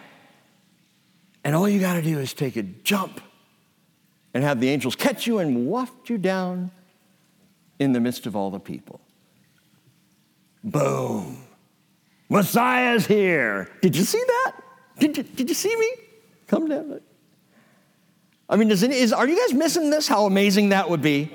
and 1.44 1.56
all 1.56 1.70
you 1.70 1.80
got 1.80 1.94
to 1.94 2.02
do 2.02 2.18
is 2.18 2.34
take 2.34 2.56
a 2.56 2.64
jump 2.64 3.22
and 4.34 4.44
have 4.44 4.60
the 4.60 4.70
angels 4.70 4.96
catch 4.96 5.28
you 5.28 5.38
and 5.38 5.68
waft 5.68 6.10
you 6.10 6.18
down 6.18 6.72
in 7.78 7.94
the 7.94 8.00
midst 8.00 8.26
of 8.26 8.36
all 8.36 8.50
the 8.50 8.60
people. 8.60 9.02
Boom. 10.64 11.44
Messiah's 12.28 13.06
here. 13.06 13.72
Did 13.84 13.96
you 13.96 14.06
see 14.06 14.24
that? 14.26 14.56
Did 14.98 15.16
you, 15.16 15.24
did 15.24 15.48
you 15.48 15.56
see 15.56 15.76
me? 15.76 15.92
Come 16.48 16.68
down. 16.68 17.02
I 18.50 18.56
mean, 18.56 18.72
it, 18.72 18.82
is, 18.82 19.14
are 19.14 19.28
you 19.28 19.40
guys 19.40 19.54
missing 19.54 19.92
this? 19.92 20.08
How 20.08 20.26
amazing 20.26 20.70
that 20.70 20.90
would 20.90 21.04
be? 21.04 21.32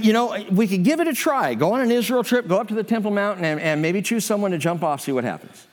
You 0.00 0.12
know, 0.12 0.36
we 0.50 0.66
could 0.66 0.84
give 0.84 1.00
it 1.00 1.08
a 1.08 1.12
try. 1.12 1.54
Go 1.54 1.72
on 1.74 1.80
an 1.80 1.90
Israel 1.90 2.22
trip, 2.22 2.46
go 2.46 2.58
up 2.58 2.68
to 2.68 2.74
the 2.74 2.84
Temple 2.84 3.10
Mountain, 3.10 3.44
and, 3.44 3.60
and 3.60 3.82
maybe 3.82 4.02
choose 4.02 4.24
someone 4.24 4.50
to 4.50 4.58
jump 4.58 4.82
off, 4.82 5.00
see 5.00 5.12
what 5.12 5.24
happens. 5.24 5.66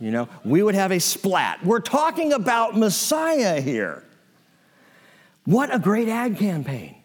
You 0.00 0.10
know, 0.10 0.28
we 0.44 0.62
would 0.62 0.74
have 0.74 0.92
a 0.92 0.98
splat. 0.98 1.64
We're 1.64 1.80
talking 1.80 2.32
about 2.32 2.76
Messiah 2.76 3.60
here. 3.60 4.04
What 5.44 5.74
a 5.74 5.78
great 5.78 6.08
ad 6.08 6.36
campaign. 6.36 6.96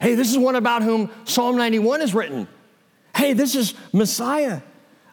Hey, 0.00 0.14
this 0.14 0.30
is 0.30 0.38
one 0.38 0.56
about 0.56 0.82
whom 0.82 1.10
Psalm 1.24 1.56
91 1.56 2.00
is 2.00 2.14
written. 2.14 2.48
Hey, 3.14 3.34
this 3.34 3.54
is 3.54 3.74
Messiah. 3.92 4.62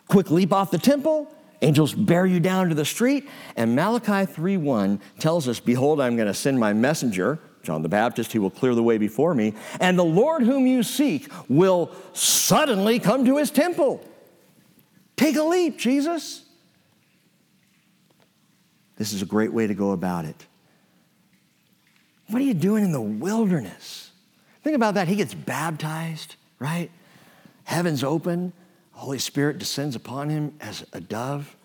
Quick 0.07 0.31
leap 0.31 0.53
off 0.53 0.71
the 0.71 0.77
temple, 0.77 1.29
angels 1.61 1.93
bear 1.93 2.25
you 2.25 2.39
down 2.39 2.69
to 2.69 2.75
the 2.75 2.85
street, 2.85 3.27
and 3.57 3.75
Malachi 3.75 4.31
3:1 4.31 5.01
tells 5.19 5.49
us, 5.49 5.59
"Behold, 5.59 5.99
I'm 5.99 6.15
going 6.15 6.29
to 6.29 6.33
send 6.33 6.57
my 6.57 6.71
messenger, 6.71 7.39
John 7.67 7.81
the 7.81 7.89
Baptist, 7.89 8.31
he 8.31 8.39
will 8.39 8.49
clear 8.49 8.73
the 8.73 8.81
way 8.81 8.97
before 8.97 9.33
me, 9.35 9.53
and 9.81 9.99
the 9.99 10.05
Lord 10.05 10.43
whom 10.43 10.65
you 10.65 10.83
seek 10.83 11.29
will 11.49 11.91
suddenly 12.13 12.97
come 12.97 13.25
to 13.25 13.35
his 13.35 13.51
temple." 13.51 14.01
Take 15.17 15.35
a 15.35 15.43
leap, 15.43 15.77
Jesus. 15.77 16.45
This 18.95 19.11
is 19.11 19.21
a 19.21 19.25
great 19.25 19.51
way 19.51 19.67
to 19.67 19.73
go 19.73 19.91
about 19.91 20.23
it. 20.23 20.45
What 22.29 22.41
are 22.41 22.45
you 22.45 22.53
doing 22.53 22.85
in 22.85 22.93
the 22.93 23.01
wilderness? 23.01 24.11
Think 24.63 24.77
about 24.77 24.93
that. 24.93 25.09
He 25.09 25.17
gets 25.17 25.33
baptized, 25.33 26.37
right? 26.59 26.89
Heaven's 27.65 28.01
open. 28.01 28.53
Holy 28.93 29.19
Spirit 29.19 29.59
descends 29.59 29.93
upon 29.93 30.29
him 30.29 30.53
as 30.61 30.85
a 30.93 31.01
dove. 31.01 31.56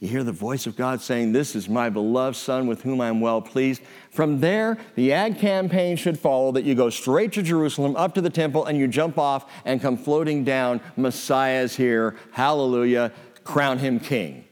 You 0.00 0.08
hear 0.08 0.24
the 0.24 0.32
voice 0.32 0.66
of 0.66 0.76
God 0.76 1.02
saying, 1.02 1.32
This 1.32 1.54
is 1.54 1.68
my 1.68 1.90
beloved 1.90 2.34
Son 2.34 2.66
with 2.66 2.82
whom 2.82 3.02
I 3.02 3.08
am 3.08 3.20
well 3.20 3.42
pleased. 3.42 3.82
From 4.10 4.40
there, 4.40 4.78
the 4.94 5.12
ad 5.12 5.38
campaign 5.38 5.96
should 5.96 6.18
follow 6.18 6.52
that 6.52 6.64
you 6.64 6.74
go 6.74 6.88
straight 6.88 7.32
to 7.32 7.42
Jerusalem, 7.42 7.94
up 7.96 8.14
to 8.14 8.22
the 8.22 8.30
temple, 8.30 8.64
and 8.64 8.78
you 8.78 8.88
jump 8.88 9.18
off 9.18 9.52
and 9.66 9.78
come 9.80 9.98
floating 9.98 10.42
down. 10.42 10.80
Messiah's 10.96 11.76
here. 11.76 12.16
Hallelujah. 12.32 13.12
Crown 13.44 13.78
him 13.78 14.00
king. 14.00 14.46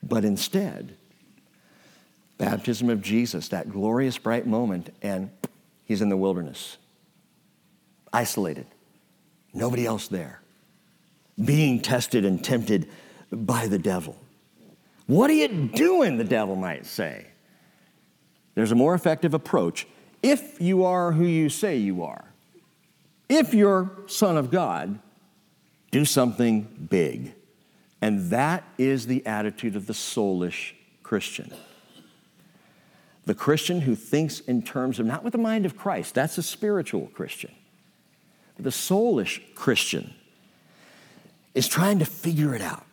But 0.00 0.24
instead, 0.24 0.96
baptism 2.38 2.88
of 2.88 3.02
Jesus, 3.02 3.48
that 3.48 3.68
glorious 3.68 4.16
bright 4.16 4.46
moment, 4.46 4.94
and 5.02 5.30
he's 5.84 6.02
in 6.02 6.08
the 6.08 6.16
wilderness, 6.16 6.78
isolated, 8.12 8.66
nobody 9.52 9.86
else 9.86 10.06
there, 10.06 10.40
being 11.44 11.80
tested 11.80 12.24
and 12.24 12.42
tempted 12.42 12.88
by 13.32 13.66
the 13.66 13.78
devil. 13.78 14.16
What 15.06 15.30
are 15.30 15.34
you 15.34 15.48
doing? 15.48 16.18
The 16.18 16.24
devil 16.24 16.56
might 16.56 16.86
say. 16.86 17.26
There's 18.54 18.72
a 18.72 18.76
more 18.76 18.94
effective 18.94 19.34
approach 19.34 19.86
if 20.22 20.60
you 20.60 20.84
are 20.84 21.12
who 21.12 21.24
you 21.24 21.48
say 21.48 21.76
you 21.76 22.02
are. 22.02 22.24
If 23.28 23.54
you're 23.54 23.90
Son 24.06 24.36
of 24.36 24.50
God, 24.50 24.98
do 25.90 26.04
something 26.04 26.86
big. 26.90 27.34
And 28.02 28.30
that 28.30 28.64
is 28.78 29.06
the 29.06 29.24
attitude 29.26 29.76
of 29.76 29.86
the 29.86 29.92
soulish 29.92 30.72
Christian. 31.02 31.52
The 33.26 33.34
Christian 33.34 33.82
who 33.82 33.94
thinks 33.94 34.40
in 34.40 34.62
terms 34.62 34.98
of 34.98 35.06
not 35.06 35.22
with 35.22 35.32
the 35.32 35.38
mind 35.38 35.66
of 35.66 35.76
Christ, 35.76 36.14
that's 36.14 36.38
a 36.38 36.42
spiritual 36.42 37.08
Christian. 37.14 37.52
The 38.58 38.70
soulish 38.70 39.54
Christian 39.54 40.14
is 41.54 41.68
trying 41.68 41.98
to 41.98 42.04
figure 42.04 42.54
it 42.54 42.62
out. 42.62 42.84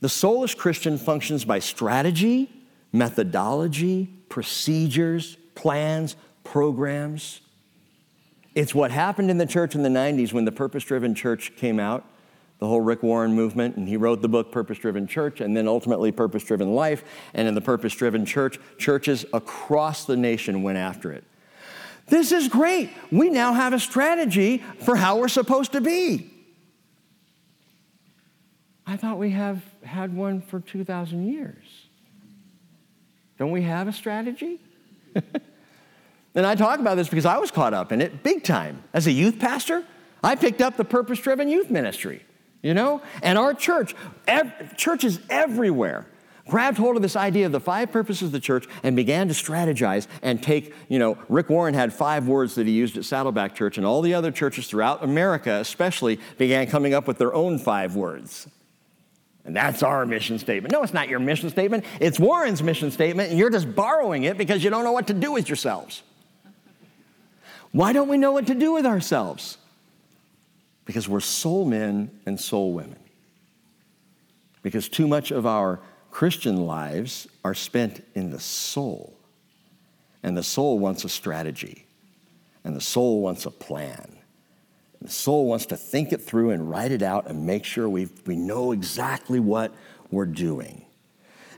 The 0.00 0.08
soulish 0.08 0.56
Christian 0.56 0.98
functions 0.98 1.44
by 1.44 1.58
strategy, 1.58 2.50
methodology, 2.92 4.10
procedures, 4.28 5.36
plans, 5.54 6.16
programs. 6.44 7.40
It's 8.54 8.74
what 8.74 8.90
happened 8.90 9.30
in 9.30 9.38
the 9.38 9.46
church 9.46 9.74
in 9.74 9.82
the 9.82 9.88
90s 9.88 10.32
when 10.32 10.44
the 10.44 10.52
purpose 10.52 10.84
driven 10.84 11.14
church 11.14 11.52
came 11.56 11.78
out 11.78 12.04
the 12.60 12.66
whole 12.66 12.82
Rick 12.82 13.02
Warren 13.02 13.32
movement, 13.32 13.76
and 13.76 13.88
he 13.88 13.96
wrote 13.96 14.20
the 14.20 14.28
book 14.28 14.52
Purpose 14.52 14.78
Driven 14.78 15.06
Church 15.06 15.40
and 15.40 15.56
then 15.56 15.66
ultimately 15.66 16.12
Purpose 16.12 16.44
Driven 16.44 16.74
Life. 16.74 17.02
And 17.32 17.48
in 17.48 17.54
the 17.54 17.60
Purpose 17.60 17.94
Driven 17.94 18.26
Church, 18.26 18.58
churches 18.78 19.24
across 19.32 20.04
the 20.04 20.16
nation 20.16 20.62
went 20.62 20.76
after 20.76 21.10
it. 21.10 21.24
This 22.06 22.32
is 22.32 22.48
great. 22.48 22.90
We 23.10 23.30
now 23.30 23.54
have 23.54 23.72
a 23.72 23.80
strategy 23.80 24.58
for 24.84 24.94
how 24.94 25.16
we're 25.16 25.28
supposed 25.28 25.72
to 25.72 25.80
be. 25.80 26.30
I 28.90 28.96
thought 28.96 29.18
we 29.18 29.30
have 29.30 29.62
had 29.82 30.14
one 30.14 30.42
for 30.42 30.60
2,000 30.60 31.26
years. 31.26 31.86
Don't 33.38 33.52
we 33.52 33.62
have 33.62 33.88
a 33.88 33.92
strategy? 33.92 34.60
and 36.34 36.46
I 36.46 36.54
talk 36.54 36.80
about 36.80 36.96
this 36.96 37.08
because 37.08 37.24
I 37.24 37.38
was 37.38 37.50
caught 37.50 37.72
up 37.72 37.92
in 37.92 38.02
it 38.02 38.22
big 38.22 38.44
time. 38.44 38.82
As 38.92 39.06
a 39.06 39.12
youth 39.12 39.38
pastor, 39.38 39.84
I 40.22 40.34
picked 40.34 40.60
up 40.60 40.76
the 40.76 40.84
purpose 40.84 41.18
driven 41.20 41.48
youth 41.48 41.70
ministry 41.70 42.22
you 42.62 42.74
know? 42.74 43.02
And 43.22 43.38
our 43.38 43.54
church, 43.54 43.94
ev- 44.26 44.76
churches 44.76 45.20
everywhere, 45.28 46.06
grabbed 46.48 46.78
hold 46.78 46.96
of 46.96 47.02
this 47.02 47.16
idea 47.16 47.46
of 47.46 47.52
the 47.52 47.60
five 47.60 47.92
purposes 47.92 48.24
of 48.24 48.32
the 48.32 48.40
church 48.40 48.66
and 48.82 48.96
began 48.96 49.28
to 49.28 49.34
strategize 49.34 50.06
and 50.22 50.42
take, 50.42 50.74
you 50.88 50.98
know, 50.98 51.16
Rick 51.28 51.48
Warren 51.48 51.74
had 51.74 51.92
five 51.92 52.26
words 52.26 52.54
that 52.56 52.66
he 52.66 52.72
used 52.72 52.96
at 52.96 53.04
Saddleback 53.04 53.54
Church, 53.54 53.78
and 53.78 53.86
all 53.86 54.02
the 54.02 54.14
other 54.14 54.32
churches 54.32 54.66
throughout 54.66 55.02
America, 55.02 55.52
especially, 55.60 56.18
began 56.38 56.66
coming 56.66 56.92
up 56.92 57.06
with 57.06 57.18
their 57.18 57.32
own 57.32 57.58
five 57.58 57.94
words. 57.94 58.48
And 59.44 59.56
that's 59.56 59.82
our 59.82 60.04
mission 60.06 60.38
statement. 60.38 60.72
No, 60.72 60.82
it's 60.82 60.92
not 60.92 61.08
your 61.08 61.18
mission 61.18 61.50
statement. 61.50 61.84
It's 61.98 62.20
Warren's 62.20 62.62
mission 62.62 62.90
statement, 62.90 63.30
and 63.30 63.38
you're 63.38 63.50
just 63.50 63.74
borrowing 63.74 64.24
it 64.24 64.36
because 64.36 64.62
you 64.62 64.70
don't 64.70 64.84
know 64.84 64.92
what 64.92 65.06
to 65.06 65.14
do 65.14 65.32
with 65.32 65.48
yourselves. 65.48 66.02
Why 67.72 67.92
don't 67.92 68.08
we 68.08 68.18
know 68.18 68.32
what 68.32 68.48
to 68.48 68.54
do 68.54 68.72
with 68.72 68.84
ourselves? 68.84 69.56
because 70.90 71.08
we're 71.08 71.20
soul 71.20 71.64
men 71.64 72.10
and 72.26 72.40
soul 72.40 72.72
women. 72.72 72.98
Because 74.60 74.88
too 74.88 75.06
much 75.06 75.30
of 75.30 75.46
our 75.46 75.78
Christian 76.10 76.66
lives 76.66 77.28
are 77.44 77.54
spent 77.54 78.04
in 78.16 78.30
the 78.30 78.40
soul. 78.40 79.16
And 80.24 80.36
the 80.36 80.42
soul 80.42 80.80
wants 80.80 81.04
a 81.04 81.08
strategy, 81.08 81.86
and 82.64 82.74
the 82.74 82.80
soul 82.80 83.22
wants 83.22 83.46
a 83.46 83.52
plan. 83.52 84.18
The 85.02 85.10
soul 85.10 85.46
wants 85.46 85.66
to 85.66 85.76
think 85.76 86.12
it 86.12 86.22
through 86.22 86.50
and 86.50 86.68
write 86.68 86.92
it 86.92 87.02
out 87.02 87.26
and 87.26 87.46
make 87.46 87.64
sure 87.64 87.88
we 87.88 88.08
we 88.26 88.36
know 88.36 88.72
exactly 88.72 89.40
what 89.40 89.72
we're 90.10 90.26
doing. 90.26 90.84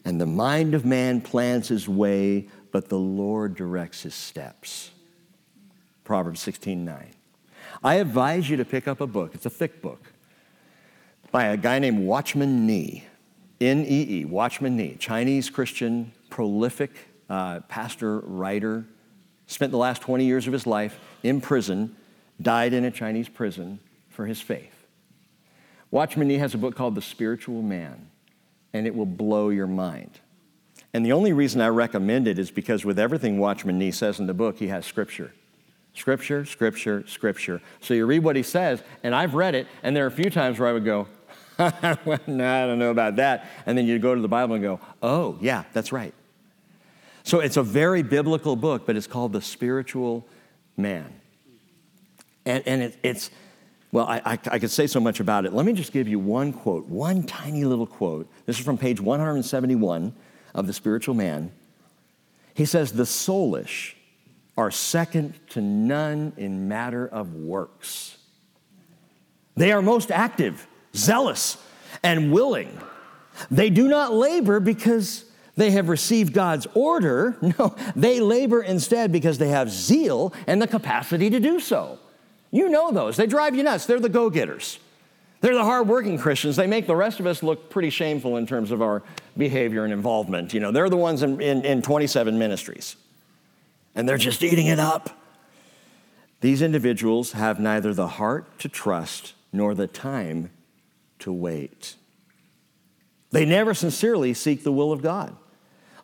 And 0.05 0.21
the 0.21 0.27
mind 0.27 0.75
of 0.75 0.85
man 0.85 1.21
plans 1.21 1.69
his 1.69 1.89
way, 1.89 2.49
but 2.71 2.89
the 2.89 2.99
Lord 2.99 3.55
directs 3.55 4.03
his 4.03 4.15
steps. 4.15 4.91
Proverbs 6.05 6.41
16 6.41 6.85
9. 6.85 7.11
I 7.85 7.95
advise 7.97 8.49
you 8.49 8.57
to 8.57 8.65
pick 8.65 8.87
up 8.87 9.01
a 9.01 9.07
book. 9.07 9.35
It's 9.35 9.47
a 9.47 9.51
thick 9.51 9.83
book 9.83 10.13
by 11.31 11.47
a 11.47 11.57
guy 11.57 11.79
named 11.79 12.01
Watchman 12.01 12.67
Nee, 12.67 13.05
N 13.61 13.85
E 13.89 14.21
E, 14.21 14.25
Watchman 14.25 14.77
Nee, 14.77 14.97
Chinese 14.97 15.51
Christian, 15.51 16.13
prolific 16.31 16.91
uh, 17.31 17.61
pastor, 17.61 18.21
writer, 18.21 18.85
spent 19.47 19.73
the 19.73 19.79
last 19.79 20.03
20 20.03 20.25
years 20.25 20.47
of 20.47 20.53
his 20.53 20.67
life 20.67 20.99
in 21.23 21.41
prison, 21.41 21.97
died 22.41 22.73
in 22.73 22.85
a 22.85 22.91
Chinese 22.91 23.29
prison 23.29 23.81
for 24.09 24.27
his 24.27 24.41
faith. 24.41 24.87
Watchman 25.91 26.29
Nee 26.29 26.39
has 26.39 26.55
a 26.55 26.59
book 26.59 26.75
called 26.75 26.95
The 26.95 27.03
Spiritual 27.03 27.63
Man, 27.63 28.11
and 28.73 28.87
it 28.87 28.95
will 28.95 29.07
blow 29.07 29.51
your 29.51 29.67
mind. 29.67 30.21
And 30.95 31.05
the 31.05 31.13
only 31.13 31.33
reason 31.33 31.61
I 31.61 31.69
recommend 31.69 32.29
it 32.29 32.39
is 32.39 32.51
because 32.51 32.85
with 32.85 32.99
everything 32.99 33.39
Watchman 33.39 33.79
Nee 33.79 33.91
says 33.91 34.19
in 34.19 34.27
the 34.27 34.35
book, 34.35 34.59
he 34.59 34.69
has 34.69 34.85
scripture. 34.85 35.33
Scripture, 35.95 36.45
scripture, 36.47 37.05
scripture. 37.07 37.61
So 37.81 37.93
you 37.93 38.07
read 38.07 38.25
what 38.25 38.37
he 38.37 38.43
says, 38.43 38.83
and 39.03 39.15
I've 39.15 39.35
read 39.35 39.55
it, 39.55 39.67
and 39.83 39.95
there 39.95 40.05
are 40.05 40.09
a 40.09 40.13
few 40.13 40.31
times 40.31 40.59
where 40.59 40.69
I 40.69 40.73
would 40.73 40.85
go, 40.85 41.07
no, 41.59 41.69
I 41.83 42.67
don't 42.67 42.79
know 42.79 42.91
about 42.91 43.17
that. 43.17 43.49
And 43.67 43.77
then 43.77 43.87
you 43.87 43.99
go 43.99 44.15
to 44.15 44.21
the 44.21 44.29
Bible 44.29 44.55
and 44.55 44.63
go, 44.63 44.81
oh, 45.03 45.39
yeah, 45.41 45.65
that's 45.73 45.93
right. 45.93 46.15
So 47.25 47.41
it's 47.41 47.57
a 47.57 47.63
very 47.63 48.03
biblical 48.03 48.57
book, 48.57 48.87
but 48.87 48.97
it's 48.97 49.07
called 49.07 49.33
The 49.33 49.43
Spiritual 49.43 50.27
Man. 50.77 51.13
And, 52.45 52.67
and 52.67 52.83
it, 52.83 52.97
it's, 53.03 53.31
Well, 53.93 54.07
I, 54.07 54.21
I, 54.25 54.33
I, 54.33 54.59
could 54.59 54.71
say 54.71 54.87
so 54.87 55.01
much 55.01 55.21
about 55.21 55.45
it. 55.45 55.53
Let 55.53 55.67
me 55.67 55.73
just 55.73 55.93
give 55.93 56.09
you 56.09 56.19
one 56.19 56.53
quote, 56.53 56.87
one 56.89 57.23
tiny 57.23 57.65
little 57.65 57.87
quote. 57.87 58.29
This 58.47 58.59
is 58.59 58.65
from 58.65 58.79
page 58.79 59.01
171 59.01 60.15
of 60.55 60.67
The 60.67 60.73
Spiritual 60.73 61.15
Man. 61.15 61.53
He 62.55 62.65
says, 62.65 62.93
The 62.93 63.05
soulish 63.05 63.95
are 64.57 64.71
second 64.71 65.35
to 65.51 65.61
none 65.61 66.33
in 66.37 66.69
matter 66.69 67.07
of 67.07 67.35
works. 67.35 68.19
They 69.57 69.73
are 69.73 69.83
most 69.83 70.11
active, 70.11 70.67
zealous, 70.95 71.59
and 72.03 72.33
willing. 72.33 72.79
They 73.51 73.71
do 73.71 73.89
not 73.89 74.13
labor 74.13 74.61
because 74.61 75.25
they 75.57 75.71
have 75.73 75.89
received 75.89 76.33
God's 76.33 76.67
order. 76.75 77.37
No, 77.59 77.75
they 77.95 78.21
labor 78.21 78.63
instead 78.63 79.13
because 79.13 79.39
they 79.39 79.49
have 79.49 79.71
zeal 79.71 80.33
and 80.47 80.61
the 80.61 80.67
capacity 80.67 81.29
to 81.31 81.41
do 81.41 81.61
so. 81.61 81.99
You 82.53 82.69
know 82.69 82.93
those. 82.93 83.17
They 83.17 83.27
drive 83.27 83.57
you 83.57 83.65
nuts. 83.65 83.87
They're 83.87 83.99
the 83.99 84.09
go 84.09 84.31
getters. 84.31 84.79
They're 85.41 85.55
the 85.55 85.65
hardworking 85.65 86.19
Christians. 86.19 86.55
They 86.55 86.69
make 86.69 86.87
the 86.87 86.95
rest 86.95 87.19
of 87.19 87.27
us 87.27 87.43
look 87.43 87.69
pretty 87.69 87.91
shameful 87.91 88.37
in 88.37 88.47
terms 88.47 88.71
of 88.71 88.81
our 88.81 89.03
behavior 89.37 89.83
and 89.83 89.93
involvement. 89.93 90.55
You 90.55 90.61
know, 90.61 90.71
they're 90.71 90.91
the 90.91 90.97
ones 90.97 91.25
in, 91.25 91.41
in, 91.41 91.65
in 91.65 91.83
27 91.83 92.39
ministries, 92.39 92.95
and 93.97 94.09
they're 94.09 94.19
just 94.19 94.45
eating 94.45 94.67
it 94.67 94.79
up. 94.79 95.11
These 96.43 96.63
individuals 96.63 97.33
have 97.33 97.59
neither 97.59 97.93
the 97.93 98.07
heart 98.07 98.59
to 98.61 98.69
trust 98.69 99.33
nor 99.53 99.75
the 99.75 99.87
time 99.87 100.51
to 101.21 101.33
wait. 101.33 101.97
They 103.31 103.45
never 103.45 103.75
sincerely 103.75 104.35
seek 104.35 104.63
the 104.63 104.73
will 104.73 104.93
of 104.93 105.03
God. 105.03 105.35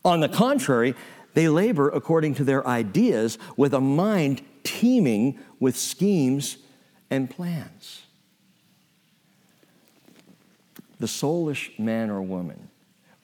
On 0.05 0.21
the 0.21 0.29
contrary, 0.29 0.95
they 1.35 1.49
labor 1.49 1.89
according 1.91 2.35
to 2.37 2.45
their 2.45 2.67
ideas 2.67 3.39
with 3.57 3.75
a 3.75 3.81
mind 3.81 4.43
teeming 4.65 5.39
with 5.61 5.77
schemes 5.77 6.59
and 7.11 7.29
plans. 7.29 8.03
The 11.01 11.07
soulish 11.07 11.79
man 11.79 12.11
or 12.11 12.23
woman 12.23 12.69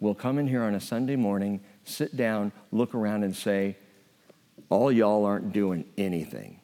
will 0.00 0.14
come 0.14 0.38
in 0.38 0.46
here 0.46 0.62
on 0.62 0.74
a 0.74 0.80
Sunday 0.80 1.16
morning, 1.16 1.60
sit 1.84 2.16
down, 2.16 2.52
look 2.70 2.94
around, 2.94 3.24
and 3.24 3.34
say, 3.34 3.76
All 4.68 4.92
y'all 4.92 5.24
aren't 5.24 5.52
doing 5.52 5.84
anything. 5.98 6.60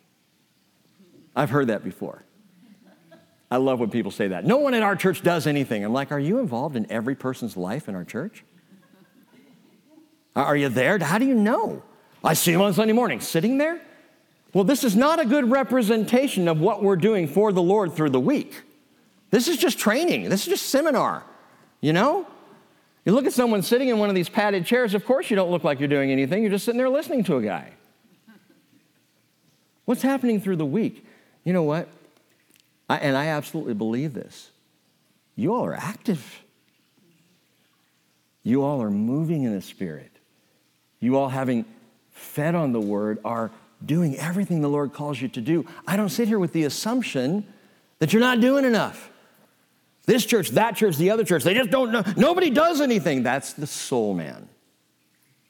I've 1.34 1.50
heard 1.50 1.68
that 1.68 1.82
before. 1.82 2.24
I 3.50 3.56
love 3.56 3.80
when 3.80 3.90
people 3.90 4.12
say 4.12 4.28
that. 4.28 4.44
No 4.44 4.58
one 4.58 4.74
in 4.74 4.82
our 4.82 4.94
church 4.94 5.22
does 5.22 5.48
anything. 5.48 5.84
I'm 5.84 5.92
like, 5.92 6.12
Are 6.12 6.20
you 6.20 6.38
involved 6.38 6.76
in 6.76 6.90
every 6.90 7.16
person's 7.16 7.56
life 7.56 7.88
in 7.88 7.94
our 7.94 8.04
church? 8.04 8.44
Are 10.36 10.56
you 10.56 10.68
there? 10.68 10.98
How 10.98 11.18
do 11.18 11.24
you 11.26 11.34
know? 11.34 11.82
I 12.22 12.34
see 12.34 12.52
him 12.52 12.60
on 12.60 12.72
Sunday 12.72 12.92
morning 12.92 13.20
sitting 13.20 13.58
there. 13.58 13.80
Well, 14.52 14.64
this 14.64 14.82
is 14.82 14.96
not 14.96 15.20
a 15.20 15.24
good 15.24 15.50
representation 15.50 16.48
of 16.48 16.60
what 16.60 16.82
we're 16.82 16.96
doing 16.96 17.28
for 17.28 17.52
the 17.52 17.62
Lord 17.62 17.92
through 17.92 18.10
the 18.10 18.20
week. 18.20 18.62
This 19.30 19.46
is 19.46 19.56
just 19.56 19.78
training, 19.78 20.28
this 20.28 20.42
is 20.42 20.48
just 20.48 20.66
seminar, 20.70 21.22
you 21.80 21.92
know? 21.92 22.26
You 23.04 23.12
look 23.12 23.26
at 23.26 23.32
someone 23.32 23.62
sitting 23.62 23.88
in 23.88 23.98
one 23.98 24.08
of 24.08 24.14
these 24.14 24.28
padded 24.28 24.66
chairs, 24.66 24.92
of 24.92 25.04
course 25.04 25.30
you 25.30 25.36
don't 25.36 25.50
look 25.50 25.64
like 25.64 25.78
you're 25.78 25.88
doing 25.88 26.10
anything, 26.10 26.42
you're 26.42 26.50
just 26.50 26.64
sitting 26.64 26.78
there 26.78 26.88
listening 26.88 27.24
to 27.24 27.36
a 27.36 27.42
guy. 27.42 27.70
What's 29.84 30.02
happening 30.02 30.40
through 30.40 30.56
the 30.56 30.66
week? 30.66 31.06
You 31.44 31.52
know 31.52 31.62
what? 31.62 31.88
I, 32.88 32.96
and 32.98 33.16
I 33.16 33.26
absolutely 33.26 33.74
believe 33.74 34.14
this. 34.14 34.50
You 35.36 35.54
all 35.54 35.64
are 35.64 35.74
active. 35.74 36.42
You 38.42 38.62
all 38.62 38.82
are 38.82 38.90
moving 38.90 39.44
in 39.44 39.54
the 39.54 39.62
Spirit. 39.62 40.10
You 40.98 41.16
all, 41.16 41.28
having 41.28 41.64
fed 42.10 42.54
on 42.54 42.72
the 42.72 42.80
Word, 42.80 43.18
are 43.24 43.50
doing 43.84 44.16
everything 44.16 44.60
the 44.60 44.68
Lord 44.68 44.92
calls 44.92 45.20
you 45.20 45.28
to 45.28 45.40
do. 45.40 45.66
I 45.86 45.96
don't 45.96 46.08
sit 46.08 46.28
here 46.28 46.38
with 46.38 46.52
the 46.52 46.64
assumption 46.64 47.46
that 47.98 48.12
you're 48.12 48.20
not 48.20 48.40
doing 48.40 48.64
enough. 48.64 49.10
This 50.06 50.26
church, 50.26 50.50
that 50.50 50.76
church, 50.76 50.96
the 50.96 51.10
other 51.10 51.24
church, 51.24 51.44
they 51.44 51.54
just 51.54 51.70
don't 51.70 51.92
know. 51.92 52.02
Nobody 52.16 52.50
does 52.50 52.80
anything. 52.80 53.22
That's 53.22 53.52
the 53.52 53.66
soul 53.66 54.14
man. 54.14 54.48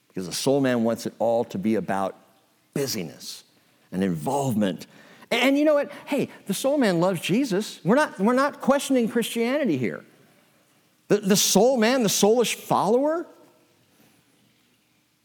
Because 0.09 0.26
the 0.26 0.35
soul 0.35 0.61
man 0.61 0.85
wants 0.85 1.07
it 1.07 1.14
all 1.18 1.45
to 1.45 1.59
be 1.59 1.76
about 1.76 2.16
busyness 2.74 3.45
and 3.93 4.03
involvement. 4.03 4.87
And 5.31 5.57
you 5.57 5.64
know 5.64 5.74
what? 5.74 5.91
Hey, 6.07 6.28
the 6.47 6.55
soul 6.55 6.78
man 6.78 7.01
loves 7.01 7.20
Jesus. 7.20 7.81
We're 7.85 7.95
not, 7.95 8.18
we're 8.18 8.35
not 8.35 8.61
questioning 8.61 9.09
Christianity 9.09 9.76
here. 9.76 10.05
The, 11.09 11.18
the 11.18 11.37
soul 11.37 11.76
man, 11.76 12.03
the 12.03 12.09
soulish 12.09 12.55
follower, 12.55 13.26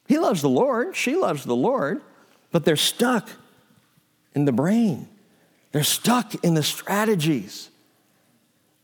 he 0.07 0.19
loves 0.19 0.41
the 0.41 0.49
Lord. 0.49 0.95
She 0.95 1.15
loves 1.15 1.43
the 1.43 1.55
Lord 1.55 2.01
but 2.55 2.63
they're 2.63 2.77
stuck 2.77 3.27
in 4.33 4.45
the 4.45 4.51
brain. 4.53 5.09
They're 5.73 5.83
stuck 5.83 6.35
in 6.35 6.53
the 6.53 6.63
strategies. 6.63 7.69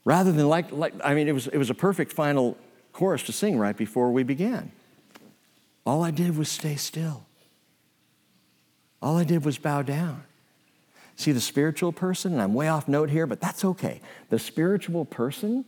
Rather 0.04 0.34
than 0.34 0.50
like, 0.50 0.74
like 0.74 0.94
I 1.02 1.14
mean, 1.14 1.30
it 1.30 1.32
was, 1.32 1.48
it 1.48 1.58
was 1.58 1.70
a 1.70 1.74
perfect 1.74 2.12
final 2.12 2.58
chorus 2.92 3.24
to 3.28 3.32
sing 3.32 3.58
right 3.58 3.78
before 3.78 4.12
we 4.12 4.24
began. 4.24 4.74
All 5.86 6.04
I 6.04 6.12
did 6.12 6.38
was 6.38 6.50
stay 6.50 6.76
still. 6.76 7.24
All 9.02 9.16
I 9.16 9.24
did 9.24 9.46
was 9.46 9.58
bow 9.58 9.84
down. 9.84 10.26
See, 11.16 11.32
the 11.32 11.40
spiritual 11.40 11.94
person, 11.94 12.34
and 12.34 12.42
I'm 12.42 12.54
way 12.54 12.68
off 12.68 12.90
note 12.90 13.10
here, 13.10 13.26
but 13.26 13.40
that's 13.40 13.64
okay. 13.64 14.02
The 14.32 14.38
spiritual 14.38 15.06
person 15.06 15.64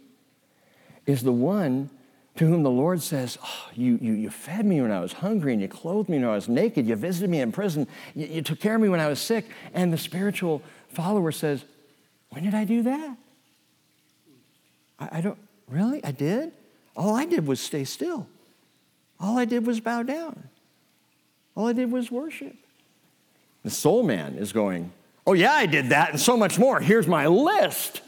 is 1.05 1.23
the 1.23 1.31
one 1.31 1.89
to 2.35 2.47
whom 2.47 2.63
the 2.63 2.71
Lord 2.71 3.01
says, 3.01 3.37
oh, 3.43 3.69
you, 3.75 3.99
you, 4.01 4.13
you 4.13 4.29
fed 4.29 4.65
me 4.65 4.81
when 4.81 4.91
I 4.91 4.99
was 4.99 5.13
hungry 5.13 5.53
and 5.53 5.61
you 5.61 5.67
clothed 5.67 6.09
me 6.09 6.17
when 6.17 6.27
I 6.27 6.33
was 6.33 6.49
naked. 6.49 6.87
You 6.87 6.95
visited 6.95 7.29
me 7.29 7.41
in 7.41 7.51
prison. 7.51 7.87
You, 8.15 8.25
you 8.25 8.41
took 8.41 8.59
care 8.59 8.75
of 8.75 8.81
me 8.81 8.89
when 8.89 8.99
I 8.99 9.07
was 9.07 9.19
sick. 9.19 9.45
And 9.73 9.93
the 9.93 9.97
spiritual 9.97 10.63
follower 10.89 11.31
says, 11.31 11.63
When 12.29 12.43
did 12.43 12.55
I 12.55 12.65
do 12.65 12.81
that? 12.83 13.17
I, 14.99 15.09
I 15.11 15.21
don't, 15.21 15.37
really? 15.67 16.03
I 16.03 16.11
did? 16.11 16.51
All 16.95 17.15
I 17.15 17.25
did 17.25 17.45
was 17.45 17.59
stay 17.59 17.83
still. 17.83 18.27
All 19.19 19.37
I 19.37 19.45
did 19.45 19.67
was 19.67 19.79
bow 19.79 20.01
down. 20.01 20.49
All 21.55 21.67
I 21.67 21.73
did 21.73 21.91
was 21.91 22.09
worship. 22.09 22.55
The 23.63 23.69
soul 23.69 24.01
man 24.01 24.35
is 24.35 24.51
going, 24.51 24.91
Oh, 25.25 25.33
yeah, 25.33 25.53
I 25.53 25.67
did 25.67 25.89
that 25.89 26.09
and 26.09 26.19
so 26.19 26.35
much 26.35 26.59
more. 26.59 26.79
Here's 26.79 27.07
my 27.07 27.27
list. 27.27 28.01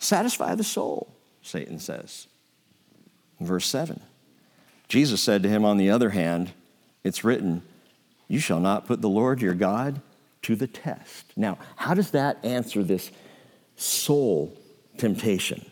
Satisfy 0.00 0.54
the 0.54 0.64
soul, 0.64 1.14
Satan 1.42 1.78
says. 1.78 2.26
Verse 3.38 3.66
7. 3.66 4.00
Jesus 4.88 5.22
said 5.22 5.42
to 5.44 5.48
him, 5.48 5.64
on 5.64 5.76
the 5.76 5.90
other 5.90 6.10
hand, 6.10 6.50
it's 7.04 7.22
written, 7.22 7.62
You 8.26 8.40
shall 8.40 8.60
not 8.60 8.86
put 8.86 9.02
the 9.02 9.08
Lord 9.08 9.40
your 9.40 9.54
God 9.54 10.00
to 10.42 10.56
the 10.56 10.66
test. 10.66 11.26
Now, 11.36 11.58
how 11.76 11.94
does 11.94 12.10
that 12.10 12.44
answer 12.44 12.82
this 12.82 13.10
soul 13.76 14.56
temptation? 14.96 15.70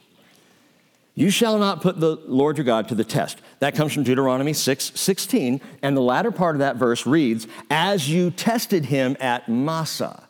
You 1.14 1.31
shall 1.31 1.59
not 1.59 1.81
put 1.81 1.99
the 1.99 2.14
Lord 2.26 2.59
your 2.59 2.64
God 2.64 2.87
to 2.89 2.95
the 2.95 3.03
test. 3.03 3.41
That 3.59 3.74
comes 3.74 3.93
from 3.93 4.05
Deuteronomy 4.05 4.53
6 4.53 4.93
16. 4.95 5.61
And 5.83 5.97
the 5.97 6.01
latter 6.01 6.31
part 6.31 6.55
of 6.55 6.61
that 6.61 6.76
verse 6.76 7.07
reads, 7.07 7.49
As 7.70 8.09
you 8.09 8.31
tested 8.31 8.85
him 8.85 9.16
at 9.18 9.49
Massah. 9.49 10.29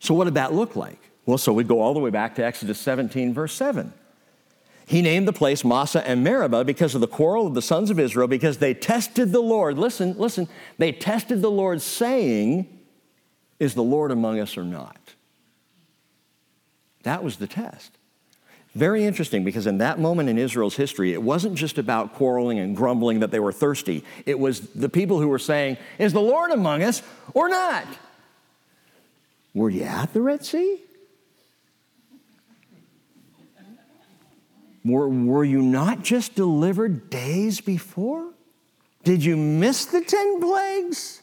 So, 0.00 0.12
what 0.12 0.24
did 0.24 0.34
that 0.34 0.52
look 0.52 0.76
like? 0.76 1.09
Well, 1.30 1.38
so 1.38 1.52
we 1.52 1.62
go 1.62 1.80
all 1.80 1.94
the 1.94 2.00
way 2.00 2.10
back 2.10 2.34
to 2.34 2.44
Exodus 2.44 2.80
17, 2.80 3.32
verse 3.32 3.52
7. 3.52 3.92
He 4.84 5.00
named 5.00 5.28
the 5.28 5.32
place 5.32 5.64
Massah 5.64 6.04
and 6.04 6.24
Meribah 6.24 6.64
because 6.64 6.96
of 6.96 7.00
the 7.00 7.06
quarrel 7.06 7.46
of 7.46 7.54
the 7.54 7.62
sons 7.62 7.88
of 7.88 8.00
Israel, 8.00 8.26
because 8.26 8.58
they 8.58 8.74
tested 8.74 9.30
the 9.30 9.40
Lord. 9.40 9.78
Listen, 9.78 10.18
listen, 10.18 10.48
they 10.78 10.90
tested 10.90 11.40
the 11.40 11.50
Lord, 11.50 11.82
saying, 11.82 12.66
Is 13.60 13.74
the 13.74 13.82
Lord 13.84 14.10
among 14.10 14.40
us 14.40 14.58
or 14.58 14.64
not? 14.64 14.96
That 17.04 17.22
was 17.22 17.36
the 17.36 17.46
test. 17.46 17.92
Very 18.74 19.04
interesting 19.04 19.44
because 19.44 19.68
in 19.68 19.78
that 19.78 20.00
moment 20.00 20.28
in 20.28 20.36
Israel's 20.36 20.74
history, 20.74 21.12
it 21.12 21.22
wasn't 21.22 21.54
just 21.54 21.78
about 21.78 22.14
quarreling 22.14 22.58
and 22.58 22.74
grumbling 22.74 23.20
that 23.20 23.30
they 23.30 23.38
were 23.38 23.52
thirsty. 23.52 24.02
It 24.26 24.40
was 24.40 24.62
the 24.70 24.88
people 24.88 25.20
who 25.20 25.28
were 25.28 25.38
saying, 25.38 25.76
Is 26.00 26.12
the 26.12 26.20
Lord 26.20 26.50
among 26.50 26.82
us 26.82 27.02
or 27.34 27.48
not? 27.48 27.86
Were 29.54 29.70
you 29.70 29.84
at 29.84 30.12
the 30.12 30.22
Red 30.22 30.44
Sea? 30.44 30.80
Were, 34.90 35.08
were 35.08 35.44
you 35.44 35.62
not 35.62 36.02
just 36.02 36.34
delivered 36.34 37.10
days 37.10 37.60
before? 37.60 38.32
Did 39.04 39.24
you 39.24 39.36
miss 39.36 39.86
the 39.86 40.00
10 40.00 40.40
plagues? 40.40 41.22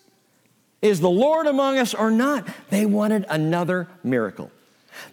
Is 0.82 1.00
the 1.00 1.10
Lord 1.10 1.48
among 1.48 1.78
us 1.78 1.94
or 1.94 2.12
not? 2.12 2.48
They 2.70 2.86
wanted 2.86 3.26
another 3.30 3.88
miracle. 4.04 4.52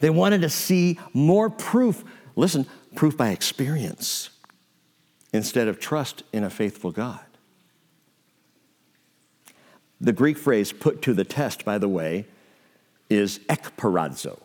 They 0.00 0.10
wanted 0.10 0.42
to 0.42 0.50
see 0.50 0.98
more 1.12 1.50
proof. 1.50 2.04
Listen, 2.36 2.66
proof 2.94 3.16
by 3.16 3.30
experience 3.30 4.30
instead 5.32 5.68
of 5.68 5.80
trust 5.80 6.22
in 6.32 6.44
a 6.44 6.50
faithful 6.50 6.90
God. 6.90 7.20
The 10.00 10.12
Greek 10.12 10.38
phrase 10.38 10.72
put 10.72 11.02
to 11.02 11.14
the 11.14 11.24
test, 11.24 11.64
by 11.64 11.78
the 11.78 11.88
way, 11.88 12.26
is 13.08 13.40
ekpeirazo. 13.48 14.40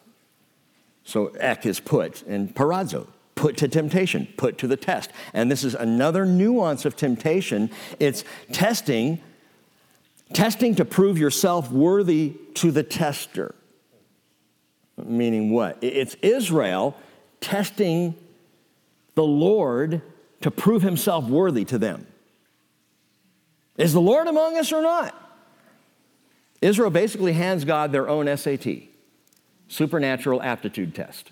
So 1.04 1.28
ek 1.40 1.66
is 1.66 1.80
put, 1.80 2.24
and 2.24 2.54
peirazo, 2.54 3.08
put 3.40 3.58
to 3.58 3.68
temptation, 3.68 4.28
put 4.38 4.58
to 4.60 4.68
the 4.68 4.78
test. 4.78 5.10
And 5.34 5.50
this 5.50 5.64
is 5.64 5.74
another 5.74 6.26
nuance 6.26 6.86
of 6.86 6.96
temptation 6.96 7.72
it's 8.00 8.24
testing 8.52 9.22
Testing 10.34 10.76
to 10.76 10.86
prove 10.86 11.18
yourself 11.18 11.72
worthy 11.72 12.36
to 12.56 12.72
the 12.72 12.84
tester. 12.84 13.56
Meaning 15.04 15.52
what? 15.52 15.78
It's 15.82 16.16
Israel 16.22 16.96
testing 17.42 18.16
the 19.16 19.24
Lord 19.24 20.02
to 20.42 20.52
prove 20.52 20.84
himself 20.84 21.26
worthy 21.26 21.66
to 21.66 21.78
them. 21.78 22.06
Is 23.78 23.94
the 23.94 24.02
Lord 24.02 24.28
among 24.28 24.58
us 24.58 24.72
or 24.72 24.82
not? 24.82 25.16
Israel 26.62 26.90
basically 26.90 27.34
hands 27.34 27.66
God 27.66 27.92
their 27.92 28.08
own 28.08 28.26
SAT, 28.38 28.68
supernatural 29.68 30.42
aptitude 30.44 30.94
test. 30.94 31.32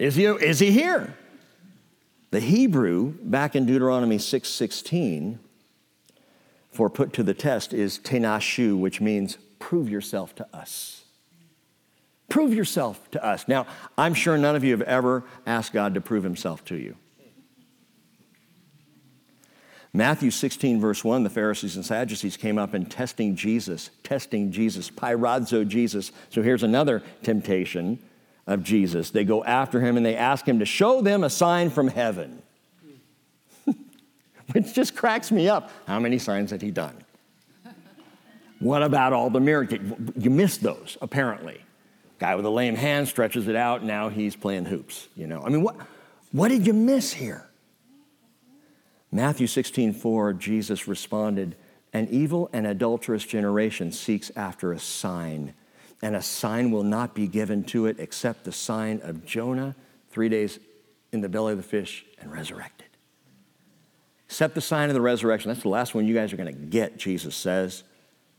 Is 0.00 0.14
he, 0.14 0.24
is 0.24 0.60
he 0.60 0.70
here? 0.70 1.14
The 2.30 2.40
Hebrew, 2.40 3.12
back 3.22 3.54
in 3.54 3.66
Deuteronomy 3.66 4.16
6:16, 4.16 5.38
for 6.70 6.88
put 6.88 7.12
to 7.12 7.22
the 7.22 7.34
test 7.34 7.74
is 7.74 7.98
tenashu, 7.98 8.78
which 8.78 9.02
means 9.02 9.36
prove 9.58 9.90
yourself 9.90 10.34
to 10.36 10.46
us. 10.56 11.04
Prove 12.30 12.54
yourself 12.54 13.10
to 13.10 13.22
us. 13.22 13.46
Now, 13.46 13.66
I'm 13.98 14.14
sure 14.14 14.38
none 14.38 14.56
of 14.56 14.64
you 14.64 14.70
have 14.70 14.82
ever 14.82 15.22
asked 15.44 15.74
God 15.74 15.92
to 15.92 16.00
prove 16.00 16.24
himself 16.24 16.64
to 16.66 16.76
you. 16.76 16.96
Matthew 19.92 20.30
16, 20.30 20.80
verse 20.80 21.04
1, 21.04 21.24
the 21.24 21.30
Pharisees 21.30 21.76
and 21.76 21.84
Sadducees 21.84 22.38
came 22.38 22.56
up 22.56 22.72
and 22.72 22.90
testing 22.90 23.36
Jesus, 23.36 23.90
testing 24.02 24.50
Jesus, 24.50 24.88
peirazo 24.88 25.68
Jesus. 25.68 26.10
So 26.30 26.40
here's 26.40 26.62
another 26.62 27.02
temptation 27.22 27.98
of 28.50 28.64
Jesus. 28.64 29.10
They 29.10 29.24
go 29.24 29.44
after 29.44 29.80
him 29.80 29.96
and 29.96 30.04
they 30.04 30.16
ask 30.16 30.46
him 30.46 30.58
to 30.58 30.66
show 30.66 31.00
them 31.00 31.22
a 31.22 31.30
sign 31.30 31.70
from 31.70 31.86
heaven, 31.88 32.42
which 34.52 34.74
just 34.74 34.96
cracks 34.96 35.30
me 35.30 35.48
up. 35.48 35.70
How 35.86 36.00
many 36.00 36.18
signs 36.18 36.50
had 36.50 36.60
he 36.60 36.72
done? 36.72 36.96
What 38.58 38.82
about 38.82 39.12
all 39.12 39.30
the 39.30 39.40
miracles? 39.40 39.80
You 40.18 40.30
missed 40.30 40.62
those, 40.62 40.98
apparently. 41.00 41.62
Guy 42.18 42.34
with 42.34 42.44
a 42.44 42.50
lame 42.50 42.74
hand 42.74 43.08
stretches 43.08 43.48
it 43.48 43.56
out, 43.56 43.82
now 43.82 44.10
he's 44.10 44.36
playing 44.36 44.66
hoops, 44.66 45.08
you 45.16 45.26
know. 45.26 45.42
I 45.42 45.48
mean, 45.48 45.62
what, 45.62 45.76
what 46.32 46.48
did 46.48 46.66
you 46.66 46.74
miss 46.74 47.12
here? 47.12 47.46
Matthew 49.12 49.46
16, 49.46 49.94
4, 49.94 50.34
Jesus 50.34 50.86
responded, 50.86 51.56
An 51.92 52.08
evil 52.10 52.50
and 52.52 52.66
adulterous 52.66 53.24
generation 53.24 53.92
seeks 53.92 54.30
after 54.36 54.72
a 54.72 54.78
sign, 54.78 55.54
and 56.02 56.16
a 56.16 56.22
sign 56.22 56.70
will 56.70 56.82
not 56.82 57.14
be 57.14 57.26
given 57.26 57.64
to 57.64 57.86
it 57.86 57.96
except 57.98 58.44
the 58.44 58.52
sign 58.52 59.00
of 59.02 59.24
Jonah, 59.24 59.74
three 60.10 60.28
days 60.28 60.58
in 61.12 61.20
the 61.20 61.28
belly 61.28 61.52
of 61.52 61.58
the 61.58 61.64
fish 61.64 62.04
and 62.20 62.32
resurrected. 62.32 62.86
Except 64.26 64.54
the 64.54 64.60
sign 64.60 64.88
of 64.88 64.94
the 64.94 65.00
resurrection. 65.00 65.48
That's 65.48 65.62
the 65.62 65.68
last 65.68 65.94
one 65.94 66.06
you 66.06 66.14
guys 66.14 66.32
are 66.32 66.36
going 66.36 66.54
to 66.54 66.60
get, 66.60 66.96
Jesus 66.96 67.34
says. 67.34 67.82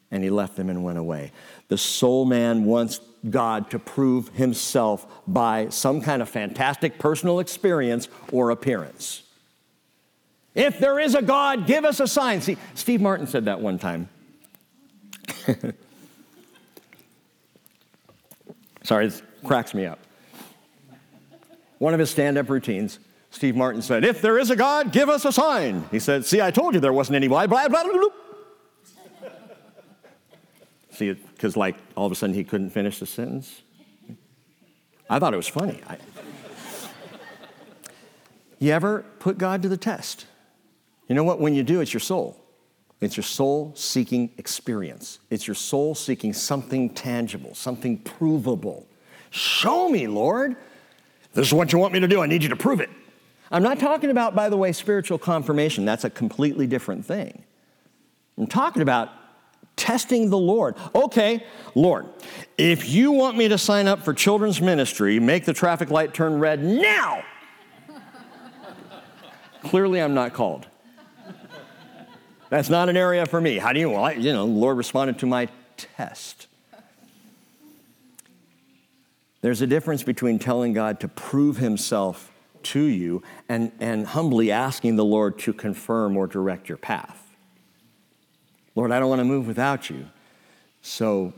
And 0.09 0.23
he 0.23 0.29
left 0.29 0.55
them 0.55 0.69
and 0.69 0.83
went 0.83 0.97
away. 0.97 1.31
The 1.67 1.77
soul 1.77 2.25
man 2.25 2.65
wants 2.65 2.99
God 3.29 3.69
to 3.71 3.79
prove 3.79 4.29
himself 4.29 5.05
by 5.27 5.69
some 5.69 6.01
kind 6.01 6.21
of 6.21 6.29
fantastic 6.29 6.97
personal 6.97 7.39
experience 7.39 8.07
or 8.31 8.49
appearance. 8.49 9.23
If 10.55 10.79
there 10.79 10.99
is 10.99 11.15
a 11.15 11.21
God, 11.21 11.67
give 11.67 11.85
us 11.85 11.99
a 11.99 12.07
sign. 12.07 12.41
See, 12.41 12.57
Steve 12.73 12.99
Martin 13.01 13.27
said 13.27 13.45
that 13.45 13.61
one 13.61 13.79
time. 13.79 14.09
Sorry, 18.83 19.07
this 19.07 19.21
cracks 19.43 19.73
me 19.73 19.85
up. 19.85 19.99
One 21.77 21.93
of 21.93 21.99
his 21.99 22.09
stand 22.09 22.37
up 22.37 22.49
routines, 22.49 22.99
Steve 23.31 23.55
Martin 23.55 23.81
said, 23.81 24.03
If 24.03 24.21
there 24.21 24.37
is 24.37 24.49
a 24.49 24.55
God, 24.55 24.91
give 24.91 25.09
us 25.09 25.25
a 25.25 25.31
sign. 25.31 25.85
He 25.91 25.99
said, 25.99 26.25
See, 26.25 26.41
I 26.41 26.51
told 26.51 26.73
you 26.73 26.79
there 26.79 26.93
wasn't 26.93 27.15
any 27.15 27.27
blah, 27.27 27.47
blah, 27.47 27.67
blah, 27.67 27.83
blah. 27.83 28.09
See, 30.91 31.13
because 31.13 31.55
like 31.55 31.75
all 31.95 32.05
of 32.05 32.11
a 32.11 32.15
sudden 32.15 32.35
he 32.35 32.43
couldn't 32.43 32.71
finish 32.71 32.99
the 32.99 33.05
sentence. 33.05 33.61
I 35.09 35.19
thought 35.19 35.33
it 35.33 35.37
was 35.37 35.47
funny. 35.47 35.79
I... 35.87 35.97
you 38.59 38.71
ever 38.71 39.03
put 39.19 39.37
God 39.37 39.61
to 39.63 39.69
the 39.69 39.77
test? 39.77 40.25
You 41.07 41.15
know 41.15 41.23
what? 41.23 41.39
When 41.39 41.53
you 41.53 41.63
do, 41.63 41.81
it's 41.81 41.93
your 41.93 41.99
soul. 41.99 42.40
It's 43.01 43.17
your 43.17 43.23
soul 43.23 43.73
seeking 43.75 44.29
experience. 44.37 45.19
It's 45.31 45.47
your 45.47 45.55
soul 45.55 45.95
seeking 45.95 46.33
something 46.33 46.91
tangible, 46.91 47.55
something 47.55 47.97
provable. 47.97 48.87
Show 49.31 49.89
me, 49.89 50.07
Lord. 50.07 50.55
This 51.33 51.47
is 51.47 51.53
what 51.53 51.73
you 51.73 51.79
want 51.79 51.93
me 51.93 51.99
to 51.99 52.07
do. 52.07 52.21
I 52.21 52.27
need 52.27 52.43
you 52.43 52.49
to 52.49 52.55
prove 52.55 52.79
it. 52.79 52.89
I'm 53.49 53.63
not 53.63 53.79
talking 53.79 54.11
about, 54.11 54.35
by 54.35 54.49
the 54.49 54.57
way, 54.57 54.71
spiritual 54.71 55.17
confirmation. 55.17 55.83
That's 55.83 56.03
a 56.03 56.09
completely 56.09 56.67
different 56.67 57.05
thing. 57.05 57.43
I'm 58.37 58.47
talking 58.47 58.81
about 58.81 59.09
testing 59.75 60.29
the 60.29 60.37
Lord. 60.37 60.75
Okay, 60.93 61.43
Lord, 61.73 62.07
if 62.57 62.87
you 62.87 63.11
want 63.11 63.35
me 63.35 63.47
to 63.47 63.57
sign 63.57 63.87
up 63.87 64.03
for 64.03 64.13
children's 64.13 64.61
ministry, 64.61 65.19
make 65.19 65.45
the 65.45 65.53
traffic 65.53 65.89
light 65.89 66.13
turn 66.13 66.39
red 66.39 66.63
now. 66.63 67.23
Clearly, 69.63 70.01
I'm 70.01 70.13
not 70.13 70.33
called. 70.33 70.67
That's 72.51 72.69
not 72.69 72.89
an 72.89 72.97
area 72.97 73.25
for 73.25 73.39
me. 73.39 73.59
How 73.59 73.71
do 73.71 73.79
you, 73.79 73.91
well, 73.91 74.03
I, 74.03 74.11
you 74.11 74.33
know, 74.33 74.45
the 74.45 74.51
Lord 74.51 74.75
responded 74.75 75.19
to 75.19 75.25
my 75.25 75.47
test. 75.77 76.47
There's 79.39 79.61
a 79.61 79.67
difference 79.67 80.03
between 80.03 80.37
telling 80.37 80.73
God 80.73 80.99
to 80.99 81.07
prove 81.07 81.57
himself 81.57 82.29
to 82.63 82.81
you 82.81 83.23
and, 83.47 83.71
and 83.79 84.05
humbly 84.05 84.51
asking 84.51 84.97
the 84.97 85.05
Lord 85.05 85.39
to 85.39 85.53
confirm 85.53 86.17
or 86.17 86.27
direct 86.27 86.67
your 86.67 86.77
path. 86.77 87.25
Lord, 88.75 88.91
I 88.91 88.99
don't 88.99 89.07
want 89.07 89.19
to 89.19 89.25
move 89.25 89.47
without 89.47 89.89
you, 89.89 90.07
so 90.81 91.31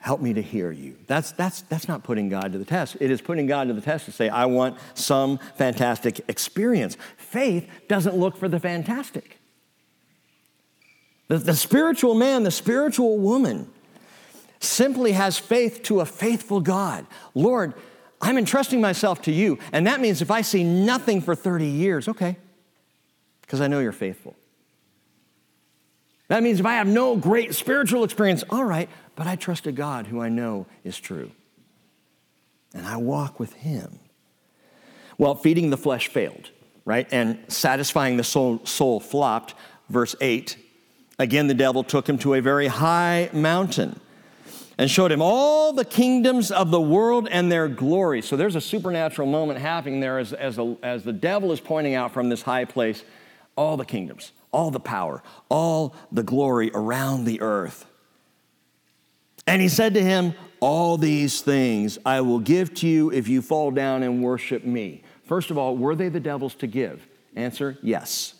help 0.00 0.20
me 0.20 0.34
to 0.34 0.42
hear 0.42 0.72
you. 0.72 0.96
That's, 1.06 1.30
that's, 1.30 1.62
that's 1.62 1.86
not 1.86 2.02
putting 2.02 2.28
God 2.28 2.50
to 2.50 2.58
the 2.58 2.64
test. 2.64 2.96
It 2.98 3.12
is 3.12 3.20
putting 3.20 3.46
God 3.46 3.68
to 3.68 3.74
the 3.74 3.80
test 3.80 4.06
to 4.06 4.12
say, 4.12 4.28
I 4.28 4.46
want 4.46 4.76
some 4.94 5.38
fantastic 5.54 6.20
experience. 6.28 6.96
Faith 7.16 7.70
doesn't 7.86 8.16
look 8.16 8.36
for 8.36 8.48
the 8.48 8.58
fantastic. 8.58 9.37
The, 11.28 11.38
the 11.38 11.54
spiritual 11.54 12.14
man, 12.14 12.42
the 12.42 12.50
spiritual 12.50 13.18
woman, 13.18 13.70
simply 14.60 15.12
has 15.12 15.38
faith 15.38 15.82
to 15.84 16.00
a 16.00 16.06
faithful 16.06 16.60
God. 16.60 17.06
Lord, 17.34 17.74
I'm 18.20 18.36
entrusting 18.38 18.80
myself 18.80 19.22
to 19.22 19.32
you. 19.32 19.58
And 19.72 19.86
that 19.86 20.00
means 20.00 20.20
if 20.20 20.30
I 20.30 20.40
see 20.40 20.64
nothing 20.64 21.20
for 21.20 21.34
30 21.34 21.66
years, 21.66 22.08
okay, 22.08 22.36
because 23.42 23.60
I 23.60 23.68
know 23.68 23.78
you're 23.78 23.92
faithful. 23.92 24.34
That 26.28 26.42
means 26.42 26.60
if 26.60 26.66
I 26.66 26.74
have 26.74 26.86
no 26.86 27.16
great 27.16 27.54
spiritual 27.54 28.04
experience, 28.04 28.44
all 28.50 28.64
right, 28.64 28.88
but 29.14 29.26
I 29.26 29.36
trust 29.36 29.66
a 29.66 29.72
God 29.72 30.06
who 30.06 30.20
I 30.20 30.28
know 30.28 30.66
is 30.84 30.98
true. 30.98 31.30
And 32.74 32.86
I 32.86 32.96
walk 32.96 33.40
with 33.40 33.54
him. 33.54 33.98
Well, 35.16 35.34
feeding 35.34 35.70
the 35.70 35.78
flesh 35.78 36.08
failed, 36.08 36.50
right? 36.84 37.08
And 37.10 37.38
satisfying 37.48 38.18
the 38.18 38.24
soul, 38.24 38.60
soul 38.64 39.00
flopped. 39.00 39.54
Verse 39.88 40.14
8 40.20 40.56
Again, 41.18 41.48
the 41.48 41.54
devil 41.54 41.82
took 41.82 42.08
him 42.08 42.18
to 42.18 42.34
a 42.34 42.40
very 42.40 42.68
high 42.68 43.28
mountain 43.32 43.98
and 44.78 44.88
showed 44.88 45.10
him 45.10 45.20
all 45.20 45.72
the 45.72 45.84
kingdoms 45.84 46.52
of 46.52 46.70
the 46.70 46.80
world 46.80 47.26
and 47.28 47.50
their 47.50 47.66
glory. 47.66 48.22
So 48.22 48.36
there's 48.36 48.54
a 48.54 48.60
supernatural 48.60 49.26
moment 49.26 49.58
happening 49.58 49.98
there 49.98 50.20
as, 50.20 50.32
as, 50.32 50.58
a, 50.58 50.76
as 50.82 51.02
the 51.02 51.12
devil 51.12 51.50
is 51.50 51.58
pointing 51.58 51.94
out 51.94 52.12
from 52.12 52.28
this 52.28 52.42
high 52.42 52.64
place 52.64 53.02
all 53.56 53.76
the 53.76 53.84
kingdoms, 53.84 54.30
all 54.52 54.70
the 54.70 54.78
power, 54.78 55.24
all 55.48 55.96
the 56.12 56.22
glory 56.22 56.70
around 56.72 57.24
the 57.24 57.40
earth. 57.40 57.86
And 59.48 59.60
he 59.60 59.68
said 59.68 59.94
to 59.94 60.02
him, 60.02 60.34
All 60.60 60.96
these 60.96 61.40
things 61.40 61.98
I 62.06 62.20
will 62.20 62.38
give 62.38 62.72
to 62.74 62.86
you 62.86 63.10
if 63.10 63.26
you 63.26 63.42
fall 63.42 63.72
down 63.72 64.04
and 64.04 64.22
worship 64.22 64.64
me. 64.64 65.02
First 65.24 65.50
of 65.50 65.58
all, 65.58 65.76
were 65.76 65.96
they 65.96 66.08
the 66.08 66.20
devil's 66.20 66.54
to 66.56 66.68
give? 66.68 67.04
Answer 67.34 67.76
yes. 67.82 68.34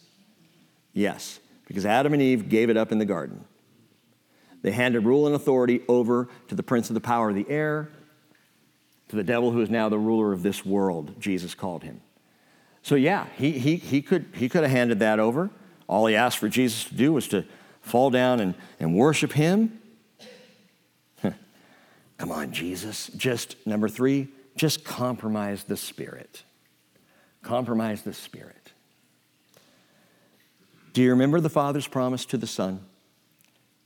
Yes 0.92 1.40
because 1.68 1.86
Adam 1.86 2.12
and 2.12 2.20
Eve 2.20 2.48
gave 2.48 2.70
it 2.70 2.76
up 2.76 2.90
in 2.90 2.98
the 2.98 3.04
garden. 3.04 3.44
They 4.62 4.72
handed 4.72 5.04
rule 5.04 5.26
and 5.26 5.36
authority 5.36 5.82
over 5.86 6.28
to 6.48 6.56
the 6.56 6.64
prince 6.64 6.90
of 6.90 6.94
the 6.94 7.00
power 7.00 7.28
of 7.28 7.36
the 7.36 7.48
air, 7.48 7.90
to 9.08 9.16
the 9.16 9.22
devil 9.22 9.52
who 9.52 9.60
is 9.60 9.70
now 9.70 9.88
the 9.88 9.98
ruler 9.98 10.32
of 10.32 10.42
this 10.42 10.66
world, 10.66 11.20
Jesus 11.20 11.54
called 11.54 11.84
him. 11.84 12.00
So, 12.82 12.96
yeah, 12.96 13.26
he, 13.36 13.52
he, 13.52 13.76
he, 13.76 14.02
could, 14.02 14.26
he 14.34 14.48
could 14.48 14.62
have 14.62 14.72
handed 14.72 14.98
that 14.98 15.20
over. 15.20 15.50
All 15.86 16.06
he 16.06 16.16
asked 16.16 16.38
for 16.38 16.48
Jesus 16.48 16.84
to 16.84 16.94
do 16.94 17.12
was 17.12 17.28
to 17.28 17.44
fall 17.80 18.10
down 18.10 18.40
and, 18.40 18.54
and 18.80 18.96
worship 18.96 19.32
him. 19.32 19.78
Come 22.18 22.32
on, 22.32 22.50
Jesus. 22.50 23.08
Just, 23.16 23.54
number 23.64 23.88
three, 23.88 24.28
just 24.56 24.84
compromise 24.84 25.62
the 25.64 25.76
spirit. 25.76 26.42
Compromise 27.42 28.02
the 28.02 28.12
spirit. 28.12 28.57
Do 30.98 31.04
you 31.04 31.10
remember 31.10 31.38
the 31.38 31.48
Father's 31.48 31.86
promise 31.86 32.24
to 32.24 32.36
the 32.36 32.48
Son? 32.48 32.80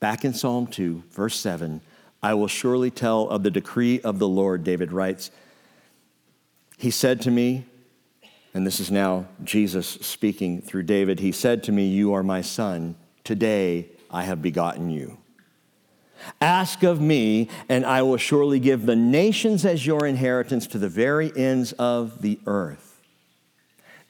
Back 0.01 0.25
in 0.25 0.33
Psalm 0.33 0.67
2, 0.67 1.03
verse 1.11 1.39
7, 1.39 1.83
I 2.23 2.33
will 2.33 2.49
surely 2.49 2.91
tell 2.91 3.29
of 3.29 3.43
the 3.43 3.51
decree 3.51 4.01
of 4.01 4.19
the 4.19 4.27
Lord, 4.27 4.65
David 4.65 4.93
writes. 4.93 5.31
He 6.79 6.91
said 6.91 7.21
to 7.21 7.31
me, 7.31 7.67
and 8.55 8.67
this 8.67 8.81
is 8.81 8.91
now 8.91 9.27
Jesus 9.45 9.87
speaking 9.87 10.63
through 10.63 10.85
David, 10.85 11.21
He 11.21 11.33
said 11.33 11.63
to 11.65 11.71
me, 11.71 11.87
You 11.87 12.15
are 12.15 12.23
my 12.23 12.41
son. 12.41 12.95
Today 13.25 13.89
I 14.11 14.23
have 14.23 14.41
begotten 14.41 14.89
you. 14.89 15.19
Ask 16.41 16.83
of 16.83 16.99
me, 16.99 17.51
and 17.69 17.85
I 17.85 18.01
will 18.01 18.17
surely 18.17 18.59
give 18.59 18.87
the 18.87 18.97
nations 18.97 19.67
as 19.67 19.85
your 19.85 20.07
inheritance 20.07 20.67
to 20.69 20.79
the 20.79 20.89
very 20.89 21.31
ends 21.37 21.73
of 21.73 22.23
the 22.23 22.41
earth. 22.47 23.03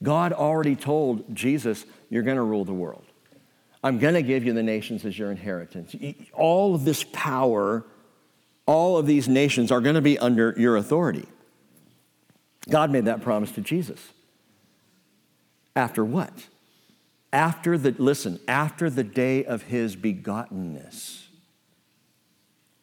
God 0.05 0.33
already 0.33 0.77
told 0.77 1.35
Jesus, 1.35 1.85
You're 2.13 2.23
going 2.23 2.37
to 2.37 2.43
rule 2.43 2.67
the 2.67 2.75
world. 2.75 3.07
I'm 3.83 3.99
going 3.99 4.13
to 4.13 4.23
give 4.23 4.45
you 4.45 4.53
the 4.53 4.63
nations 4.63 5.07
as 5.07 5.19
your 5.19 5.31
inheritance. 5.31 5.97
All 6.35 6.75
of 6.75 6.85
this 6.85 7.05
power, 7.05 7.87
all 8.67 8.99
of 8.99 9.07
these 9.07 9.29
nations 9.29 9.73
are 9.73 9.81
going 9.81 9.95
to 9.95 10.03
be 10.03 10.19
under 10.19 10.55
your 10.59 10.77
authority. 10.77 11.27
God 12.69 12.91
made 12.91 13.07
that 13.07 13.23
promise 13.23 13.51
to 13.53 13.63
Jesus. 13.63 13.99
After 15.75 16.05
what? 16.05 16.49
After 17.33 17.79
the, 17.79 17.95
listen, 17.97 18.41
after 18.47 18.91
the 18.91 19.05
day 19.05 19.47
of 19.47 19.63
his 19.63 19.97
begottenness. 19.97 21.23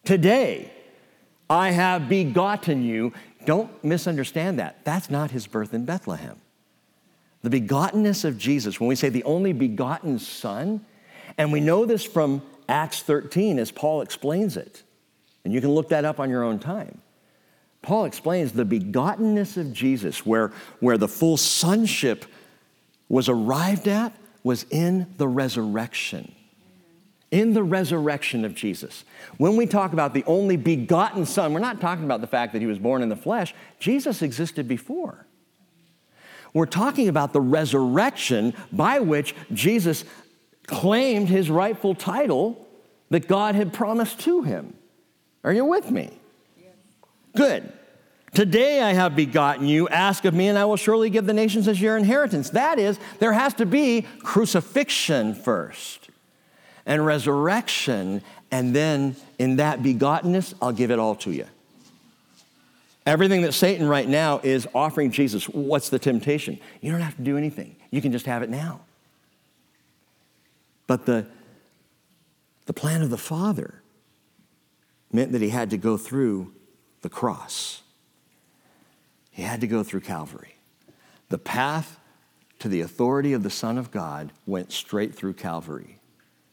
Today, 0.06 0.72
I 1.48 1.70
have 1.70 2.10
begotten 2.10 2.82
you. 2.84 3.14
Don't 3.46 3.84
misunderstand 3.84 4.58
that. 4.58 4.84
That's 4.86 5.12
not 5.12 5.30
his 5.30 5.46
birth 5.46 5.76
in 5.76 5.86
Bethlehem. 5.86 6.42
The 7.42 7.50
begottenness 7.50 8.26
of 8.26 8.38
Jesus, 8.38 8.80
when 8.80 8.90
we 8.90 8.96
say 8.96 9.10
the 9.10 9.24
only 9.24 9.54
begotten 9.54 10.20
Son, 10.20 10.86
and 11.38 11.54
we 11.54 11.62
know 11.62 11.86
this 11.86 12.04
from 12.04 12.42
Acts 12.68 13.02
13 13.02 13.60
as 13.60 13.72
Paul 13.72 14.02
explains 14.02 14.58
it. 14.58 14.84
And 15.44 15.54
you 15.54 15.62
can 15.62 15.72
look 15.72 15.90
that 15.90 16.06
up 16.06 16.20
on 16.20 16.30
your 16.30 16.44
own 16.44 16.60
time. 16.60 17.02
Paul 17.82 18.06
explains 18.06 18.52
the 18.52 18.66
begottenness 18.66 19.56
of 19.56 19.72
Jesus, 19.72 20.26
where, 20.26 20.52
where 20.80 20.98
the 20.98 21.08
full 21.08 21.38
sonship 21.38 22.26
was 23.08 23.30
arrived 23.30 23.88
at, 23.88 24.14
was 24.44 24.66
in 24.70 25.08
the 25.18 25.28
resurrection. 25.28 26.34
In 27.32 27.54
the 27.54 27.64
resurrection 27.64 28.44
of 28.44 28.54
Jesus. 28.54 29.06
When 29.38 29.56
we 29.56 29.66
talk 29.66 29.94
about 29.94 30.14
the 30.14 30.26
only 30.26 30.58
begotten 30.58 31.26
Son, 31.26 31.54
we're 31.54 31.60
not 31.60 31.80
talking 31.80 32.04
about 32.04 32.22
the 32.22 32.28
fact 32.28 32.54
that 32.54 32.60
he 32.62 32.68
was 32.68 32.80
born 32.80 33.02
in 33.02 33.10
the 33.10 33.16
flesh. 33.16 33.56
Jesus 33.80 34.22
existed 34.22 34.68
before. 34.68 35.26
We're 36.54 36.66
talking 36.66 37.08
about 37.08 37.34
the 37.34 37.42
resurrection 37.42 38.54
by 38.72 39.00
which 39.00 39.36
Jesus 39.54 40.04
claimed 40.66 41.30
his 41.30 41.50
rightful 41.50 41.96
title 41.96 42.68
that 43.10 43.28
God 43.28 43.56
had 43.56 43.74
promised 43.74 44.20
to 44.22 44.44
him. 44.44 44.74
Are 45.44 45.54
you 45.54 45.66
with 45.66 45.90
me? 45.90 46.12
Good. 47.36 47.72
Today 48.34 48.82
I 48.82 48.94
have 48.94 49.16
begotten 49.16 49.68
you. 49.68 49.88
Ask 49.90 50.26
of 50.26 50.34
me, 50.34 50.48
and 50.48 50.58
I 50.58 50.66
will 50.66 50.78
surely 50.78 51.10
give 51.10 51.26
the 51.26 51.34
nations 51.34 51.68
as 51.68 51.82
your 51.82 51.98
inheritance. 51.98 52.52
That 52.52 52.78
is, 52.78 53.00
there 53.20 53.34
has 53.34 53.56
to 53.56 53.66
be 53.66 54.06
crucifixion 54.22 55.34
first, 55.34 56.10
and 56.86 57.04
resurrection, 57.06 58.22
and 58.52 58.76
then 58.76 59.16
in 59.40 59.56
that 59.56 59.80
begottenness, 59.80 60.54
I'll 60.62 60.72
give 60.72 60.92
it 60.92 61.00
all 61.00 61.16
to 61.16 61.32
you. 61.32 61.46
Everything 63.06 63.42
that 63.42 63.54
Satan 63.54 63.88
right 63.88 64.08
now 64.08 64.40
is 64.44 64.68
offering 64.76 65.12
Jesus, 65.12 65.48
what's 65.50 65.90
the 65.90 66.00
temptation? 66.00 66.60
You 66.82 66.92
don't 66.92 67.02
have 67.02 67.16
to 67.16 67.24
do 67.24 67.38
anything, 67.38 67.76
you 67.92 68.02
can 68.02 68.12
just 68.12 68.26
have 68.26 68.44
it 68.44 68.50
now. 68.50 68.82
But 70.88 71.06
the, 71.06 71.28
the 72.66 72.74
plan 72.74 73.02
of 73.02 73.10
the 73.10 73.18
Father 73.18 73.82
meant 75.12 75.32
that 75.32 75.42
he 75.42 75.50
had 75.50 75.70
to 75.70 75.78
go 75.78 75.98
through 75.98 76.54
the 77.02 77.10
cross. 77.10 77.82
He 79.32 79.44
had 79.44 79.62
to 79.62 79.68
go 79.68 79.84
through 79.84 80.02
Calvary. 80.02 80.56
The 81.30 81.38
path 81.38 82.00
to 82.60 82.68
the 82.68 82.82
authority 82.82 83.34
of 83.34 83.44
the 83.44 83.50
Son 83.50 83.78
of 83.78 83.92
God 83.92 84.34
went 84.46 84.72
straight 84.72 85.16
through 85.16 85.34
Calvary. 85.34 86.00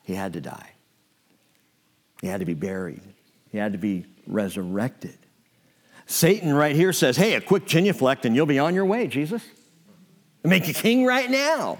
He 0.02 0.14
had 0.14 0.32
to 0.34 0.40
die. 0.40 0.70
He 2.20 2.28
had 2.28 2.40
to 2.40 2.46
be 2.46 2.54
buried. 2.54 3.02
He 3.50 3.58
had 3.58 3.72
to 3.72 3.78
be 3.78 4.06
resurrected. 4.26 5.18
Satan 6.06 6.54
right 6.54 6.74
here 6.74 6.92
says, 6.92 7.16
Hey, 7.16 7.34
a 7.34 7.40
quick 7.40 7.66
genuflect 7.66 8.24
and 8.24 8.34
you'll 8.34 8.46
be 8.46 8.58
on 8.58 8.74
your 8.74 8.86
way, 8.86 9.06
Jesus. 9.08 9.42
Make 10.44 10.68
you 10.68 10.74
king 10.74 11.04
right 11.04 11.28
now. 11.28 11.78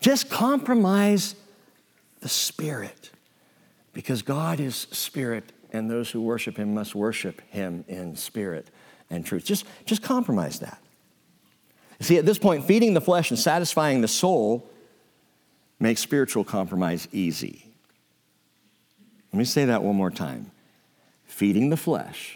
Just 0.00 0.28
compromise 0.28 1.34
the 2.20 2.28
Spirit 2.28 3.10
because 3.94 4.20
God 4.22 4.60
is 4.60 4.86
Spirit 4.90 5.52
and 5.72 5.90
those 5.90 6.10
who 6.10 6.20
worship 6.20 6.58
Him 6.58 6.74
must 6.74 6.94
worship 6.94 7.40
Him 7.48 7.84
in 7.88 8.14
spirit 8.16 8.68
and 9.08 9.24
truth. 9.24 9.44
Just, 9.44 9.64
just 9.86 10.02
compromise 10.02 10.60
that. 10.60 10.80
See, 12.00 12.18
at 12.18 12.26
this 12.26 12.38
point, 12.38 12.66
feeding 12.66 12.92
the 12.92 13.00
flesh 13.00 13.30
and 13.30 13.38
satisfying 13.38 14.02
the 14.02 14.08
soul 14.08 14.68
makes 15.80 16.00
spiritual 16.00 16.44
compromise 16.44 17.08
easy. 17.10 17.66
Let 19.32 19.38
me 19.38 19.44
say 19.44 19.64
that 19.64 19.82
one 19.82 19.96
more 19.96 20.10
time. 20.10 20.50
Feeding 21.24 21.70
the 21.70 21.76
flesh, 21.76 22.35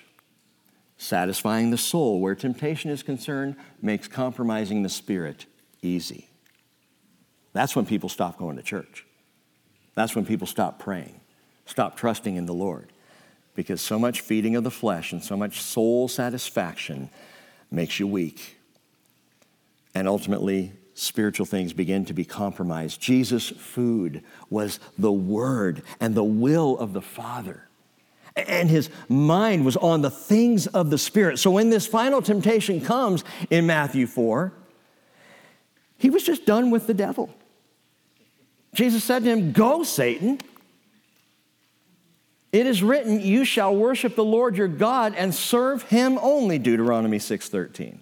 satisfying 1.00 1.70
the 1.70 1.78
soul 1.78 2.20
where 2.20 2.34
temptation 2.34 2.90
is 2.90 3.02
concerned, 3.02 3.56
makes 3.80 4.06
compromising 4.06 4.82
the 4.82 4.88
spirit 4.88 5.46
easy. 5.80 6.28
That's 7.54 7.74
when 7.74 7.86
people 7.86 8.10
stop 8.10 8.36
going 8.36 8.56
to 8.58 8.62
church. 8.62 9.06
That's 9.94 10.14
when 10.14 10.26
people 10.26 10.46
stop 10.46 10.78
praying, 10.78 11.18
stop 11.64 11.96
trusting 11.96 12.36
in 12.36 12.44
the 12.44 12.52
Lord. 12.52 12.92
Because 13.54 13.80
so 13.80 13.98
much 13.98 14.20
feeding 14.20 14.56
of 14.56 14.62
the 14.62 14.70
flesh 14.70 15.12
and 15.12 15.24
so 15.24 15.36
much 15.36 15.60
soul 15.60 16.06
satisfaction 16.06 17.08
makes 17.70 17.98
you 17.98 18.06
weak. 18.06 18.58
And 19.94 20.06
ultimately, 20.06 20.72
spiritual 20.92 21.46
things 21.46 21.72
begin 21.72 22.04
to 22.04 22.12
be 22.12 22.26
compromised. 22.26 23.00
Jesus' 23.00 23.48
food 23.48 24.22
was 24.50 24.78
the 24.98 25.10
word 25.10 25.82
and 25.98 26.14
the 26.14 26.22
will 26.22 26.78
of 26.78 26.92
the 26.92 27.02
Father. 27.02 27.69
And 28.36 28.70
his 28.70 28.90
mind 29.08 29.64
was 29.64 29.76
on 29.76 30.02
the 30.02 30.10
things 30.10 30.66
of 30.68 30.90
the 30.90 30.98
Spirit. 30.98 31.38
So 31.38 31.50
when 31.50 31.70
this 31.70 31.86
final 31.86 32.22
temptation 32.22 32.80
comes 32.80 33.24
in 33.50 33.66
Matthew 33.66 34.06
4, 34.06 34.52
he 35.98 36.10
was 36.10 36.22
just 36.22 36.46
done 36.46 36.70
with 36.70 36.86
the 36.86 36.94
devil. 36.94 37.30
Jesus 38.74 39.04
said 39.04 39.24
to 39.24 39.30
him, 39.30 39.52
Go, 39.52 39.82
Satan. 39.82 40.38
It 42.52 42.66
is 42.66 42.82
written, 42.82 43.20
You 43.20 43.44
shall 43.44 43.74
worship 43.74 44.16
the 44.16 44.24
Lord 44.24 44.56
your 44.56 44.68
God 44.68 45.14
and 45.16 45.34
serve 45.34 45.82
him 45.84 46.18
only, 46.20 46.58
Deuteronomy 46.58 47.18
6:13. 47.18 47.98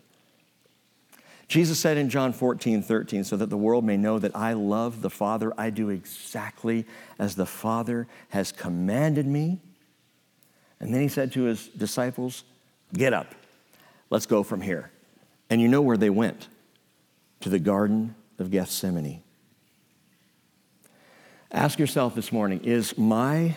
Jesus 1.48 1.80
said 1.80 1.96
in 1.96 2.10
John 2.10 2.34
14, 2.34 2.82
13, 2.82 3.24
so 3.24 3.34
that 3.36 3.48
the 3.48 3.56
world 3.56 3.82
may 3.82 3.96
know 3.96 4.18
that 4.18 4.36
I 4.36 4.52
love 4.52 5.00
the 5.00 5.08
Father, 5.08 5.52
I 5.56 5.70
do 5.70 5.88
exactly 5.88 6.84
as 7.18 7.36
the 7.36 7.46
Father 7.46 8.06
has 8.30 8.52
commanded 8.52 9.26
me. 9.26 9.60
And 10.80 10.94
then 10.94 11.00
he 11.00 11.08
said 11.08 11.32
to 11.32 11.42
his 11.42 11.68
disciples, 11.68 12.44
Get 12.94 13.12
up, 13.12 13.34
let's 14.10 14.26
go 14.26 14.42
from 14.42 14.60
here. 14.60 14.90
And 15.50 15.60
you 15.60 15.68
know 15.68 15.82
where 15.82 15.96
they 15.96 16.10
went 16.10 16.48
to 17.40 17.48
the 17.48 17.58
Garden 17.58 18.14
of 18.38 18.50
Gethsemane. 18.50 19.22
Ask 21.50 21.78
yourself 21.78 22.14
this 22.14 22.30
morning 22.30 22.60
is 22.64 22.96
my 22.98 23.56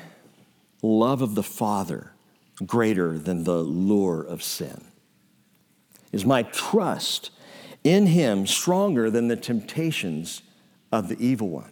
love 0.81 1.21
of 1.21 1.35
the 1.35 1.43
Father 1.43 2.11
greater 2.65 3.17
than 3.17 3.43
the 3.43 3.57
lure 3.57 4.21
of 4.21 4.41
sin? 4.41 4.83
Is 6.11 6.25
my 6.25 6.43
trust 6.43 7.31
in 7.83 8.07
Him 8.07 8.45
stronger 8.45 9.09
than 9.09 9.27
the 9.27 9.35
temptations 9.35 10.41
of 10.91 11.07
the 11.07 11.19
evil 11.19 11.49
one? 11.49 11.71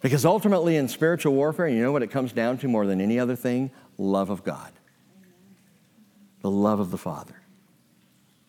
Because 0.00 0.24
ultimately, 0.24 0.76
in 0.76 0.86
spiritual 0.86 1.34
warfare, 1.34 1.66
you 1.66 1.82
know 1.82 1.90
what 1.90 2.04
it 2.04 2.10
comes 2.10 2.32
down 2.32 2.58
to 2.58 2.68
more 2.68 2.86
than 2.86 3.00
any 3.00 3.18
other 3.18 3.34
thing? 3.34 3.70
Love 3.98 4.30
of 4.30 4.44
God, 4.44 4.72
the 6.40 6.50
love 6.50 6.80
of 6.80 6.90
the 6.90 6.98
Father. 6.98 7.34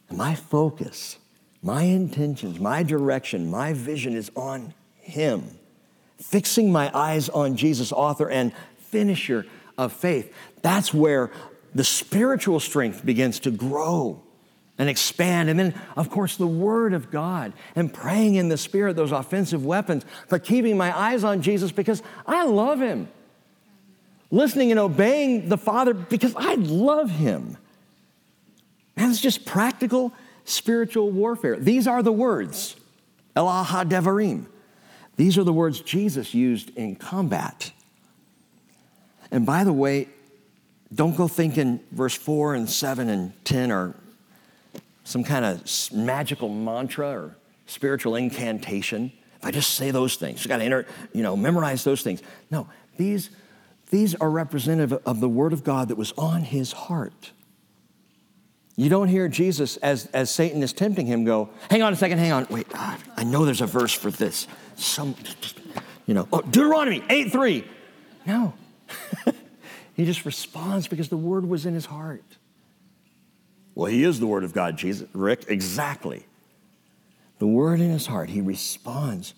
And 0.07 0.17
my 0.17 0.35
focus, 0.35 1.17
my 1.61 1.83
intentions, 1.83 2.59
my 2.59 2.83
direction, 2.83 3.49
my 3.49 3.73
vision 3.73 4.15
is 4.15 4.31
on 4.35 4.73
Him 4.95 5.59
fixing 6.19 6.71
my 6.71 6.91
eyes 6.95 7.29
on 7.29 7.55
Jesus, 7.55 7.91
author 7.91 8.29
and 8.29 8.51
finisher 8.77 9.45
of 9.77 9.93
faith. 9.93 10.33
That's 10.61 10.93
where 10.93 11.31
the 11.73 11.83
spiritual 11.83 12.59
strength 12.59 13.05
begins 13.05 13.39
to 13.41 13.51
grow 13.51 14.21
and 14.77 14.89
expand. 14.89 15.49
And 15.49 15.59
then, 15.59 15.73
of 15.95 16.09
course, 16.09 16.35
the 16.35 16.47
Word 16.47 16.93
of 16.93 17.11
God 17.11 17.53
and 17.75 17.93
praying 17.93 18.35
in 18.35 18.49
the 18.49 18.57
Spirit, 18.57 18.95
those 18.95 19.11
offensive 19.11 19.65
weapons, 19.65 20.05
but 20.29 20.43
keeping 20.43 20.77
my 20.77 20.97
eyes 20.97 21.23
on 21.23 21.41
Jesus 21.41 21.71
because 21.71 22.03
I 22.25 22.45
love 22.45 22.79
Him. 22.79 23.07
Listening 24.31 24.71
and 24.71 24.79
obeying 24.79 25.49
the 25.49 25.57
Father 25.57 25.93
because 25.93 26.35
I 26.35 26.55
love 26.55 27.09
Him. 27.09 27.57
And 28.95 29.11
it's 29.11 29.21
just 29.21 29.45
practical 29.45 30.13
spiritual 30.45 31.11
warfare. 31.11 31.55
These 31.57 31.87
are 31.87 32.03
the 32.03 32.11
words, 32.11 32.75
Elah 33.35 33.65
HaDevarim. 33.67 34.45
These 35.15 35.37
are 35.37 35.43
the 35.43 35.53
words 35.53 35.81
Jesus 35.81 36.33
used 36.33 36.75
in 36.77 36.95
combat. 36.95 37.71
And 39.31 39.45
by 39.45 39.63
the 39.63 39.73
way, 39.73 40.07
don't 40.93 41.15
go 41.15 41.27
thinking 41.27 41.79
verse 41.91 42.15
4 42.15 42.55
and 42.55 42.69
7 42.69 43.09
and 43.09 43.45
10 43.45 43.71
are 43.71 43.95
some 45.03 45.23
kind 45.23 45.45
of 45.45 45.91
magical 45.91 46.49
mantra 46.49 47.09
or 47.09 47.35
spiritual 47.65 48.15
incantation. 48.15 49.11
if 49.37 49.45
I 49.45 49.51
just 49.51 49.75
say 49.75 49.91
those 49.91 50.15
things, 50.15 50.43
you 50.43 50.49
got 50.49 50.57
to 50.57 50.63
enter, 50.63 50.85
you 51.13 51.23
know, 51.23 51.35
memorize 51.35 51.83
those 51.83 52.01
things. 52.01 52.21
No, 52.49 52.67
these, 52.97 53.29
these 53.89 54.15
are 54.15 54.29
representative 54.29 55.01
of 55.05 55.19
the 55.19 55.29
Word 55.29 55.53
of 55.53 55.63
God 55.63 55.89
that 55.89 55.97
was 55.97 56.13
on 56.17 56.41
his 56.43 56.71
heart. 56.71 57.31
You 58.75 58.87
don't 58.87 59.09
hear 59.09 59.27
Jesus, 59.27 59.75
as, 59.77 60.05
as 60.07 60.31
Satan 60.31 60.63
is 60.63 60.71
tempting 60.71 61.05
him, 61.05 61.25
go, 61.25 61.49
hang 61.69 61.81
on 61.81 61.91
a 61.91 61.95
second, 61.97 62.19
hang 62.19 62.31
on. 62.31 62.47
Wait, 62.49 62.67
I 62.73 63.23
know 63.25 63.43
there's 63.43 63.61
a 63.61 63.65
verse 63.67 63.93
for 63.93 64.09
this. 64.09 64.47
Some, 64.77 65.15
you 66.05 66.13
know, 66.13 66.27
oh, 66.31 66.41
Deuteronomy 66.41 67.03
8 67.09 67.31
3. 67.31 67.67
No. 68.25 68.53
he 69.95 70.05
just 70.05 70.23
responds 70.23 70.87
because 70.87 71.09
the 71.09 71.17
word 71.17 71.45
was 71.45 71.65
in 71.65 71.73
his 71.73 71.87
heart. 71.87 72.23
Well, 73.75 73.91
he 73.91 74.03
is 74.03 74.19
the 74.19 74.27
word 74.27 74.43
of 74.43 74.53
God, 74.53 74.77
Jesus. 74.77 75.09
Rick, 75.13 75.45
exactly. 75.49 76.25
The 77.39 77.47
word 77.47 77.81
in 77.81 77.89
his 77.89 78.05
heart, 78.05 78.29
he 78.29 78.39
responds. 78.39 79.33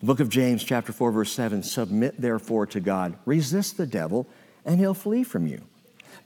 The 0.00 0.06
book 0.06 0.20
of 0.20 0.28
James, 0.28 0.62
chapter 0.62 0.92
4, 0.92 1.10
verse 1.10 1.32
7 1.32 1.62
Submit 1.62 2.20
therefore 2.20 2.66
to 2.66 2.80
God, 2.80 3.16
resist 3.24 3.76
the 3.76 3.86
devil, 3.86 4.28
and 4.64 4.78
he'll 4.78 4.94
flee 4.94 5.24
from 5.24 5.46
you. 5.46 5.62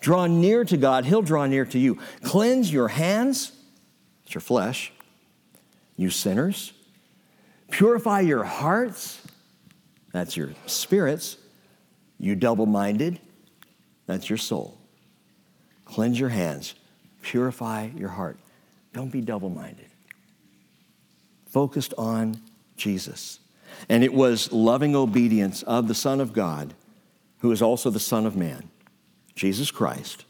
Draw 0.00 0.26
near 0.26 0.64
to 0.64 0.76
God, 0.76 1.04
he'll 1.04 1.22
draw 1.22 1.46
near 1.46 1.64
to 1.66 1.78
you. 1.78 1.98
Cleanse 2.22 2.72
your 2.72 2.88
hands, 2.88 3.52
it's 4.24 4.34
your 4.34 4.40
flesh, 4.40 4.92
you 5.96 6.10
sinners. 6.10 6.72
Purify 7.70 8.20
your 8.20 8.44
hearts, 8.44 9.22
that's 10.12 10.36
your 10.36 10.50
spirits. 10.66 11.38
You 12.18 12.36
double 12.36 12.66
minded, 12.66 13.18
that's 14.06 14.28
your 14.28 14.36
soul. 14.36 14.78
Cleanse 15.86 16.20
your 16.20 16.28
hands, 16.28 16.74
purify 17.22 17.88
your 17.96 18.10
heart. 18.10 18.38
Don't 18.92 19.10
be 19.10 19.22
double 19.22 19.48
minded. 19.48 19.86
Focused 21.46 21.94
on 21.96 22.40
Jesus. 22.76 23.40
And 23.88 24.04
it 24.04 24.14
was 24.14 24.52
loving 24.52 24.94
obedience 24.94 25.62
of 25.62 25.88
the 25.88 25.94
Son 25.94 26.20
of 26.20 26.32
God, 26.32 26.74
who 27.38 27.52
is 27.52 27.62
also 27.62 27.90
the 27.90 28.00
Son 28.00 28.26
of 28.26 28.36
Man, 28.36 28.70
Jesus 29.34 29.70
Christ, 29.70 30.24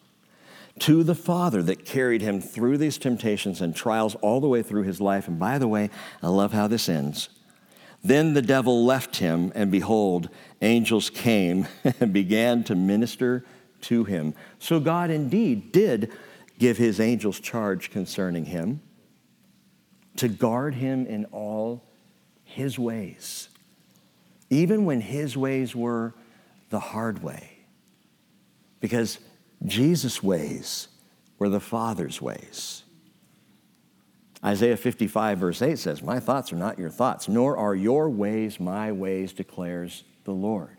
to 0.80 1.03
the 1.03 1.14
Father 1.14 1.62
that 1.62 1.84
carried 1.84 2.22
him 2.22 2.40
through 2.40 2.78
these 2.78 2.99
temptations 2.99 3.61
and 3.61 3.76
trials 3.76 4.14
all 4.16 4.40
the 4.40 4.49
way 4.49 4.62
through 4.62 4.84
his 4.84 5.01
life. 5.01 5.28
And 5.28 5.38
by 5.38 5.59
the 5.59 5.68
way, 5.68 5.90
I 6.22 6.28
love 6.28 6.53
how 6.53 6.66
this 6.66 6.88
ends. 6.88 7.28
Then 8.05 8.34
the 8.34 8.43
devil 8.43 8.84
left 8.84 9.16
him, 9.16 9.53
and 9.55 9.70
behold, 9.70 10.28
angels 10.61 11.11
came 11.11 11.68
and 12.01 12.12
began 12.12 12.64
to 12.64 12.74
minister 12.74 13.45
to 13.82 14.05
him. 14.05 14.34
So 14.59 14.80
God 14.80 15.11
indeed 15.11 15.72
did 15.72 16.12
give 16.59 16.78
his 16.78 17.01
angels 17.01 17.40
charge 17.40 17.90
concerning 17.90 18.47
him 18.47 18.80
to 20.16 20.28
guard 20.28 20.74
him 20.74 21.07
in 21.07 21.24
all 21.26 21.84
his 22.53 22.78
ways, 22.78 23.48
even 24.50 24.84
when 24.84 25.00
his 25.00 25.36
ways 25.36 25.74
were 25.74 26.14
the 26.70 26.80
hard 26.80 27.22
way. 27.22 27.50
Because 28.80 29.18
Jesus' 29.64 30.22
ways 30.22 30.88
were 31.38 31.48
the 31.48 31.61
Father's 31.61 32.20
ways. 32.20 32.82
Isaiah 34.44 34.76
55, 34.76 35.38
verse 35.38 35.62
8 35.62 35.78
says, 35.78 36.03
My 36.03 36.18
thoughts 36.18 36.53
are 36.53 36.57
not 36.57 36.78
your 36.78 36.90
thoughts, 36.90 37.28
nor 37.28 37.57
are 37.57 37.74
your 37.74 38.11
ways 38.11 38.59
my 38.59 38.90
ways, 38.90 39.32
declares 39.32 40.03
the 40.24 40.32
Lord. 40.32 40.76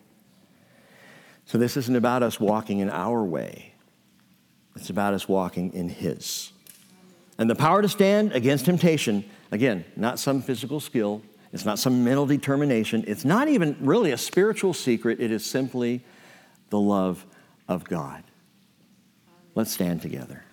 So 1.46 1.58
this 1.58 1.78
isn't 1.78 1.96
about 1.96 2.24
us 2.24 2.40
walking 2.40 2.80
in 2.80 2.90
our 2.90 3.24
way, 3.24 3.74
it's 4.76 4.90
about 4.90 5.14
us 5.14 5.30
walking 5.30 5.74
in 5.74 5.90
His. 5.90 6.52
And 7.38 7.50
the 7.50 7.56
power 7.56 7.82
to 7.82 7.90
stand 7.90 8.32
against 8.34 8.66
temptation, 8.66 9.26
again, 9.52 9.86
not 9.96 10.20
some 10.20 10.42
physical 10.42 10.80
skill, 10.80 11.22
it's 11.54 11.66
not 11.66 11.78
some 11.78 12.04
mental 12.04 12.26
determination, 12.26 13.06
it's 13.08 13.24
not 13.24 13.48
even 13.48 13.78
really 13.80 14.12
a 14.12 14.18
spiritual 14.18 14.74
secret, 14.74 15.22
it 15.22 15.32
is 15.32 15.46
simply 15.46 16.04
the 16.72 16.80
love 16.80 17.24
of 17.68 17.84
God. 17.84 18.24
Let's 19.54 19.72
stand 19.72 20.02
together. 20.02 20.44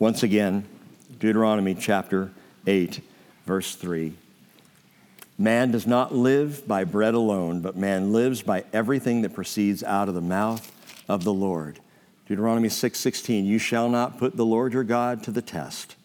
Once 0.00 0.22
again, 0.22 0.66
Deuteronomy 1.20 1.74
chapter 1.74 2.32
8, 2.66 3.00
verse 3.46 3.76
3. 3.76 4.14
Man 5.40 5.70
does 5.70 5.86
not 5.86 6.14
live 6.14 6.68
by 6.68 6.84
bread 6.84 7.14
alone, 7.14 7.62
but 7.62 7.74
man 7.74 8.12
lives 8.12 8.42
by 8.42 8.62
everything 8.74 9.22
that 9.22 9.32
proceeds 9.32 9.82
out 9.82 10.06
of 10.06 10.14
the 10.14 10.20
mouth 10.20 10.70
of 11.08 11.24
the 11.24 11.32
Lord. 11.32 11.80
Deuteronomy 12.28 12.68
6:16, 12.68 13.46
you 13.46 13.58
shall 13.58 13.88
not 13.88 14.18
put 14.18 14.36
the 14.36 14.44
Lord 14.44 14.74
your 14.74 14.84
God 14.84 15.22
to 15.22 15.30
the 15.30 15.40
test. 15.40 15.96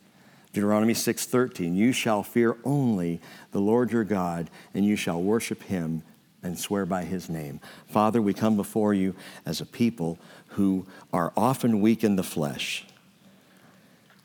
Deuteronomy 0.54 0.94
6:13, 0.94 1.76
you 1.76 1.92
shall 1.92 2.24
fear 2.24 2.56
only 2.64 3.20
the 3.52 3.60
Lord 3.60 3.92
your 3.92 4.06
God, 4.06 4.50
and 4.74 4.86
you 4.86 4.96
shall 4.96 5.22
worship 5.22 5.64
him 5.64 6.02
and 6.42 6.58
swear 6.58 6.86
by 6.86 7.04
his 7.04 7.28
name. 7.28 7.60
Father, 7.90 8.22
we 8.22 8.34
come 8.34 8.56
before 8.56 8.94
you 8.94 9.16
as 9.46 9.60
a 9.60 9.66
people 9.66 10.18
who 10.52 10.86
are 11.12 11.34
often 11.36 11.82
weak 11.82 12.06
in 12.06 12.16
the 12.16 12.24
flesh 12.24 12.86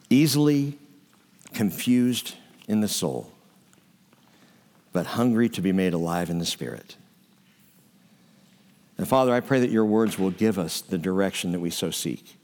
easily 0.09 0.79
confused 1.53 2.37
in 2.69 2.81
the 2.81 2.87
soul, 2.87 3.33
but 4.93 5.07
hungry 5.07 5.49
to 5.51 5.61
be 5.61 5.73
made 5.73 5.93
alive 5.93 6.31
in 6.31 6.39
the 6.39 6.47
spirit. 6.47 6.97
And 8.99 9.09
Father, 9.09 9.33
I 9.33 9.41
pray 9.41 9.61
that 9.61 9.71
your 9.71 9.85
words 9.85 10.19
will 10.19 10.31
give 10.31 10.59
us 10.59 10.81
the 10.81 10.99
direction 10.99 11.53
that 11.53 11.61
we 11.61 11.71
so 11.71 11.91
seek. 11.91 12.37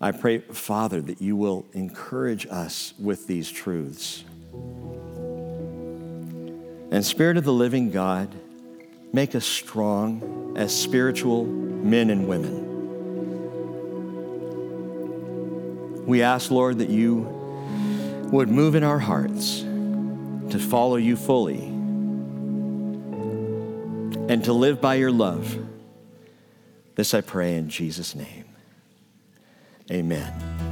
I 0.00 0.12
pray, 0.12 0.38
Father, 0.38 1.00
that 1.02 1.20
you 1.20 1.36
will 1.36 1.66
encourage 1.72 2.46
us 2.46 2.94
with 2.98 3.26
these 3.26 3.50
truths. 3.50 4.24
And 6.90 7.04
Spirit 7.04 7.36
of 7.36 7.44
the 7.44 7.52
living 7.52 7.90
God, 7.90 8.34
make 9.12 9.34
us 9.34 9.44
strong 9.44 10.54
as 10.56 10.74
spiritual 10.74 11.44
men 11.44 12.10
and 12.10 12.26
women 12.28 12.68
We 16.08 16.22
ask, 16.22 16.50
Lord, 16.50 16.78
that 16.78 16.88
you 16.88 17.20
would 18.32 18.48
move 18.48 18.74
in 18.74 18.82
our 18.82 18.98
hearts 18.98 19.62
to 20.50 20.58
follow 20.58 20.96
you 20.96 21.16
fully 21.16 21.64
and 24.28 24.44
to 24.44 24.52
live 24.52 24.80
by 24.80 24.94
your 24.94 25.10
love. 25.10 25.58
This 26.94 27.14
I 27.14 27.20
pray 27.20 27.56
in 27.56 27.68
Jesus' 27.68 28.14
name. 28.14 28.44
Amen. 29.90 30.67